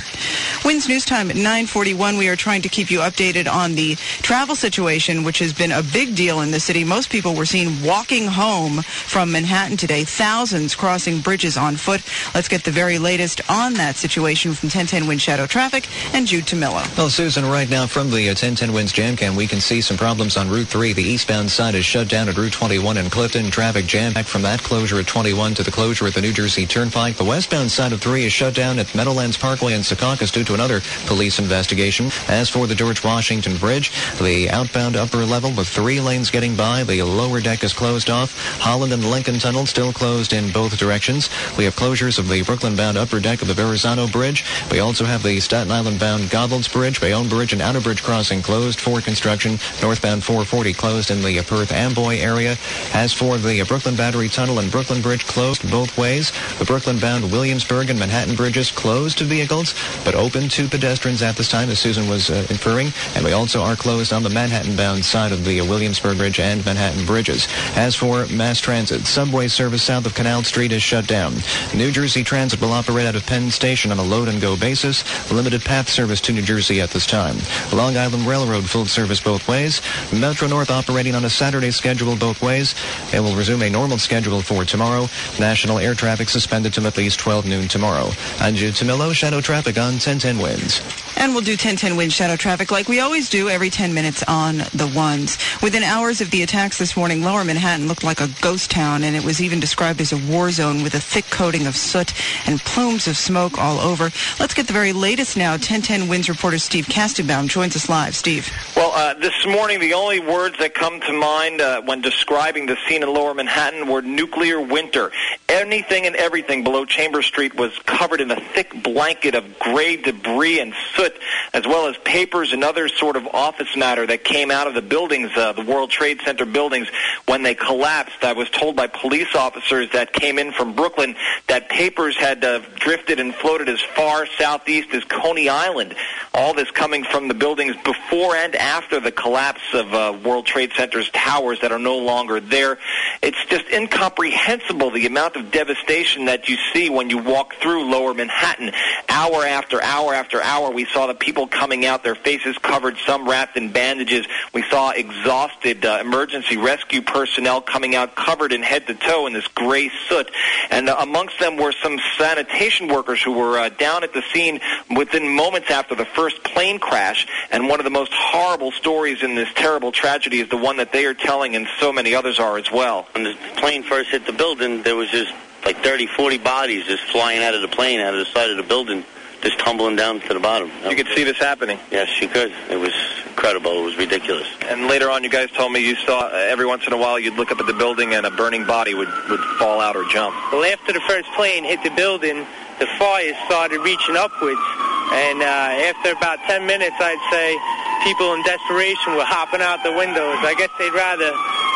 Wins 0.66 0.90
News 0.90 1.05
Time 1.06 1.30
at 1.30 1.36
941. 1.36 2.18
We 2.18 2.30
are 2.30 2.36
trying 2.36 2.64
to 2.64 2.70
keep 2.70 2.90
you 2.90 3.00
updated 3.00 3.52
on 3.52 3.76
the 3.76 3.94
travel 4.24 4.56
situation, 4.56 5.24
which 5.24 5.38
has 5.38 5.54
been 5.54 5.72
a 5.72 5.84
big 5.84 6.16
deal 6.16 6.42
in 6.42 6.50
the 6.50 6.60
city. 6.60 6.84
Most 6.84 7.12
people 7.12 7.36
were 7.36 7.46
seen 7.46 7.84
walking 7.84 8.26
home 8.26 8.82
from 8.82 9.32
Manhattan 9.32 9.78
today, 9.78 10.04
thousands 10.04 10.74
crossing 10.74 11.20
bridges 11.20 11.58
on 11.58 11.76
foot. 11.76 12.02
Let's 12.34 12.48
get 12.48 12.64
the 12.64 12.72
very 12.72 12.98
latest 12.98 13.42
on 13.50 13.76
that 13.76 13.98
situation 13.98 14.54
from 14.54 14.68
1010 14.68 15.08
Wins 15.08 15.22
Shadow 15.22 15.46
Traffic 15.46 15.88
and 16.16 16.26
Jude 16.26 16.46
Tamillo. 16.46 16.98
Well, 16.98 17.10
Susan, 17.10 17.46
right 17.46 17.70
now 17.70 17.86
from 17.86 18.10
the 18.10 18.28
uh, 18.28 18.34
1010 18.34 18.74
Wins 18.74 18.92
Jam 18.92 19.16
Cam, 19.16 19.36
we 19.36 19.46
can 19.46 19.62
see 19.62 19.82
some 19.82 19.98
problems 19.98 20.38
on 20.38 20.50
Route 20.50 20.68
3. 20.68 20.94
The 20.94 21.04
eastbound 21.04 21.52
side 21.52 21.76
is 21.76 21.86
shut 21.86 22.08
down 22.10 22.30
at 22.30 22.38
Route 22.38 22.54
21 22.54 22.98
in 22.98 23.10
Clifton. 23.12 23.52
Traffic 23.52 23.86
jam 23.86 24.14
back 24.14 24.26
from 24.26 24.42
that 24.42 24.64
closure 24.64 25.00
at 25.00 25.06
21 25.06 25.54
to 25.56 25.64
the 25.64 25.72
closure 25.72 26.08
at 26.08 26.16
the 26.16 26.22
New 26.22 26.34
Jersey 26.34 26.66
Turnpike. 26.66 27.16
The 27.16 27.24
westbound 27.24 27.70
side 27.70 27.94
of 27.94 28.02
3 28.02 28.26
is 28.26 28.34
shut 28.34 28.56
down 28.56 28.80
at 28.80 28.94
Meadowlands 28.96 29.38
Parkway 29.38 29.74
in 29.74 29.82
Secaucus 29.82 30.32
due 30.32 30.44
to 30.44 30.54
another 30.56 30.82
police 31.06 31.40
investigation. 31.40 32.10
As 32.28 32.50
for 32.50 32.68
the 32.68 32.76
George 32.76 33.04
Washington 33.04 33.58
Bridge, 33.58 33.92
the 34.20 34.50
outbound 34.50 34.96
upper 34.96 35.26
level 35.26 35.52
with 35.52 35.68
three 35.68 36.00
lanes 36.00 36.32
getting 36.32 36.56
by, 36.56 36.84
the 36.84 37.04
lower 37.04 37.42
deck 37.42 37.64
is 37.64 37.74
closed 37.74 38.10
off. 38.10 38.36
Holland 38.60 38.94
and 38.94 39.04
Lincoln 39.04 39.40
Tunnel 39.40 39.66
still 39.66 39.92
closed 39.92 40.34
in 40.34 40.52
both 40.52 40.78
directions. 40.78 41.30
We 41.58 41.66
have 41.66 41.76
closures 41.76 42.18
of 42.18 42.30
the 42.30 42.42
Brooklyn-bound 42.42 42.98
upper 42.98 43.20
deck 43.20 43.42
of 43.42 43.48
the 43.48 43.54
Verrazano 43.54 44.08
Bridge. 44.08 44.46
We 44.72 44.80
also 44.80 45.06
have 45.06 45.22
the 45.22 45.40
Staten 45.40 45.72
Island-bound 45.72 46.24
Goethals 46.32 46.72
Bridge, 46.72 47.02
Bayonne 47.02 47.30
Bridge, 47.30 47.54
and 47.54 47.62
Outerbridge 47.62 48.04
crossing 48.04 48.42
closed 48.42 48.80
for 48.80 49.02
construction. 49.02 49.60
Northbound 49.82 50.24
440 50.24 50.74
closed 50.74 51.12
in 51.12 51.22
the 51.22 51.42
Perth 51.42 51.72
Amboy 51.72 52.18
area. 52.18 52.56
As 52.94 53.14
for 53.14 53.38
the 53.38 53.64
Brooklyn 53.64 53.96
Battery 53.96 54.30
Tunnel 54.30 54.60
and 54.60 54.72
Brooklyn 54.72 55.02
Bridge 55.02 55.26
closed 55.26 55.70
both 55.70 55.98
ways. 55.98 56.32
The 56.58 56.66
Brooklyn-bound 56.66 57.32
Williamsburg 57.32 57.90
and 57.90 58.00
Manhattan 58.00 58.36
bridges 58.36 58.72
closed 58.72 59.18
to 59.18 59.24
vehicles, 59.26 59.76
but 60.04 60.16
open 60.16 60.50
to 60.50 60.68
pedestrians 60.68 60.85
at 60.86 61.36
this 61.36 61.50
time, 61.50 61.70
as 61.70 61.80
Susan 61.80 62.08
was 62.08 62.30
uh, 62.30 62.46
inferring. 62.50 62.92
And 63.16 63.26
we 63.26 63.34
also 63.34 63.62
are 63.62 63.76
closed 63.76 64.14
on 64.14 64.24
the 64.24 64.30
Manhattan-bound 64.30 65.04
side 65.04 65.32
of 65.32 65.44
the 65.46 65.62
Williamsburg 65.62 66.18
Bridge 66.18 66.40
and 66.40 66.66
Manhattan 66.66 67.06
bridges. 67.06 67.48
As 67.76 67.96
for 67.96 68.26
mass 68.28 68.60
transit, 68.60 69.06
subway 69.06 69.48
service 69.48 69.84
south 69.84 70.06
of 70.06 70.14
Canal 70.14 70.44
Street 70.44 70.72
is 70.72 70.84
shut 70.84 71.08
down. 71.08 71.34
New 71.74 71.92
Jersey 71.92 72.24
Transit 72.24 72.62
will 72.62 72.74
operate 72.74 73.06
out 73.06 73.16
of 73.16 73.26
Penn 73.26 73.52
Station 73.52 73.92
on 73.92 74.00
a 74.00 74.04
load-and-go 74.04 74.58
basis. 74.58 75.04
Limited 75.32 75.64
path 75.64 75.90
service 75.90 76.22
to 76.22 76.34
New 76.34 76.42
Jersey 76.42 76.82
at 76.82 76.92
this 76.92 77.06
time. 77.06 77.38
Long 77.74 77.98
Island 77.98 78.26
Railroad 78.28 78.70
full 78.70 78.86
service 78.86 79.22
both 79.22 79.48
ways. 79.48 79.82
Metro 80.14 80.48
North 80.48 80.72
operating 80.72 81.16
on 81.16 81.26
a 81.26 81.30
Saturday 81.30 81.72
schedule 81.72 82.16
both 82.16 82.42
ways. 82.42 82.76
It 83.14 83.20
will 83.20 83.36
resume 83.36 83.62
a 83.64 83.70
normal 83.70 83.98
schedule 83.98 84.42
for 84.42 84.66
tomorrow. 84.66 85.08
National 85.40 85.80
air 85.80 85.94
traffic 85.94 86.30
suspended 86.30 86.74
till 86.74 86.88
at 86.88 86.98
least 86.98 87.20
12 87.20 87.46
noon 87.46 87.68
tomorrow. 87.68 88.10
Jude 88.56 88.74
Tamillo, 88.74 89.14
Shadow 89.14 89.42
Traffic 89.42 89.78
on 89.78 90.00
1010 90.00 90.40
Wins. 90.40 90.75
Winds. 90.80 91.06
And 91.18 91.34
we'll 91.34 91.44
do 91.44 91.54
1010 91.54 91.96
wins 91.96 92.14
shadow 92.14 92.36
traffic 92.36 92.72
like 92.72 92.90
we 92.90 93.00
always 93.00 93.30
do 93.30 93.50
every 93.50 93.70
10 93.70 93.94
minutes 93.94 94.22
on 94.28 94.58
the 94.74 94.92
ones. 94.96 95.38
Within 95.64 95.82
hours 95.82 96.20
of 96.20 96.30
the 96.30 96.44
attacks 96.44 96.78
this 96.78 96.98
morning, 96.98 97.24
lower 97.24 97.44
Manhattan 97.44 97.88
looked 97.88 98.04
like 98.04 98.20
a 98.20 98.28
ghost 98.42 98.70
town, 98.70 99.04
and 99.04 99.16
it 99.16 99.24
was 99.24 99.42
even 99.42 99.60
described 99.60 100.02
as 100.02 100.12
a 100.12 100.18
war 100.18 100.52
zone 100.52 100.84
with 100.84 100.94
a 100.94 101.00
thick 101.00 101.26
coating 101.30 101.68
of 101.68 101.76
soot 101.76 102.14
and 102.48 102.60
plumes 102.60 103.08
of 103.08 103.16
smoke 103.16 103.58
all 103.58 103.80
over. 103.80 104.12
Let's 104.40 104.54
get 104.54 104.68
the 104.68 104.74
very 104.74 104.92
latest 104.92 105.38
now. 105.38 105.52
1010 105.54 106.10
wins 106.10 106.28
reporter 106.28 106.58
Steve 106.58 106.86
Kastenbaum 106.86 107.48
joins 107.48 107.76
us 107.76 107.88
live. 107.88 108.16
Steve. 108.16 108.52
Well, 108.76 108.92
uh, 108.92 109.14
this 109.14 109.46
morning, 109.48 109.80
the 109.80 109.94
only 109.94 110.20
words 110.20 110.58
that 110.60 110.74
come 110.74 111.00
to 111.00 111.14
mind 111.14 111.62
uh, 111.62 111.82
when 111.82 112.02
describing 112.02 112.66
the 112.66 112.78
scene 112.88 113.04
in 113.04 113.14
lower 113.14 113.34
Manhattan 113.34 113.88
were 113.88 114.02
nuclear 114.02 114.60
winter. 114.60 115.12
Anything 115.48 116.06
and 116.06 116.16
everything 116.18 116.64
below 116.64 116.84
Chambers 116.84 117.26
Street 117.26 117.56
was 117.56 117.78
covered 117.86 118.20
in 118.20 118.32
a 118.32 118.40
thick 118.40 118.84
blanket 118.84 119.34
of 119.34 119.60
gray 119.60 119.96
debris 119.96 120.60
and 120.66 120.74
soot, 120.96 121.14
as 121.54 121.66
well 121.66 121.88
as 121.88 121.96
papers 122.04 122.52
and 122.52 122.64
other 122.64 122.88
sort 122.88 123.16
of 123.16 123.28
office 123.28 123.76
matter 123.76 124.06
that 124.06 124.24
came 124.24 124.52
out 124.52 124.68
of 124.68 124.74
the 124.74 124.82
buildings, 124.82 125.32
uh, 125.36 125.54
the 125.54 125.64
World 125.64 125.90
Trade 125.90 126.20
Center 126.26 126.46
buildings, 126.46 126.88
when 127.26 127.44
they 127.44 127.56
collapsed. 127.56 128.24
I 128.24 128.34
was 128.34 128.50
told 128.50 128.76
by 128.76 128.88
police 128.88 129.34
officers 129.36 129.90
that 129.92 130.12
came 130.12 130.40
in 130.40 130.52
from 130.52 130.76
Brooklyn 130.76 131.16
that 131.48 131.70
papers 131.70 132.18
had 132.18 132.44
uh, 132.44 132.60
drifted 132.76 133.20
and 133.20 133.34
floated 133.34 133.70
as 133.70 133.82
far 133.96 134.26
southeast 134.38 134.90
as 134.94 135.04
Coney 135.06 135.50
Island. 135.50 135.96
All 136.34 136.54
this 136.54 136.70
coming 136.72 137.04
from 137.04 137.28
the 137.28 137.34
buildings 137.34 137.76
before 137.84 138.36
and 138.36 138.56
after 138.56 139.00
the 139.00 139.12
collapse 139.12 139.62
of 139.74 139.94
uh, 139.94 140.18
World 140.24 140.46
Trade 140.46 140.72
Center's 140.76 141.10
towers 141.12 141.60
that 141.62 141.72
are 141.72 141.80
no 141.80 141.98
longer 141.98 142.40
there. 142.40 142.78
It's 143.22 143.44
just 143.46 143.68
incomprehensible 143.70 144.92
the 144.92 145.06
amount 145.06 145.36
of 145.36 145.52
devastation 145.52 146.26
that 146.26 146.50
you 146.50 146.58
see 146.74 146.90
when 146.90 147.10
you 147.10 147.20
walk 147.20 147.56
through 147.56 147.90
lower 147.90 148.14
Manhattan. 148.14 148.72
Hour 149.10 149.46
after 149.46 149.82
hour 149.82 150.14
after 150.14 150.42
hour, 150.42 150.55
we 150.74 150.86
saw 150.86 151.08
the 151.08 151.14
people 151.14 151.48
coming 151.48 151.86
out, 151.86 152.04
their 152.04 152.16
faces 152.16 152.58
covered, 152.58 152.98
some 153.06 153.28
wrapped 153.28 153.58
in 153.58 153.72
bandages. 153.72 154.26
We 154.54 154.64
saw 154.70 154.92
exhausted 154.92 155.86
uh, 155.86 156.00
emergency 156.02 156.58
rescue 156.58 157.02
personnel 157.02 157.62
coming 157.62 157.96
out 157.96 158.16
covered 158.16 158.52
in 158.52 158.62
head 158.62 158.88
to 158.88 158.94
toe 158.94 159.28
in 159.28 159.34
this 159.34 159.48
gray 159.48 159.90
soot. 160.08 160.30
And 160.70 160.90
uh, 160.90 160.98
amongst 161.00 161.40
them 161.40 161.58
were 161.58 161.72
some 161.72 162.00
sanitation 162.18 162.88
workers 162.88 163.22
who 163.22 163.34
were 163.34 163.58
uh, 163.58 163.70
down 163.70 164.04
at 164.04 164.14
the 164.14 164.24
scene 164.34 164.60
within 164.96 165.36
moments 165.36 165.72
after 165.72 165.96
the 165.96 166.06
first 166.06 166.44
plane 166.44 166.80
crash. 166.80 167.28
And 167.52 167.68
one 167.68 167.80
of 167.80 167.84
the 167.84 167.90
most 167.90 168.12
horrible 168.14 168.72
stories 168.72 169.24
in 169.24 169.36
this 169.36 169.50
terrible 169.56 169.92
tragedy 169.92 170.40
is 170.40 170.50
the 170.50 170.58
one 170.58 170.78
that 170.78 170.92
they 170.92 171.06
are 171.06 171.14
telling, 171.14 171.56
and 171.56 171.68
so 171.80 171.94
many 171.94 172.16
others 172.16 172.40
are 172.40 172.58
as 172.58 172.72
well. 172.72 173.08
When 173.14 173.24
the 173.24 173.36
plane 173.58 173.84
first 173.84 174.10
hit 174.10 174.26
the 174.26 174.34
building, 174.34 174.84
there 174.84 174.96
was 174.96 175.10
just 175.10 175.34
like 175.66 175.78
30, 175.84 176.08
40 176.08 176.38
bodies 176.38 176.86
just 176.86 177.04
flying 177.06 177.44
out 177.44 177.56
of 177.56 177.62
the 177.62 177.68
plane, 177.68 178.00
out 178.00 178.14
of 178.14 178.20
the 178.20 178.32
side 178.32 178.52
of 178.52 178.58
the 178.58 178.64
building, 178.64 179.04
just 179.46 179.60
tumbling 179.60 179.96
down 179.96 180.20
to 180.22 180.34
the 180.34 180.40
bottom. 180.40 180.72
You 180.90 180.96
could 180.96 181.08
see 181.14 181.24
this 181.24 181.38
happening. 181.38 181.78
Yes, 181.92 182.10
you 182.20 182.28
could. 182.28 182.52
It 182.68 182.78
was 182.78 182.94
incredible. 183.30 183.78
It 183.78 183.86
was 183.86 183.98
ridiculous. 183.98 184.48
And 184.66 184.88
later 184.88 185.12
on, 185.12 185.24
you 185.24 185.30
guys 185.30 185.52
told 185.52 185.72
me 185.72 185.86
you 185.86 185.96
saw 185.98 186.26
uh, 186.26 186.50
every 186.50 186.66
once 186.66 186.88
in 186.88 186.94
a 186.94 186.98
while 186.98 187.20
you'd 187.20 187.36
look 187.36 187.52
up 187.52 187.60
at 187.60 187.68
the 187.68 187.74
building 187.74 188.16
and 188.16 188.26
a 188.26 188.32
burning 188.32 188.66
body 188.66 188.96
would, 188.96 189.08
would 189.30 189.40
fall 189.62 189.80
out 189.80 189.96
or 189.96 190.04
jump. 190.10 190.34
Well, 190.52 190.66
after 190.66 190.94
the 190.94 191.02
first 191.02 191.30
plane 191.38 191.64
hit 191.64 191.84
the 191.84 191.92
building, 191.92 192.48
the 192.80 192.88
fire 192.98 193.38
started 193.46 193.82
reaching 193.82 194.18
upwards. 194.18 194.66
And 195.14 195.38
uh, 195.46 195.94
after 195.94 196.18
about 196.18 196.40
10 196.50 196.66
minutes, 196.66 196.96
I'd 196.98 197.22
say 197.30 197.54
people 198.02 198.34
in 198.34 198.42
desperation 198.50 199.14
were 199.14 199.30
hopping 199.30 199.62
out 199.62 199.84
the 199.86 199.94
windows. 199.94 200.42
I 200.42 200.58
guess 200.58 200.74
they'd 200.82 200.90
rather 200.90 201.30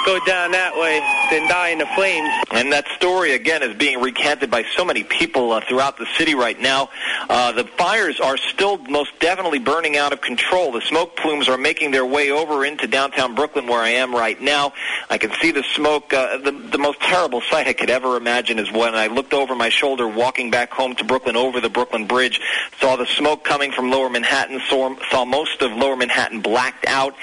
go 0.05 0.19
down 0.25 0.51
that 0.51 0.75
way 0.75 0.99
than 1.31 1.47
die 1.47 1.69
in 1.69 1.79
the 1.79 1.85
flames. 1.95 2.29
And 2.51 2.71
that 2.71 2.85
story, 2.95 3.33
again, 3.33 3.63
is 3.63 3.75
being 3.75 4.01
recanted 4.01 4.49
by 4.49 4.65
so 4.75 4.83
many 4.85 5.03
people 5.03 5.51
uh, 5.51 5.61
throughout 5.61 5.97
the 5.97 6.07
city 6.17 6.35
right 6.35 6.59
now. 6.59 6.89
Uh, 7.29 7.51
the 7.51 7.63
fires 7.63 8.19
are 8.19 8.37
still 8.37 8.77
most 8.77 9.11
definitely 9.19 9.59
burning 9.59 9.97
out 9.97 10.13
of 10.13 10.21
control. 10.21 10.71
The 10.71 10.81
smoke 10.81 11.15
plumes 11.15 11.47
are 11.47 11.57
making 11.57 11.91
their 11.91 12.05
way 12.05 12.31
over 12.31 12.65
into 12.65 12.87
downtown 12.87 13.35
Brooklyn, 13.35 13.67
where 13.67 13.81
I 13.81 13.89
am 13.89 14.13
right 14.13 14.39
now. 14.39 14.73
I 15.09 15.17
can 15.17 15.31
see 15.41 15.51
the 15.51 15.63
smoke. 15.75 16.13
Uh, 16.13 16.37
the, 16.37 16.51
the 16.51 16.77
most 16.77 16.99
terrible 17.01 17.41
sight 17.41 17.67
I 17.67 17.73
could 17.73 17.89
ever 17.89 18.17
imagine 18.17 18.59
is 18.59 18.71
when 18.71 18.95
I 18.95 19.07
looked 19.07 19.33
over 19.33 19.55
my 19.55 19.69
shoulder 19.69 20.07
walking 20.07 20.51
back 20.51 20.71
home 20.71 20.95
to 20.95 21.03
Brooklyn 21.03 21.35
over 21.35 21.61
the 21.61 21.69
Brooklyn 21.69 22.07
Bridge, 22.07 22.39
saw 22.79 22.95
the 22.95 23.05
smoke 23.05 23.43
coming 23.43 23.71
from 23.71 23.89
lower 23.89 24.09
Manhattan, 24.09 24.61
saw, 24.67 24.95
saw 25.09 25.25
most 25.25 25.61
of 25.61 25.71
lower 25.71 25.95
Manhattan 25.95 26.41
blacked 26.41 26.85
out 26.87 27.13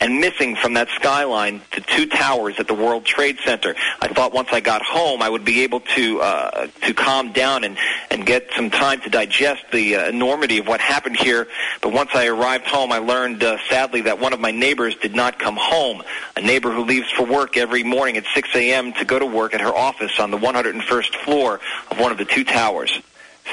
and 0.00 0.20
missing 0.20 0.56
from 0.56 0.74
that 0.74 0.88
skyline 0.96 1.60
the 1.74 1.80
two 1.80 2.06
towers 2.06 2.58
at 2.58 2.68
the 2.68 2.74
World 2.74 3.04
Trade 3.04 3.38
Center. 3.44 3.74
I 4.00 4.08
thought 4.08 4.32
once 4.32 4.48
I 4.52 4.60
got 4.60 4.82
home 4.82 5.22
I 5.22 5.28
would 5.28 5.44
be 5.44 5.62
able 5.62 5.80
to 5.80 6.20
uh, 6.20 6.66
to 6.82 6.94
calm 6.94 7.32
down 7.32 7.64
and 7.64 7.78
and 8.10 8.26
get 8.26 8.48
some 8.54 8.70
time 8.70 9.00
to 9.02 9.10
digest 9.10 9.64
the 9.72 9.96
uh, 9.96 10.08
enormity 10.08 10.58
of 10.58 10.66
what 10.66 10.80
happened 10.80 11.16
here. 11.16 11.48
But 11.80 11.92
once 11.92 12.10
I 12.14 12.26
arrived 12.26 12.66
home, 12.66 12.92
I 12.92 12.98
learned 12.98 13.42
uh, 13.42 13.58
sadly 13.68 14.02
that 14.02 14.18
one 14.18 14.32
of 14.32 14.40
my 14.40 14.50
neighbors 14.50 14.94
did 14.96 15.14
not 15.14 15.38
come 15.38 15.56
home. 15.56 16.02
A 16.36 16.40
neighbor 16.40 16.70
who 16.70 16.84
leaves 16.84 17.10
for 17.10 17.24
work 17.24 17.56
every 17.56 17.82
morning 17.82 18.16
at 18.16 18.24
6 18.34 18.48
a.m. 18.54 18.92
to 18.94 19.04
go 19.04 19.18
to 19.18 19.26
work 19.26 19.54
at 19.54 19.60
her 19.60 19.74
office 19.74 20.20
on 20.20 20.30
the 20.30 20.38
101st 20.38 21.14
floor 21.24 21.60
of 21.90 21.98
one 21.98 22.12
of 22.12 22.18
the 22.18 22.24
two 22.24 22.44
towers. 22.44 23.00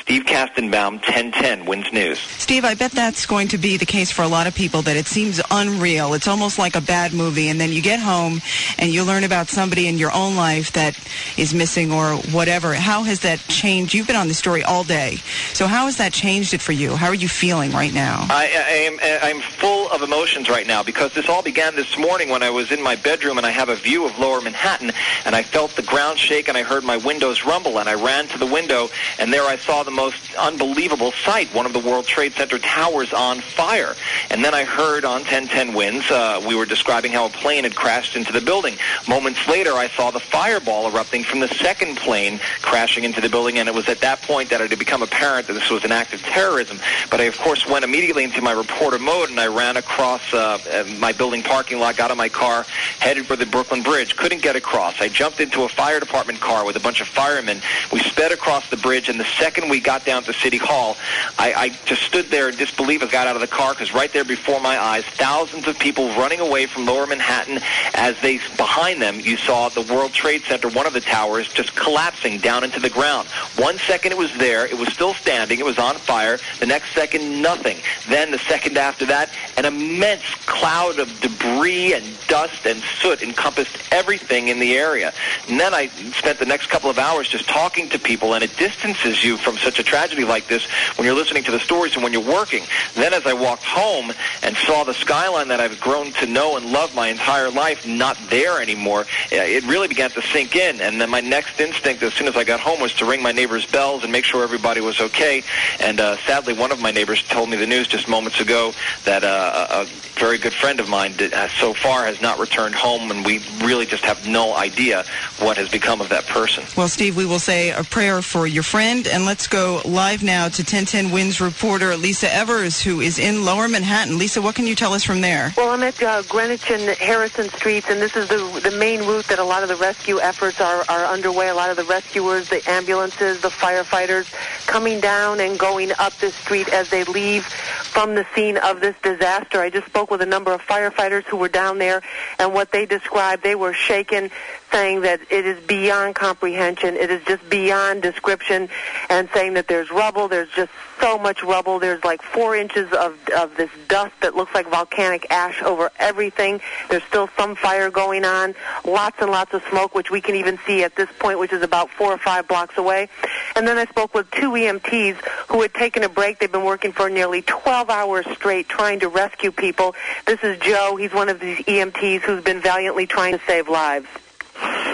Steve 0.01 0.23
Kastenbaum, 0.23 0.93
1010 0.93 1.65
Wins 1.65 1.91
News. 1.93 2.19
Steve, 2.19 2.65
I 2.65 2.73
bet 2.73 2.91
that's 2.91 3.25
going 3.25 3.47
to 3.49 3.57
be 3.57 3.77
the 3.77 3.85
case 3.85 4.11
for 4.11 4.23
a 4.23 4.27
lot 4.27 4.47
of 4.47 4.55
people 4.55 4.81
that 4.81 4.97
it 4.97 5.05
seems 5.05 5.39
unreal. 5.51 6.13
It's 6.13 6.27
almost 6.27 6.57
like 6.57 6.75
a 6.75 6.81
bad 6.81 7.13
movie 7.13 7.47
and 7.49 7.61
then 7.61 7.71
you 7.71 7.81
get 7.81 7.99
home 7.99 8.41
and 8.79 8.91
you 8.91 9.03
learn 9.03 9.23
about 9.23 9.49
somebody 9.49 9.87
in 9.87 9.97
your 9.97 10.11
own 10.11 10.35
life 10.35 10.71
that 10.73 10.97
is 11.37 11.53
missing 11.53 11.91
or 11.91 12.15
whatever. 12.31 12.73
How 12.73 13.03
has 13.03 13.19
that 13.21 13.39
changed? 13.47 13.93
You've 13.93 14.07
been 14.07 14.15
on 14.15 14.27
the 14.27 14.33
story 14.33 14.63
all 14.63 14.83
day. 14.83 15.17
So 15.53 15.67
how 15.67 15.85
has 15.85 15.97
that 15.97 16.11
changed 16.11 16.53
it 16.53 16.61
for 16.61 16.71
you? 16.71 16.95
How 16.95 17.07
are 17.07 17.15
you 17.15 17.29
feeling 17.29 17.71
right 17.71 17.93
now? 17.93 18.25
I, 18.29 18.45
I 18.45 18.71
am 18.71 18.99
uh, 18.99 19.25
I'm 19.25 19.41
full 19.41 19.91
of 19.91 20.01
emotions 20.01 20.49
right 20.49 20.65
now 20.65 20.83
because 20.83 21.13
this 21.13 21.29
all 21.29 21.43
began 21.43 21.75
this 21.75 21.97
morning 21.97 22.29
when 22.29 22.41
I 22.43 22.49
was 22.49 22.71
in 22.71 22.81
my 22.81 22.95
bedroom 22.95 23.37
and 23.37 23.45
I 23.45 23.51
have 23.51 23.69
a 23.69 23.75
view 23.75 24.05
of 24.05 24.17
lower 24.17 24.41
Manhattan 24.41 24.91
and 25.25 25.35
I 25.35 25.43
felt 25.43 25.71
the 25.71 25.83
ground 25.83 26.17
shake 26.17 26.49
and 26.49 26.57
I 26.57 26.63
heard 26.63 26.83
my 26.83 26.97
windows 26.97 27.45
rumble 27.45 27.79
and 27.79 27.87
I 27.87 27.93
ran 27.93 28.27
to 28.29 28.37
the 28.37 28.47
window 28.47 28.89
and 29.19 29.31
there 29.31 29.43
I 29.43 29.55
saw 29.55 29.82
the 29.83 29.91
most 29.91 30.35
unbelievable 30.35 31.11
sight, 31.11 31.53
one 31.53 31.65
of 31.65 31.73
the 31.73 31.79
World 31.79 32.05
Trade 32.05 32.33
Center 32.33 32.59
towers 32.59 33.13
on 33.13 33.39
fire. 33.41 33.95
And 34.29 34.43
then 34.43 34.53
I 34.53 34.63
heard 34.63 35.05
on 35.05 35.21
1010 35.21 35.73
Wins, 35.73 36.09
uh, 36.09 36.43
we 36.47 36.55
were 36.55 36.65
describing 36.65 37.11
how 37.11 37.25
a 37.25 37.29
plane 37.29 37.63
had 37.63 37.75
crashed 37.75 38.15
into 38.15 38.31
the 38.31 38.41
building. 38.41 38.75
Moments 39.07 39.47
later, 39.47 39.73
I 39.73 39.89
saw 39.89 40.11
the 40.11 40.19
fireball 40.19 40.89
erupting 40.89 41.23
from 41.23 41.39
the 41.39 41.47
second 41.47 41.97
plane 41.97 42.39
crashing 42.61 43.03
into 43.03 43.21
the 43.21 43.29
building, 43.29 43.59
and 43.59 43.67
it 43.67 43.75
was 43.75 43.87
at 43.89 44.01
that 44.01 44.21
point 44.21 44.49
that 44.49 44.61
it 44.61 44.69
had 44.69 44.79
become 44.79 45.03
apparent 45.03 45.47
that 45.47 45.53
this 45.53 45.69
was 45.69 45.83
an 45.83 45.91
act 45.91 46.13
of 46.13 46.21
terrorism. 46.21 46.79
But 47.09 47.21
I, 47.21 47.25
of 47.25 47.37
course, 47.37 47.67
went 47.67 47.83
immediately 47.83 48.23
into 48.23 48.41
my 48.41 48.51
reporter 48.51 48.99
mode, 48.99 49.29
and 49.29 49.39
I 49.39 49.47
ran 49.47 49.77
across 49.77 50.21
uh, 50.33 50.57
uh, 50.71 50.83
my 50.99 51.11
building 51.11 51.43
parking 51.43 51.79
lot, 51.79 51.97
got 51.97 52.11
in 52.11 52.17
my 52.17 52.29
car, 52.29 52.65
headed 52.99 53.25
for 53.25 53.35
the 53.35 53.45
Brooklyn 53.45 53.81
Bridge. 53.81 54.15
Couldn't 54.15 54.41
get 54.41 54.55
across. 54.55 54.99
I 55.01 55.09
jumped 55.09 55.39
into 55.39 55.63
a 55.63 55.69
fire 55.69 55.99
department 55.99 56.39
car 56.39 56.65
with 56.65 56.75
a 56.75 56.79
bunch 56.79 57.01
of 57.01 57.07
firemen. 57.07 57.61
We 57.91 57.99
sped 57.99 58.31
across 58.31 58.69
the 58.69 58.77
bridge, 58.77 59.09
and 59.09 59.19
the 59.19 59.27
second 59.39 59.69
we 59.73 59.79
got 59.79 60.05
down 60.05 60.21
to 60.21 60.31
City 60.33 60.57
Hall, 60.57 60.95
I, 61.39 61.53
I 61.53 61.69
just 61.85 62.03
stood 62.03 62.27
there 62.27 62.47
in 62.47 62.55
disbelief 62.55 63.01
as 63.01 63.09
I 63.09 63.11
got 63.11 63.25
out 63.25 63.33
of 63.33 63.41
the 63.41 63.47
car 63.47 63.73
because 63.73 63.91
right 63.91 64.13
there 64.13 64.23
before 64.23 64.59
my 64.59 64.77
eyes, 64.77 65.03
thousands 65.03 65.67
of 65.67 65.79
people 65.79 66.09
running 66.09 66.39
away 66.41 66.67
from 66.67 66.85
lower 66.85 67.07
Manhattan 67.07 67.59
as 67.95 68.15
they, 68.21 68.37
behind 68.55 69.01
them, 69.01 69.19
you 69.19 69.35
saw 69.35 69.69
the 69.69 69.81
World 69.91 70.13
Trade 70.13 70.43
Center, 70.43 70.69
one 70.69 70.85
of 70.85 70.93
the 70.93 71.01
towers, 71.01 71.51
just 71.51 71.75
collapsing 71.75 72.37
down 72.37 72.63
into 72.63 72.79
the 72.79 72.89
ground. 72.91 73.27
One 73.57 73.79
second 73.79 74.11
it 74.11 74.17
was 74.19 74.31
there, 74.37 74.67
it 74.67 74.77
was 74.77 74.89
still 74.89 75.15
standing, 75.15 75.57
it 75.57 75.65
was 75.65 75.79
on 75.79 75.95
fire. 75.95 76.37
The 76.59 76.67
next 76.67 76.91
second, 76.93 77.41
nothing. 77.41 77.77
Then 78.07 78.29
the 78.29 78.37
second 78.37 78.77
after 78.77 79.07
that, 79.07 79.31
an 79.57 79.65
immense 79.65 80.35
cloud 80.45 80.99
of 80.99 81.09
debris 81.19 81.95
and 81.95 82.05
dust 82.27 82.67
and 82.67 82.79
soot 83.01 83.23
encompassed 83.23 83.75
everything 83.91 84.49
in 84.49 84.59
the 84.59 84.77
area. 84.77 85.13
And 85.49 85.59
then 85.59 85.73
I 85.73 85.87
spent 85.87 86.37
the 86.37 86.45
next 86.45 86.67
couple 86.67 86.91
of 86.91 86.99
hours 86.99 87.27
just 87.27 87.49
talking 87.49 87.89
to 87.89 87.97
people, 87.97 88.35
and 88.35 88.43
it 88.43 88.55
distances 88.57 89.23
you 89.23 89.37
from 89.37 89.57
such 89.63 89.79
a 89.79 89.83
tragedy 89.83 90.25
like 90.25 90.47
this 90.47 90.65
when 90.97 91.05
you're 91.05 91.15
listening 91.15 91.43
to 91.43 91.51
the 91.51 91.59
stories 91.59 91.93
and 91.95 92.03
when 92.03 92.13
you're 92.13 92.21
working. 92.21 92.63
Then 92.95 93.13
as 93.13 93.25
I 93.25 93.33
walked 93.33 93.63
home 93.63 94.11
and 94.41 94.55
saw 94.57 94.83
the 94.83 94.93
skyline 94.93 95.47
that 95.47 95.59
I've 95.59 95.79
grown 95.79 96.11
to 96.13 96.25
know 96.27 96.57
and 96.57 96.71
love 96.71 96.93
my 96.95 97.07
entire 97.07 97.49
life 97.49 97.87
not 97.87 98.17
there 98.29 98.61
anymore, 98.61 99.05
it 99.31 99.63
really 99.65 99.87
began 99.87 100.09
to 100.11 100.21
sink 100.21 100.55
in. 100.55 100.81
And 100.81 100.99
then 100.99 101.09
my 101.09 101.21
next 101.21 101.59
instinct 101.59 102.03
as 102.03 102.13
soon 102.13 102.27
as 102.27 102.35
I 102.35 102.43
got 102.43 102.59
home 102.59 102.79
was 102.79 102.93
to 102.95 103.05
ring 103.05 103.21
my 103.21 103.31
neighbor's 103.31 103.65
bells 103.65 104.03
and 104.03 104.11
make 104.11 104.25
sure 104.25 104.43
everybody 104.43 104.81
was 104.81 104.99
okay. 104.99 105.43
And 105.79 105.99
uh, 105.99 106.17
sadly, 106.25 106.53
one 106.53 106.71
of 106.71 106.79
my 106.79 106.91
neighbors 106.91 107.23
told 107.23 107.49
me 107.49 107.57
the 107.57 107.67
news 107.67 107.87
just 107.87 108.07
moments 108.07 108.39
ago 108.39 108.73
that 109.05 109.23
uh, 109.23 109.67
a 109.69 109.85
very 110.19 110.37
good 110.37 110.53
friend 110.53 110.79
of 110.79 110.89
mine 110.89 111.13
did, 111.17 111.33
uh, 111.33 111.47
so 111.59 111.73
far 111.73 112.05
has 112.05 112.21
not 112.21 112.39
returned 112.39 112.75
home, 112.75 113.11
and 113.11 113.25
we 113.25 113.41
really 113.63 113.85
just 113.85 114.03
have 114.03 114.27
no 114.27 114.55
idea 114.55 115.03
what 115.39 115.57
has 115.57 115.69
become 115.69 116.01
of 116.01 116.09
that 116.09 116.25
person. 116.27 116.63
Well, 116.77 116.87
Steve, 116.87 117.15
we 117.15 117.25
will 117.25 117.39
say 117.39 117.71
a 117.71 117.83
prayer 117.83 118.21
for 118.21 118.45
your 118.45 118.63
friend, 118.63 119.07
and 119.07 119.25
let's 119.25 119.47
go 119.53 119.83
live 119.85 120.23
now 120.23 120.45
to 120.45 120.63
1010 120.63 121.11
Wins 121.11 121.39
reporter 121.39 121.95
Lisa 121.95 122.33
Evers, 122.33 122.81
who 122.81 123.01
is 123.01 123.19
in 123.19 123.45
Lower 123.45 123.67
Manhattan. 123.67 124.17
Lisa, 124.17 124.41
what 124.41 124.55
can 124.55 124.65
you 124.65 124.73
tell 124.73 124.93
us 124.93 125.03
from 125.03 125.21
there? 125.21 125.53
Well, 125.55 125.69
I'm 125.69 125.83
at 125.83 126.01
uh, 126.01 126.23
Greenwich 126.23 126.71
and 126.71 126.81
Harrison 126.97 127.49
Streets, 127.49 127.87
and 127.87 128.01
this 128.01 128.15
is 128.15 128.27
the 128.29 128.37
the 128.63 128.75
main 128.79 129.01
route 129.01 129.25
that 129.25 129.37
a 129.37 129.43
lot 129.43 129.61
of 129.61 129.69
the 129.69 129.75
rescue 129.75 130.19
efforts 130.19 130.59
are, 130.59 130.83
are 130.89 131.05
underway. 131.05 131.49
A 131.49 131.53
lot 131.53 131.69
of 131.69 131.77
the 131.77 131.83
rescuers, 131.83 132.49
the 132.49 132.67
ambulances, 132.67 133.41
the 133.41 133.49
firefighters 133.49 134.25
coming 134.65 134.99
down 134.99 135.39
and 135.39 135.59
going 135.59 135.91
up 135.99 136.17
this 136.17 136.33
street 136.33 136.67
as 136.69 136.89
they 136.89 137.03
leave 137.03 137.45
from 137.45 138.15
the 138.15 138.25
scene 138.33 138.57
of 138.57 138.81
this 138.81 138.95
disaster. 139.03 139.59
I 139.59 139.69
just 139.69 139.85
spoke 139.85 140.09
with 140.09 140.23
a 140.23 140.25
number 140.25 140.51
of 140.51 140.63
firefighters 140.63 141.25
who 141.25 141.37
were 141.37 141.47
down 141.47 141.77
there, 141.77 142.01
and 142.39 142.55
what 142.55 142.71
they 142.71 142.87
described, 142.87 143.43
they 143.43 143.53
were 143.53 143.73
shaken, 143.73 144.31
saying 144.73 145.01
that 145.01 145.21
it 145.29 145.45
is 145.45 145.63
beyond 145.65 146.15
comprehension. 146.15 146.95
It 146.95 147.11
is 147.11 147.23
just 147.25 147.47
beyond 147.49 148.01
description, 148.01 148.67
and 149.09 149.29
saying 149.33 149.53
that 149.53 149.67
there's 149.67 149.91
rubble. 149.91 150.27
There's 150.27 150.49
just 150.49 150.71
so 150.99 151.17
much 151.17 151.43
rubble. 151.43 151.79
There's 151.79 152.03
like 152.03 152.21
four 152.21 152.55
inches 152.55 152.91
of, 152.93 153.17
of 153.37 153.55
this 153.55 153.69
dust 153.87 154.13
that 154.21 154.35
looks 154.35 154.53
like 154.53 154.69
volcanic 154.69 155.27
ash 155.29 155.61
over 155.61 155.91
everything. 155.99 156.59
There's 156.89 157.03
still 157.03 157.29
some 157.37 157.55
fire 157.55 157.91
going 157.91 158.25
on. 158.25 158.55
Lots 158.85 159.17
and 159.19 159.29
lots 159.29 159.53
of 159.53 159.63
smoke, 159.69 159.93
which 159.95 160.09
we 160.09 160.21
can 160.21 160.35
even 160.35 160.57
see 160.65 160.83
at 160.83 160.95
this 160.95 161.09
point, 161.19 161.39
which 161.39 161.53
is 161.53 161.61
about 161.61 161.89
four 161.89 162.11
or 162.11 162.17
five 162.17 162.47
blocks 162.47 162.77
away. 162.77 163.09
And 163.55 163.67
then 163.67 163.77
I 163.77 163.85
spoke 163.85 164.13
with 164.13 164.29
two 164.31 164.51
EMTs 164.51 165.15
who 165.49 165.61
had 165.61 165.73
taken 165.73 166.03
a 166.03 166.09
break. 166.09 166.39
They've 166.39 166.51
been 166.51 166.65
working 166.65 166.91
for 166.91 167.09
nearly 167.09 167.41
12 167.43 167.89
hours 167.89 168.25
straight 168.33 168.67
trying 168.69 169.01
to 169.01 169.09
rescue 169.09 169.51
people. 169.51 169.95
This 170.25 170.43
is 170.43 170.57
Joe. 170.59 170.95
He's 170.95 171.13
one 171.13 171.29
of 171.29 171.39
these 171.39 171.59
EMTs 171.59 172.21
who's 172.21 172.43
been 172.43 172.61
valiantly 172.61 173.05
trying 173.05 173.37
to 173.37 173.45
save 173.45 173.69
lives. 173.69 174.07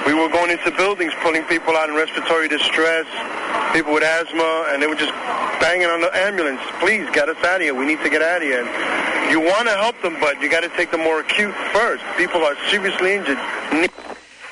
We 0.06 0.14
were 0.14 0.30
going 0.30 0.50
into 0.50 0.72
buildings, 0.72 1.14
pulling 1.22 1.44
people 1.46 1.76
out 1.78 1.90
in 1.90 1.96
respiratory 1.96 2.48
distress, 2.48 3.06
people 3.74 3.94
with 3.94 4.04
asthma, 4.04 4.70
and 4.70 4.82
they 4.82 4.88
were 4.88 4.96
just 4.96 5.14
banging 5.62 5.88
on 5.88 6.02
the 6.02 6.10
ambulance. 6.16 6.62
Please, 6.80 7.08
get 7.14 7.30
us 7.30 7.38
out 7.46 7.58
of 7.58 7.62
here. 7.62 7.76
We 7.76 7.86
need 7.86 8.02
to 8.02 8.10
get 8.10 8.22
out 8.22 8.38
of 8.38 8.44
here. 8.44 8.66
And 8.66 9.32
you 9.32 9.40
want 9.40 9.68
to 9.68 9.76
help 9.76 10.02
them, 10.02 10.18
but 10.20 10.42
you 10.42 10.50
got 10.50 10.62
to 10.62 10.70
take 10.70 10.90
the 10.90 10.98
more 10.98 11.20
acute 11.20 11.54
first. 11.72 12.04
People 12.18 12.44
are 12.44 12.56
seriously 12.70 13.14
injured. 13.14 13.38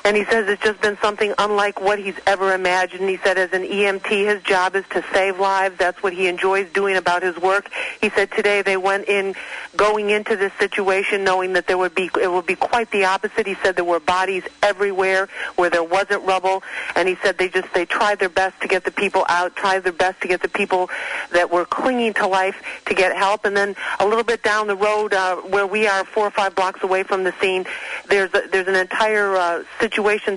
And 0.04 0.16
he 0.16 0.24
says 0.24 0.48
it's 0.48 0.62
just 0.62 0.80
been 0.80 0.96
something 0.98 1.34
unlike 1.38 1.80
what 1.80 1.98
he's 1.98 2.18
ever 2.26 2.54
imagined. 2.54 3.08
He 3.08 3.18
said 3.18 3.38
as 3.38 3.52
an 3.52 3.62
EMT, 3.62 4.08
his 4.08 4.42
job 4.42 4.74
is 4.74 4.84
to 4.90 5.04
save 5.12 5.38
lives. 5.38 5.76
That's 5.78 6.02
what 6.02 6.12
he 6.12 6.28
enjoys 6.28 6.70
doing 6.72 6.96
about 6.96 7.22
his 7.22 7.36
work. 7.36 7.70
He 8.00 8.10
said 8.10 8.30
today 8.30 8.62
they 8.62 8.76
went 8.76 9.08
in 9.08 9.34
going 9.76 10.10
into 10.10 10.36
this 10.36 10.52
situation 10.54 11.24
knowing 11.24 11.52
that 11.54 11.66
there 11.66 11.78
would 11.78 11.94
be, 11.94 12.10
it 12.20 12.30
would 12.30 12.46
be 12.46 12.54
quite 12.54 12.90
the 12.90 13.04
opposite. 13.04 13.46
He 13.46 13.54
said 13.56 13.76
there 13.76 13.84
were 13.84 14.00
bodies 14.00 14.44
everywhere 14.62 15.28
where 15.56 15.70
there 15.70 15.84
wasn't 15.84 16.24
rubble. 16.24 16.62
And 16.94 17.08
he 17.08 17.16
said 17.16 17.38
they 17.38 17.48
just, 17.48 17.72
they 17.74 17.84
tried 17.84 18.18
their 18.18 18.28
best 18.28 18.60
to 18.62 18.68
get 18.68 18.84
the 18.84 18.90
people 18.90 19.24
out, 19.28 19.56
tried 19.56 19.84
their 19.84 19.92
best 19.92 20.20
to 20.22 20.28
get 20.28 20.42
the 20.42 20.48
people 20.48 20.90
that 21.32 21.50
were 21.50 21.64
clinging 21.64 22.14
to 22.14 22.26
life 22.26 22.82
to 22.86 22.94
get 22.94 23.16
help. 23.16 23.44
And 23.44 23.56
then 23.56 23.76
a 24.00 24.06
little 24.06 24.24
bit 24.24 24.42
down 24.42 24.66
the 24.66 24.76
road, 24.76 25.12
uh, 25.12 25.36
where 25.36 25.66
we 25.66 25.86
are 25.86 26.04
four 26.04 26.26
or 26.26 26.30
five 26.30 26.54
blocks 26.54 26.82
away 26.82 27.02
from 27.02 27.24
the 27.24 27.32
scene, 27.40 27.66
there's 28.08 28.32
a, 28.34 28.48
there's 28.50 28.68
an 28.68 28.74
entire 28.74 29.36
uh, 29.36 29.64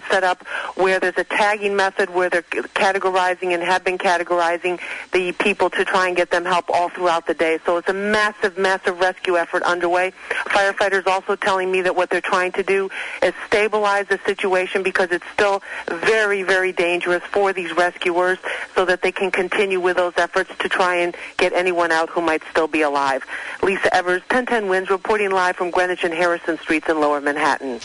set 0.10 0.24
up 0.24 0.46
where 0.76 1.00
there's 1.00 1.18
a 1.18 1.24
tagging 1.24 1.76
method 1.76 2.10
where 2.10 2.30
they're 2.30 2.42
categorizing 2.42 3.54
and 3.54 3.64
have 3.64 3.84
been 3.84 3.98
categorizing 3.98 4.80
the 5.12 5.32
people 5.34 5.70
to 5.70 5.86
try 5.86 6.08
and 6.08 6.18
get 6.18 6.32
them 6.32 6.46
help 6.46 6.70
all 6.70 6.90
throughout 6.90 7.28
the 7.28 7.34
day. 7.34 7.60
So 7.66 7.78
it's 7.78 7.90
a 7.90 7.94
massive, 7.94 8.58
massive 8.58 9.00
rescue 9.00 9.38
effort 9.38 9.64
underway. 9.64 10.14
Firefighters 10.46 11.08
also 11.08 11.36
telling 11.36 11.72
me 11.72 11.82
that 11.82 11.96
what 11.96 12.10
they're 12.10 12.22
trying 12.22 12.52
to 12.54 12.64
do 12.64 12.90
is 13.22 13.34
stabilize 13.48 14.08
the 14.08 14.20
situation 14.26 14.84
because 14.84 15.10
it's 15.12 15.26
still 15.34 15.62
very, 15.88 16.44
very 16.44 16.72
dangerous 16.72 17.24
for 17.32 17.54
these 17.54 17.72
rescuers 17.76 18.38
so 18.76 18.86
that 18.86 19.02
they 19.02 19.12
can 19.12 19.32
continue 19.32 19.80
with 19.80 19.98
those 19.98 20.14
efforts 20.18 20.52
to 20.60 20.70
try 20.70 20.96
and 20.96 21.16
get 21.38 21.54
anyone 21.54 21.92
out 21.92 22.10
who 22.10 22.22
might 22.22 22.44
still 22.50 22.68
be 22.68 22.82
alive. 22.82 23.24
Lisa 23.62 23.94
Evers, 23.96 24.22
1010 24.22 24.70
Wins, 24.70 24.90
reporting 24.90 25.32
live 25.32 25.56
from 25.56 25.72
Greenwich 25.72 26.04
and 26.04 26.14
Harrison 26.14 26.58
Streets 26.60 26.90
in 26.90 27.00
Lower 27.00 27.22
Manhattan. 27.22 27.80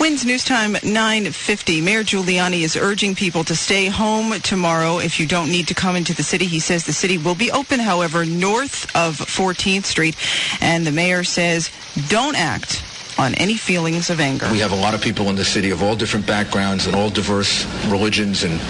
Wins 0.00 0.24
News 0.26 0.44
Time 0.44 0.72
950. 0.72 1.80
Mayor 1.80 2.02
Giuliani 2.02 2.62
is 2.62 2.76
urging 2.76 3.14
people 3.14 3.44
to 3.44 3.54
stay 3.54 3.86
home 3.86 4.32
tomorrow 4.40 4.98
if 4.98 5.20
you 5.20 5.26
don't 5.26 5.50
need 5.50 5.68
to 5.68 5.74
come 5.74 5.94
into 5.94 6.12
the 6.12 6.22
city. 6.22 6.46
He 6.46 6.58
says 6.60 6.84
the 6.84 6.92
city 6.92 7.16
will 7.16 7.34
be 7.34 7.50
open, 7.52 7.78
however, 7.78 8.26
north 8.26 8.84
of 8.96 9.16
14th 9.18 9.84
Street. 9.84 10.16
And 10.60 10.86
the 10.86 10.92
mayor 10.92 11.22
says 11.22 11.70
don't 12.08 12.36
act 12.36 12.82
on 13.18 13.34
any 13.34 13.56
feelings 13.56 14.10
of 14.10 14.20
anger. 14.20 14.48
We 14.50 14.58
have 14.60 14.72
a 14.72 14.76
lot 14.76 14.94
of 14.94 15.00
people 15.00 15.28
in 15.28 15.36
the 15.36 15.44
city 15.44 15.70
of 15.70 15.82
all 15.82 15.96
different 15.96 16.26
backgrounds 16.26 16.86
and 16.86 16.96
all 16.96 17.10
diverse 17.10 17.64
religions 17.86 18.44
and 18.44 18.60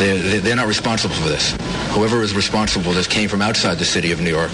they're, 0.00 0.40
they're 0.40 0.56
not 0.56 0.66
responsible 0.66 1.14
for 1.14 1.28
this. 1.28 1.54
Whoever 1.90 2.22
is 2.22 2.34
responsible, 2.34 2.84
for 2.84 2.94
this 2.94 3.06
came 3.06 3.28
from 3.28 3.42
outside 3.42 3.78
the 3.78 3.84
city 3.84 4.12
of 4.12 4.20
New 4.20 4.30
York. 4.30 4.50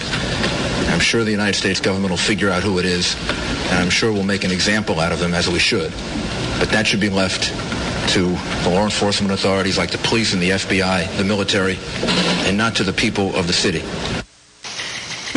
I'm 0.89 0.99
sure 0.99 1.23
the 1.23 1.31
United 1.31 1.55
States 1.55 1.79
government 1.79 2.09
will 2.09 2.17
figure 2.17 2.49
out 2.49 2.63
who 2.63 2.79
it 2.79 2.85
is, 2.85 3.15
and 3.69 3.79
I'm 3.79 3.89
sure 3.89 4.11
we'll 4.11 4.23
make 4.23 4.43
an 4.43 4.51
example 4.51 4.99
out 4.99 5.11
of 5.11 5.19
them 5.19 5.33
as 5.33 5.47
we 5.47 5.59
should. 5.59 5.91
But 6.59 6.69
that 6.71 6.85
should 6.87 6.99
be 6.99 7.09
left 7.09 7.45
to 8.13 8.25
the 8.63 8.69
law 8.69 8.83
enforcement 8.83 9.31
authorities 9.31 9.77
like 9.77 9.91
the 9.91 9.97
police 9.99 10.33
and 10.33 10.41
the 10.41 10.51
FBI, 10.51 11.17
the 11.17 11.23
military, 11.23 11.77
and 12.47 12.57
not 12.57 12.75
to 12.77 12.83
the 12.83 12.93
people 12.93 13.35
of 13.35 13.47
the 13.47 13.53
city. 13.53 13.83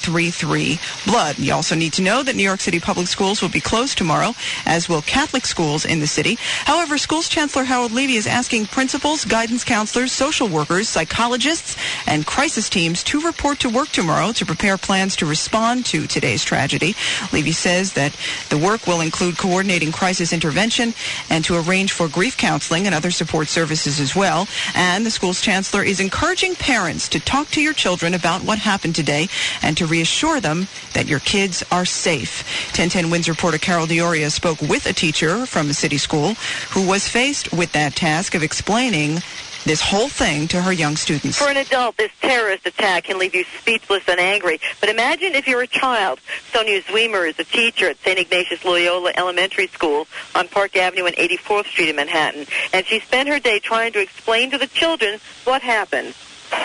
1-800-933-BLOOD. 0.03 1.38
You 1.38 1.53
also 1.55 1.74
need 1.74 1.92
to 1.94 2.03
know 2.03 2.22
that 2.22 2.36
New 2.36 2.42
York 2.42 2.61
City 2.61 2.80
Public 2.80 3.07
Schools 3.07 3.42
will 3.42 3.48
be 3.48 3.61
closed 3.61 3.98
tomorrow, 3.98 4.34
as 4.66 4.88
will 4.88 5.03
Catholic 5.03 5.46
schools 5.46 5.84
in 5.84 6.00
the 6.00 6.07
city. 6.07 6.36
However, 6.64 6.98
Schools 6.98 7.28
Chancellor 7.28 7.64
Harold 7.64 7.92
Levy 7.92 8.16
is 8.16 8.26
asking 8.26 8.66
principals, 8.66 9.24
guidance 9.24 9.64
counselors, 9.64 10.12
social 10.12 10.48
workers, 10.48 10.88
psychologists, 10.88 11.76
and 12.07 12.26
crisis 12.26 12.68
teams 12.68 13.03
to 13.05 13.20
report 13.20 13.61
to 13.61 13.68
work 13.68 13.88
tomorrow 13.88 14.32
to 14.32 14.46
prepare 14.46 14.78
plans 14.78 15.16
to 15.16 15.26
respond 15.26 15.84
to 15.86 16.07
today's 16.07 16.44
tragedy. 16.44 16.94
Levy 17.32 17.53
says 17.53 17.92
that 17.94 18.16
the 18.48 18.59
work 18.59 18.86
will 18.86 19.00
include 19.00 19.38
coordinating 19.38 19.92
crisis 19.92 20.32
intervention 20.32 20.94
and 21.30 21.44
to 21.44 21.59
arrange 21.59 21.92
for 21.92 22.09
grief 22.09 22.36
counseling 22.36 22.86
and 22.86 22.94
other 22.94 23.11
support 23.11 23.48
services 23.48 24.00
as 24.00 24.14
well. 24.16 24.46
And 24.74 25.05
the 25.07 25.11
school's 25.11 25.40
chancellor 25.40 25.82
is 25.82 26.00
encouraging 26.00 26.55
parents 26.55 27.09
to 27.11 27.20
talk 27.20 27.48
to 27.50 27.61
your 27.61 27.72
children 27.72 28.14
about 28.14 28.42
what 28.42 28.59
happened 28.59 28.94
today 28.94 29.28
and 29.62 29.76
to 29.76 29.86
reassure 29.93 30.40
them 30.40 30.66
that 30.95 31.07
your 31.07 31.20
kids 31.20 31.62
are 31.70 31.84
safe. 31.84 32.43
1010 32.72 33.11
Wins 33.11 33.28
reporter 33.28 33.59
Carol 33.59 33.86
D'Oria 33.86 34.30
spoke 34.30 34.61
with 34.62 34.86
a 34.86 34.93
teacher 34.95 35.45
from 35.45 35.68
a 35.68 35.74
city 35.74 35.99
school 35.99 36.34
who 36.70 36.88
was 36.88 37.07
faced 37.07 37.53
with 37.53 37.72
that 37.72 37.95
task 37.95 38.34
of 38.34 38.43
explaining 38.43 39.20
this 39.64 39.80
whole 39.80 40.09
thing 40.09 40.49
to 40.49 40.61
her 40.62 40.72
young 40.72 40.97
students. 40.97 41.38
For 41.38 41.51
an 41.51 41.57
adult, 41.57 41.97
this 41.97 42.11
terrorist 42.20 42.66
attack 42.66 43.05
can 43.05 43.18
leave 43.18 43.34
you 43.34 43.45
speechless 43.61 44.03
and 44.09 44.18
angry. 44.18 44.59
But 44.80 44.88
imagine 44.88 45.34
if 45.34 45.47
you're 45.47 45.62
a 45.62 45.68
child. 45.68 46.20
Sonia 46.53 46.80
Zwemer 46.82 47.28
is 47.28 47.38
a 47.38 47.45
teacher 47.45 47.88
at 47.88 47.99
St. 47.99 48.18
Ignatius 48.18 48.64
Loyola 48.64 49.12
Elementary 49.14 49.68
School 49.68 50.09
on 50.34 50.49
Park 50.49 50.76
Avenue 50.76 51.05
and 51.05 51.14
84th 51.16 51.66
Street 51.66 51.90
in 51.90 51.97
Manhattan. 51.97 52.47
And 52.72 52.86
she 52.86 52.99
spent 52.99 53.28
her 53.28 53.38
day 53.38 53.61
trying 53.61 53.93
to 53.93 54.01
explain 54.01 54.51
to 54.51 54.59
the 54.59 54.66
children 54.66 55.20
what 55.45 55.62
happened. 55.62 56.14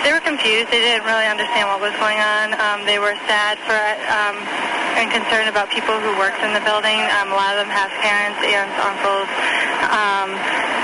They 0.04 0.12
were 0.12 0.24
confused. 0.24 0.72
They 0.72 0.80
didn't 0.80 1.06
really 1.08 1.28
understand 1.28 1.68
what 1.68 1.80
was 1.80 1.96
going 2.00 2.20
on. 2.20 2.56
Um, 2.60 2.86
they 2.86 3.00
were 3.00 3.16
sad 3.28 3.60
for 3.64 3.80
um, 4.12 4.38
and 4.98 5.12
concerned 5.12 5.48
about 5.48 5.70
people 5.70 5.94
who 6.00 6.10
worked 6.18 6.42
in 6.42 6.54
the 6.58 6.64
building. 6.66 6.98
Um, 7.22 7.30
a 7.30 7.38
lot 7.38 7.54
of 7.54 7.62
them 7.62 7.70
have 7.70 7.94
parents, 8.02 8.42
aunts, 8.42 8.74
uncles, 8.82 9.30
um, 9.94 10.34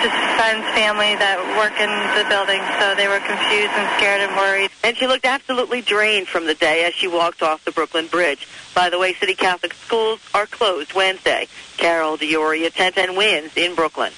just 0.06 0.14
friends, 0.38 0.62
family 0.78 1.18
that 1.18 1.41
work 1.58 1.74
in 1.82 1.89
the 2.14 2.26
building. 2.30 2.62
So 2.78 2.93
they 2.93 3.10
were 3.10 3.20
confused 3.26 3.74
and 3.74 3.89
scared 3.97 4.22
and 4.22 4.30
worried. 4.38 4.70
And 4.84 4.95
she 4.95 5.08
looked 5.08 5.26
absolutely 5.26 5.82
drained 5.82 6.28
from 6.28 6.45
the 6.45 6.54
day 6.54 6.86
as 6.86 6.93
she 6.93 7.08
walked 7.08 7.41
off 7.41 7.66
the 7.66 7.72
Brooklyn 7.72 8.06
Bridge. 8.06 8.47
By 8.76 8.89
the 8.89 8.99
way, 8.99 9.14
City 9.16 9.34
Catholic 9.34 9.74
schools 9.74 10.20
are 10.34 10.45
closed 10.45 10.93
Wednesday. 10.93 11.47
Carol 11.78 12.18
D'Oria, 12.18 12.70
1010 12.70 13.16
Wins 13.16 13.58
in 13.58 13.74
Brooklyn. 13.74 14.14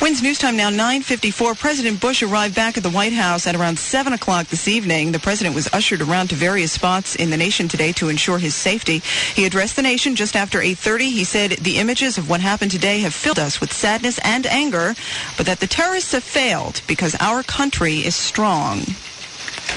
Wins 0.00 0.22
News 0.22 0.38
Time 0.38 0.56
now 0.56 0.70
9:54. 0.70 1.56
President 1.56 1.98
Bush 1.98 2.22
arrived 2.22 2.54
back 2.54 2.76
at 2.76 2.84
the 2.84 2.90
White 2.90 3.12
House 3.12 3.48
at 3.48 3.56
around 3.56 3.80
7 3.80 4.12
o'clock 4.12 4.46
this 4.46 4.68
evening. 4.68 5.10
The 5.10 5.18
president 5.18 5.56
was 5.56 5.68
ushered 5.72 6.00
around 6.00 6.28
to 6.28 6.36
various 6.36 6.70
spots 6.70 7.16
in 7.16 7.30
the 7.30 7.36
nation 7.36 7.66
today 7.66 7.90
to 7.94 8.08
ensure 8.08 8.38
his 8.38 8.54
safety. 8.54 9.02
He 9.34 9.44
addressed 9.44 9.74
the 9.74 9.82
nation 9.82 10.14
just 10.14 10.36
after 10.36 10.60
8:30. 10.62 11.10
He 11.10 11.24
said 11.24 11.50
the 11.62 11.78
images 11.78 12.16
of 12.16 12.28
what 12.30 12.40
happened 12.40 12.70
today 12.70 13.00
have 13.00 13.12
filled 13.12 13.40
us 13.40 13.60
with 13.60 13.72
sadness 13.72 14.18
and 14.18 14.46
anger, 14.46 14.94
but 15.36 15.46
that 15.46 15.58
the 15.58 15.66
terrorists 15.66 16.12
have 16.12 16.22
failed 16.22 16.80
because 16.86 17.16
our 17.18 17.42
country 17.42 18.06
is 18.06 18.14
strong. 18.14 18.94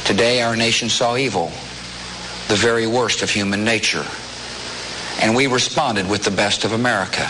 Today 0.05 0.43
our 0.43 0.55
nation 0.55 0.89
saw 0.89 1.17
evil, 1.17 1.51
the 2.47 2.55
very 2.55 2.86
worst 2.86 3.24
of 3.24 3.32
human 3.32 3.63
nature, 3.63 4.05
and 5.19 5.36
we 5.36 5.47
responded 5.47 6.07
with 6.07 6.24
the 6.24 6.32
best 6.32 6.63
of 6.63 6.74
America 6.74 7.28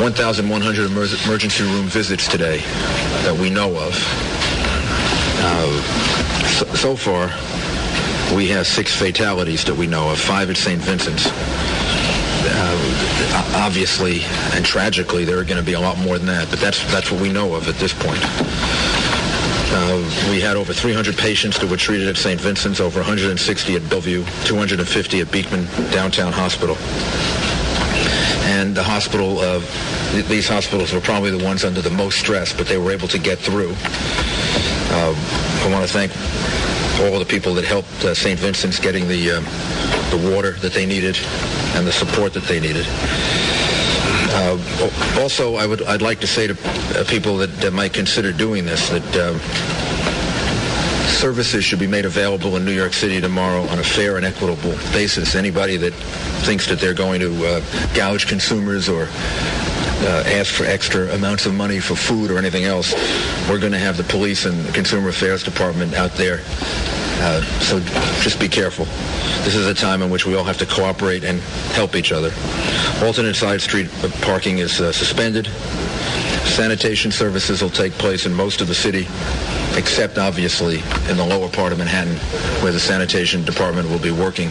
1,100 0.00 0.90
emergency 0.90 1.64
room 1.64 1.86
visits 1.86 2.28
today 2.28 2.58
that 3.24 3.36
we 3.40 3.50
know 3.50 3.76
of. 3.76 3.94
Uh, 5.38 5.82
so, 6.46 6.64
so 6.74 6.96
far, 6.96 7.26
we 8.36 8.48
have 8.48 8.66
six 8.66 8.94
fatalities 8.94 9.64
that 9.64 9.76
we 9.76 9.86
know 9.86 10.10
of, 10.10 10.18
five 10.18 10.50
at 10.50 10.56
St. 10.56 10.80
Vincent's 10.80 11.26
uh, 12.48 13.52
obviously 13.56 14.20
and 14.54 14.64
tragically 14.64 15.24
there 15.24 15.38
are 15.38 15.44
going 15.44 15.60
to 15.60 15.66
be 15.66 15.74
a 15.74 15.80
lot 15.80 15.98
more 15.98 16.18
than 16.18 16.26
that, 16.26 16.48
but 16.50 16.60
that's 16.60 16.80
that's 16.92 17.10
what 17.10 17.20
we 17.20 17.32
know 17.32 17.54
of 17.54 17.68
at 17.68 17.76
this 17.76 17.92
point. 17.92 18.22
Uh, 19.68 20.30
we 20.30 20.40
had 20.40 20.56
over 20.56 20.72
300 20.72 21.16
patients 21.16 21.58
that 21.58 21.68
were 21.68 21.76
treated 21.76 22.08
at 22.08 22.16
St. 22.16 22.40
Vincent's, 22.40 22.80
over 22.80 23.00
160 23.00 23.76
at 23.76 23.90
Bellevue, 23.90 24.24
250 24.44 25.20
at 25.20 25.30
Beekman 25.30 25.66
Downtown 25.90 26.32
Hospital. 26.32 26.76
And 28.48 28.74
the 28.74 28.82
hospital, 28.82 29.40
uh, 29.40 29.60
th- 30.12 30.26
these 30.26 30.48
hospitals 30.48 30.92
were 30.92 31.00
probably 31.00 31.36
the 31.36 31.44
ones 31.44 31.64
under 31.64 31.82
the 31.82 31.90
most 31.90 32.18
stress, 32.18 32.52
but 32.52 32.68
they 32.68 32.78
were 32.78 32.92
able 32.92 33.08
to 33.08 33.18
get 33.18 33.38
through. 33.38 33.74
Uh, 34.88 35.14
I 35.14 35.68
want 35.70 35.86
to 35.86 35.92
thank 35.92 36.12
all 37.00 37.18
the 37.18 37.24
people 37.24 37.54
that 37.54 37.64
helped 37.64 38.04
uh, 38.04 38.14
St. 38.14 38.38
Vincent's 38.38 38.78
getting 38.78 39.06
the 39.08 39.32
uh, 39.32 39.40
the 40.10 40.32
water 40.32 40.52
that 40.52 40.72
they 40.72 40.86
needed 40.86 41.16
and 41.74 41.86
the 41.86 41.92
support 41.92 42.32
that 42.32 42.44
they 42.44 42.60
needed. 42.60 42.86
Uh, 44.38 45.20
also, 45.20 45.56
I 45.56 45.66
would 45.66 45.82
I'd 45.82 46.02
like 46.02 46.20
to 46.20 46.26
say 46.26 46.46
to 46.46 46.56
uh, 46.98 47.04
people 47.04 47.36
that, 47.38 47.48
that, 47.60 47.72
might 47.72 47.92
consider 47.92 48.32
doing 48.32 48.64
this 48.64 48.88
that 48.90 49.16
uh, 49.16 49.38
services 51.08 51.64
should 51.64 51.78
be 51.78 51.86
made 51.86 52.04
available 52.04 52.56
in 52.56 52.64
New 52.64 52.74
York 52.74 52.92
City 52.92 53.20
tomorrow 53.20 53.62
on 53.62 53.78
a 53.78 53.84
fair 53.84 54.16
and 54.16 54.26
equitable 54.26 54.72
basis. 54.92 55.34
Anybody 55.34 55.76
that 55.78 55.94
thinks 56.44 56.66
that 56.68 56.78
they're 56.78 56.94
going 56.94 57.20
to 57.20 57.46
uh, 57.46 57.94
gouge 57.94 58.26
consumers 58.26 58.88
or 58.88 59.08
uh, 60.02 60.24
ask 60.26 60.54
for 60.54 60.64
extra 60.64 61.08
amounts 61.14 61.46
of 61.46 61.54
money 61.54 61.80
for 61.80 61.96
food 61.96 62.30
or 62.30 62.38
anything 62.38 62.64
else, 62.64 62.92
we're 63.48 63.58
going 63.58 63.72
to 63.72 63.78
have 63.78 63.96
the 63.96 64.04
police 64.04 64.44
and 64.44 64.58
the 64.64 64.72
Consumer 64.72 65.08
Affairs 65.08 65.42
Department 65.42 65.94
out 65.94 66.12
there. 66.12 66.40
Uh, 67.18 67.42
so 67.60 67.80
just 68.20 68.38
be 68.38 68.48
careful. 68.48 68.84
This 69.44 69.54
is 69.54 69.66
a 69.66 69.74
time 69.74 70.02
in 70.02 70.10
which 70.10 70.26
we 70.26 70.34
all 70.34 70.44
have 70.44 70.58
to 70.58 70.66
cooperate 70.66 71.24
and 71.24 71.40
help 71.72 71.96
each 71.96 72.12
other. 72.12 72.30
Alternate 73.02 73.34
side 73.34 73.60
street 73.60 73.88
parking 74.20 74.58
is 74.58 74.80
uh, 74.80 74.92
suspended. 74.92 75.48
Sanitation 76.46 77.12
services 77.12 77.60
will 77.60 77.70
take 77.70 77.92
place 77.94 78.24
in 78.24 78.32
most 78.32 78.60
of 78.60 78.68
the 78.68 78.74
city, 78.74 79.06
except 79.76 80.16
obviously 80.16 80.76
in 81.10 81.16
the 81.16 81.26
lower 81.26 81.48
part 81.50 81.72
of 81.72 81.78
Manhattan, 81.78 82.16
where 82.62 82.72
the 82.72 82.80
sanitation 82.80 83.44
department 83.44 83.88
will 83.90 83.98
be 83.98 84.10
working 84.10 84.50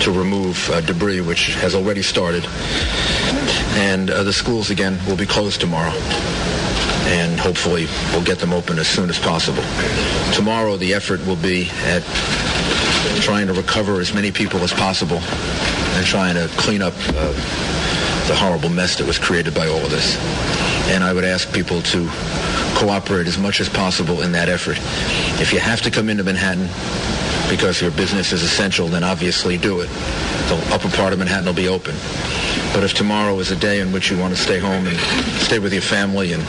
to 0.00 0.10
remove 0.10 0.70
uh, 0.70 0.80
debris, 0.80 1.20
which 1.20 1.54
has 1.56 1.74
already 1.74 2.02
started. 2.02 2.46
And 3.76 4.10
uh, 4.10 4.22
the 4.22 4.32
schools, 4.32 4.70
again, 4.70 4.98
will 5.06 5.16
be 5.16 5.26
closed 5.26 5.60
tomorrow. 5.60 5.92
And 7.06 7.38
hopefully 7.38 7.86
we'll 8.12 8.24
get 8.24 8.38
them 8.38 8.52
open 8.52 8.78
as 8.78 8.88
soon 8.88 9.10
as 9.10 9.18
possible. 9.18 9.62
Tomorrow 10.32 10.78
the 10.78 10.94
effort 10.94 11.24
will 11.26 11.36
be 11.36 11.68
at 11.84 12.02
trying 13.20 13.46
to 13.46 13.52
recover 13.52 14.00
as 14.00 14.14
many 14.14 14.32
people 14.32 14.60
as 14.60 14.72
possible 14.72 15.18
and 15.18 16.06
trying 16.06 16.34
to 16.34 16.48
clean 16.56 16.80
up 16.80 16.94
uh, 17.10 17.32
the 18.26 18.34
horrible 18.34 18.70
mess 18.70 18.96
that 18.96 19.06
was 19.06 19.18
created 19.18 19.54
by 19.54 19.66
all 19.66 19.84
of 19.84 19.90
this. 19.90 20.16
And 20.92 21.02
I 21.02 21.12
would 21.12 21.24
ask 21.24 21.52
people 21.52 21.82
to 21.82 22.08
cooperate 22.76 23.26
as 23.26 23.38
much 23.38 23.60
as 23.60 23.68
possible 23.68 24.22
in 24.22 24.32
that 24.32 24.48
effort. 24.48 24.78
If 25.40 25.52
you 25.52 25.58
have 25.60 25.80
to 25.82 25.90
come 25.90 26.08
into 26.08 26.24
Manhattan 26.24 26.68
because 27.48 27.80
your 27.80 27.90
business 27.92 28.32
is 28.32 28.42
essential, 28.42 28.88
then 28.88 29.04
obviously 29.04 29.56
do 29.58 29.80
it. 29.80 29.88
The 30.48 30.56
upper 30.72 30.88
part 30.90 31.12
of 31.12 31.18
Manhattan 31.18 31.46
will 31.46 31.54
be 31.54 31.68
open. 31.68 31.94
But 32.72 32.84
if 32.84 32.94
tomorrow 32.94 33.38
is 33.38 33.50
a 33.50 33.56
day 33.56 33.80
in 33.80 33.92
which 33.92 34.10
you 34.10 34.18
want 34.18 34.34
to 34.34 34.40
stay 34.40 34.58
home 34.58 34.86
and 34.86 34.96
stay 35.40 35.58
with 35.58 35.72
your 35.72 35.82
family 35.82 36.32
and 36.32 36.42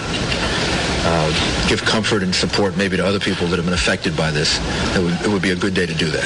uh, 1.07 1.67
give 1.69 1.83
comfort 1.83 2.23
and 2.23 2.33
support 2.33 2.75
maybe 2.77 2.97
to 2.97 3.05
other 3.05 3.19
people 3.19 3.47
that 3.47 3.57
have 3.57 3.65
been 3.65 3.73
affected 3.73 4.17
by 4.17 4.31
this, 4.31 4.59
it 4.95 5.03
would, 5.03 5.13
it 5.21 5.27
would 5.27 5.41
be 5.41 5.51
a 5.51 5.55
good 5.55 5.73
day 5.73 5.85
to 5.85 5.93
do 5.93 6.09
that. 6.09 6.25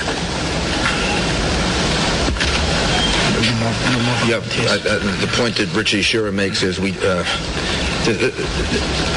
Yep. 4.27 4.43
I, 4.67 4.75
I, 4.75 4.97
the 5.19 5.31
point 5.33 5.57
that 5.57 5.73
Richie 5.75 6.01
Sheirer 6.01 6.33
makes 6.33 6.63
is 6.63 6.79
we. 6.79 6.93
Uh, 7.01 7.23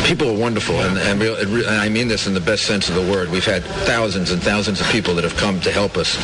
people 0.06 0.28
are 0.28 0.38
wonderful, 0.38 0.80
and, 0.80 0.98
and, 0.98 1.20
real, 1.20 1.36
and, 1.36 1.66
I 1.66 1.88
mean 1.88 2.08
this 2.08 2.26
in 2.26 2.34
the 2.34 2.40
best 2.40 2.64
sense 2.64 2.88
of 2.88 2.94
the 2.94 3.12
word. 3.12 3.30
We've 3.30 3.44
had 3.44 3.62
thousands 3.62 4.30
and 4.30 4.42
thousands 4.42 4.80
of 4.80 4.86
people 4.88 5.14
that 5.14 5.24
have 5.24 5.36
come 5.36 5.60
to 5.60 5.70
help 5.70 5.96
us. 5.96 6.16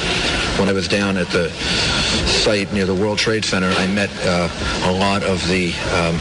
When 0.58 0.68
I 0.68 0.72
was 0.72 0.88
down 0.88 1.16
at 1.16 1.28
the 1.28 1.50
site 2.26 2.72
near 2.72 2.86
the 2.86 2.94
World 2.94 3.18
Trade 3.18 3.44
Center, 3.44 3.68
I 3.68 3.86
met 3.86 4.10
uh, 4.22 4.48
a 4.84 4.92
lot 4.92 5.22
of 5.22 5.46
the 5.48 5.72
um, 5.94 6.20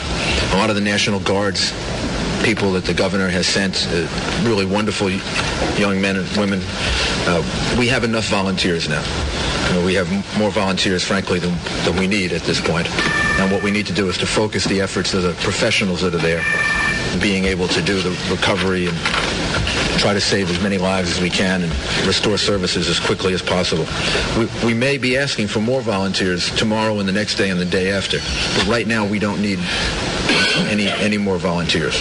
a 0.53 0.57
lot 0.57 0.69
of 0.69 0.75
the 0.75 0.81
National 0.81 1.19
Guards 1.19 1.73
people 2.43 2.71
that 2.73 2.85
the 2.85 2.93
governor 2.93 3.27
has 3.27 3.47
sent, 3.47 3.87
uh, 3.89 4.07
really 4.47 4.65
wonderful 4.65 5.09
young 5.75 5.99
men 5.99 6.15
and 6.15 6.37
women. 6.37 6.61
Uh, 7.25 7.75
we 7.77 7.87
have 7.87 8.03
enough 8.03 8.25
volunteers 8.29 8.87
now. 8.87 9.03
You 9.67 9.73
know, 9.73 9.85
we 9.85 9.93
have 9.95 10.09
more 10.37 10.49
volunteers, 10.49 11.03
frankly, 11.03 11.39
than, 11.39 11.55
than 11.83 11.97
we 11.97 12.07
need 12.07 12.31
at 12.31 12.41
this 12.43 12.61
point. 12.61 12.87
And 13.39 13.51
what 13.51 13.61
we 13.61 13.71
need 13.71 13.85
to 13.87 13.93
do 13.93 14.09
is 14.09 14.17
to 14.17 14.25
focus 14.25 14.65
the 14.65 14.81
efforts 14.81 15.13
of 15.13 15.23
the 15.23 15.33
professionals 15.43 16.01
that 16.01 16.15
are 16.15 16.17
there, 16.17 16.43
being 17.21 17.45
able 17.45 17.67
to 17.67 17.81
do 17.81 18.01
the 18.01 18.09
recovery 18.31 18.87
and 18.87 18.97
try 19.99 20.13
to 20.13 20.21
save 20.21 20.49
as 20.49 20.61
many 20.61 20.77
lives 20.77 21.11
as 21.11 21.21
we 21.21 21.29
can 21.29 21.63
and 21.63 21.71
restore 22.07 22.37
services 22.37 22.87
as 22.87 22.99
quickly 22.99 23.33
as 23.33 23.41
possible. 23.41 23.85
We, 24.37 24.67
we 24.67 24.73
may 24.73 24.97
be 24.97 25.17
asking 25.17 25.47
for 25.47 25.59
more 25.59 25.81
volunteers 25.81 26.49
tomorrow 26.55 26.99
and 26.99 27.07
the 27.07 27.13
next 27.13 27.35
day 27.35 27.49
and 27.49 27.59
the 27.59 27.65
day 27.65 27.91
after, 27.91 28.17
but 28.57 28.67
right 28.67 28.87
now 28.87 29.05
we 29.05 29.19
don't 29.19 29.41
need 29.41 29.59
any 30.69 30.87
any 30.87 31.17
more 31.17 31.37
volunteers. 31.37 31.95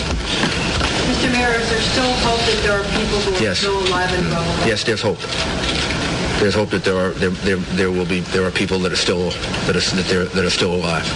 Mr. 1.07 1.33
Mayor, 1.33 1.59
is 1.61 1.71
there 1.71 1.81
still 1.81 2.13
hope 2.25 2.41
that 2.41 2.61
there 2.63 2.73
are 2.73 2.85
people 2.99 3.19
who 3.21 3.35
are 3.35 3.43
yes. 3.43 3.59
still 3.59 3.79
alive 3.89 4.13
and 4.13 4.27
well? 4.29 4.67
Yes, 4.67 4.85
there's 4.85 5.03
hope. 5.03 5.19
There's 6.39 6.55
hope 6.55 6.71
that 6.71 6.85
there 6.85 6.97
are 6.97 7.11
there, 7.11 7.31
there, 7.31 7.57
there 7.57 7.91
will 7.91 8.07
be 8.07 8.21
there 8.21 8.45
are 8.45 8.51
people 8.51 8.79
that 8.81 8.93
are 8.93 8.97
still 8.97 9.31
that 9.67 9.77
are 9.77 9.81
that, 9.81 10.31
that 10.33 10.45
are 10.45 10.51
still 10.51 10.75
alive. 10.75 11.07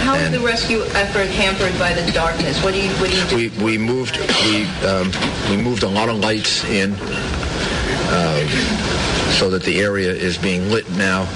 How 0.00 0.14
is 0.14 0.30
the 0.30 0.40
rescue 0.40 0.82
effort 0.94 1.28
hampered 1.28 1.78
by 1.78 1.92
the 1.92 2.10
darkness? 2.12 2.62
What 2.62 2.74
do 2.74 2.82
you 2.82 2.90
what 2.96 3.10
do 3.10 3.16
you 3.16 3.26
do? 3.26 3.36
We 3.36 3.64
we 3.64 3.78
moved 3.78 4.18
we 4.44 4.66
um, 4.86 5.10
we 5.48 5.56
moved 5.56 5.82
a 5.82 5.88
lot 5.88 6.08
of 6.08 6.16
lights 6.18 6.64
in 6.64 6.94
uh, 8.12 8.48
so 9.38 9.50
that 9.50 9.62
the 9.62 9.80
area 9.80 10.12
is 10.12 10.36
being 10.36 10.70
lit 10.70 10.88
now 10.92 11.26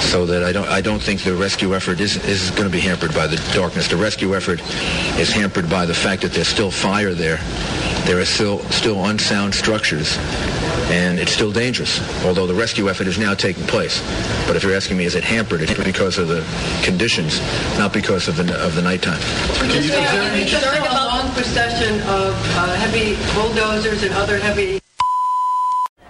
so 0.00 0.24
that 0.26 0.42
I 0.44 0.52
don't 0.52 0.68
I 0.68 0.80
don't 0.80 1.02
think 1.02 1.22
the 1.22 1.34
rescue 1.34 1.74
effort 1.74 2.00
is 2.00 2.16
is 2.24 2.50
going 2.50 2.64
to 2.64 2.70
be 2.70 2.80
hampered 2.80 3.14
by 3.14 3.26
the 3.26 3.36
darkness. 3.54 3.88
The 3.88 3.96
rescue 3.96 4.36
effort 4.36 4.60
is 5.18 5.32
hampered 5.32 5.68
by 5.68 5.86
the 5.86 5.94
fact 5.94 6.22
that 6.22 6.32
there's 6.32 6.48
still 6.48 6.70
fire 6.70 7.14
there. 7.14 7.38
There 8.06 8.20
are 8.20 8.24
still 8.24 8.60
still 8.70 9.04
unsound 9.06 9.52
structures, 9.52 10.16
and 10.90 11.18
it's 11.18 11.32
still 11.32 11.50
dangerous. 11.50 12.00
Although 12.24 12.46
the 12.46 12.54
rescue 12.54 12.88
effort 12.88 13.08
is 13.08 13.18
now 13.18 13.34
taking 13.34 13.66
place, 13.66 14.00
but 14.46 14.54
if 14.54 14.62
you're 14.62 14.76
asking 14.76 14.96
me, 14.96 15.06
is 15.06 15.16
it 15.16 15.24
hampered? 15.24 15.60
It's 15.60 15.74
because 15.74 16.16
of 16.16 16.28
the 16.28 16.46
conditions, 16.84 17.40
not 17.76 17.92
because 17.92 18.28
of 18.28 18.36
the 18.36 18.64
of 18.64 18.76
the 18.76 18.82
nighttime. 18.82 19.20
Is 19.72 19.90
there 19.90 20.80
a 20.80 20.94
long 20.94 21.32
procession 21.32 22.00
of 22.02 22.34
uh, 22.56 22.76
heavy 22.76 23.16
bulldozers 23.34 24.04
and 24.04 24.14
other 24.14 24.38
heavy? 24.38 24.80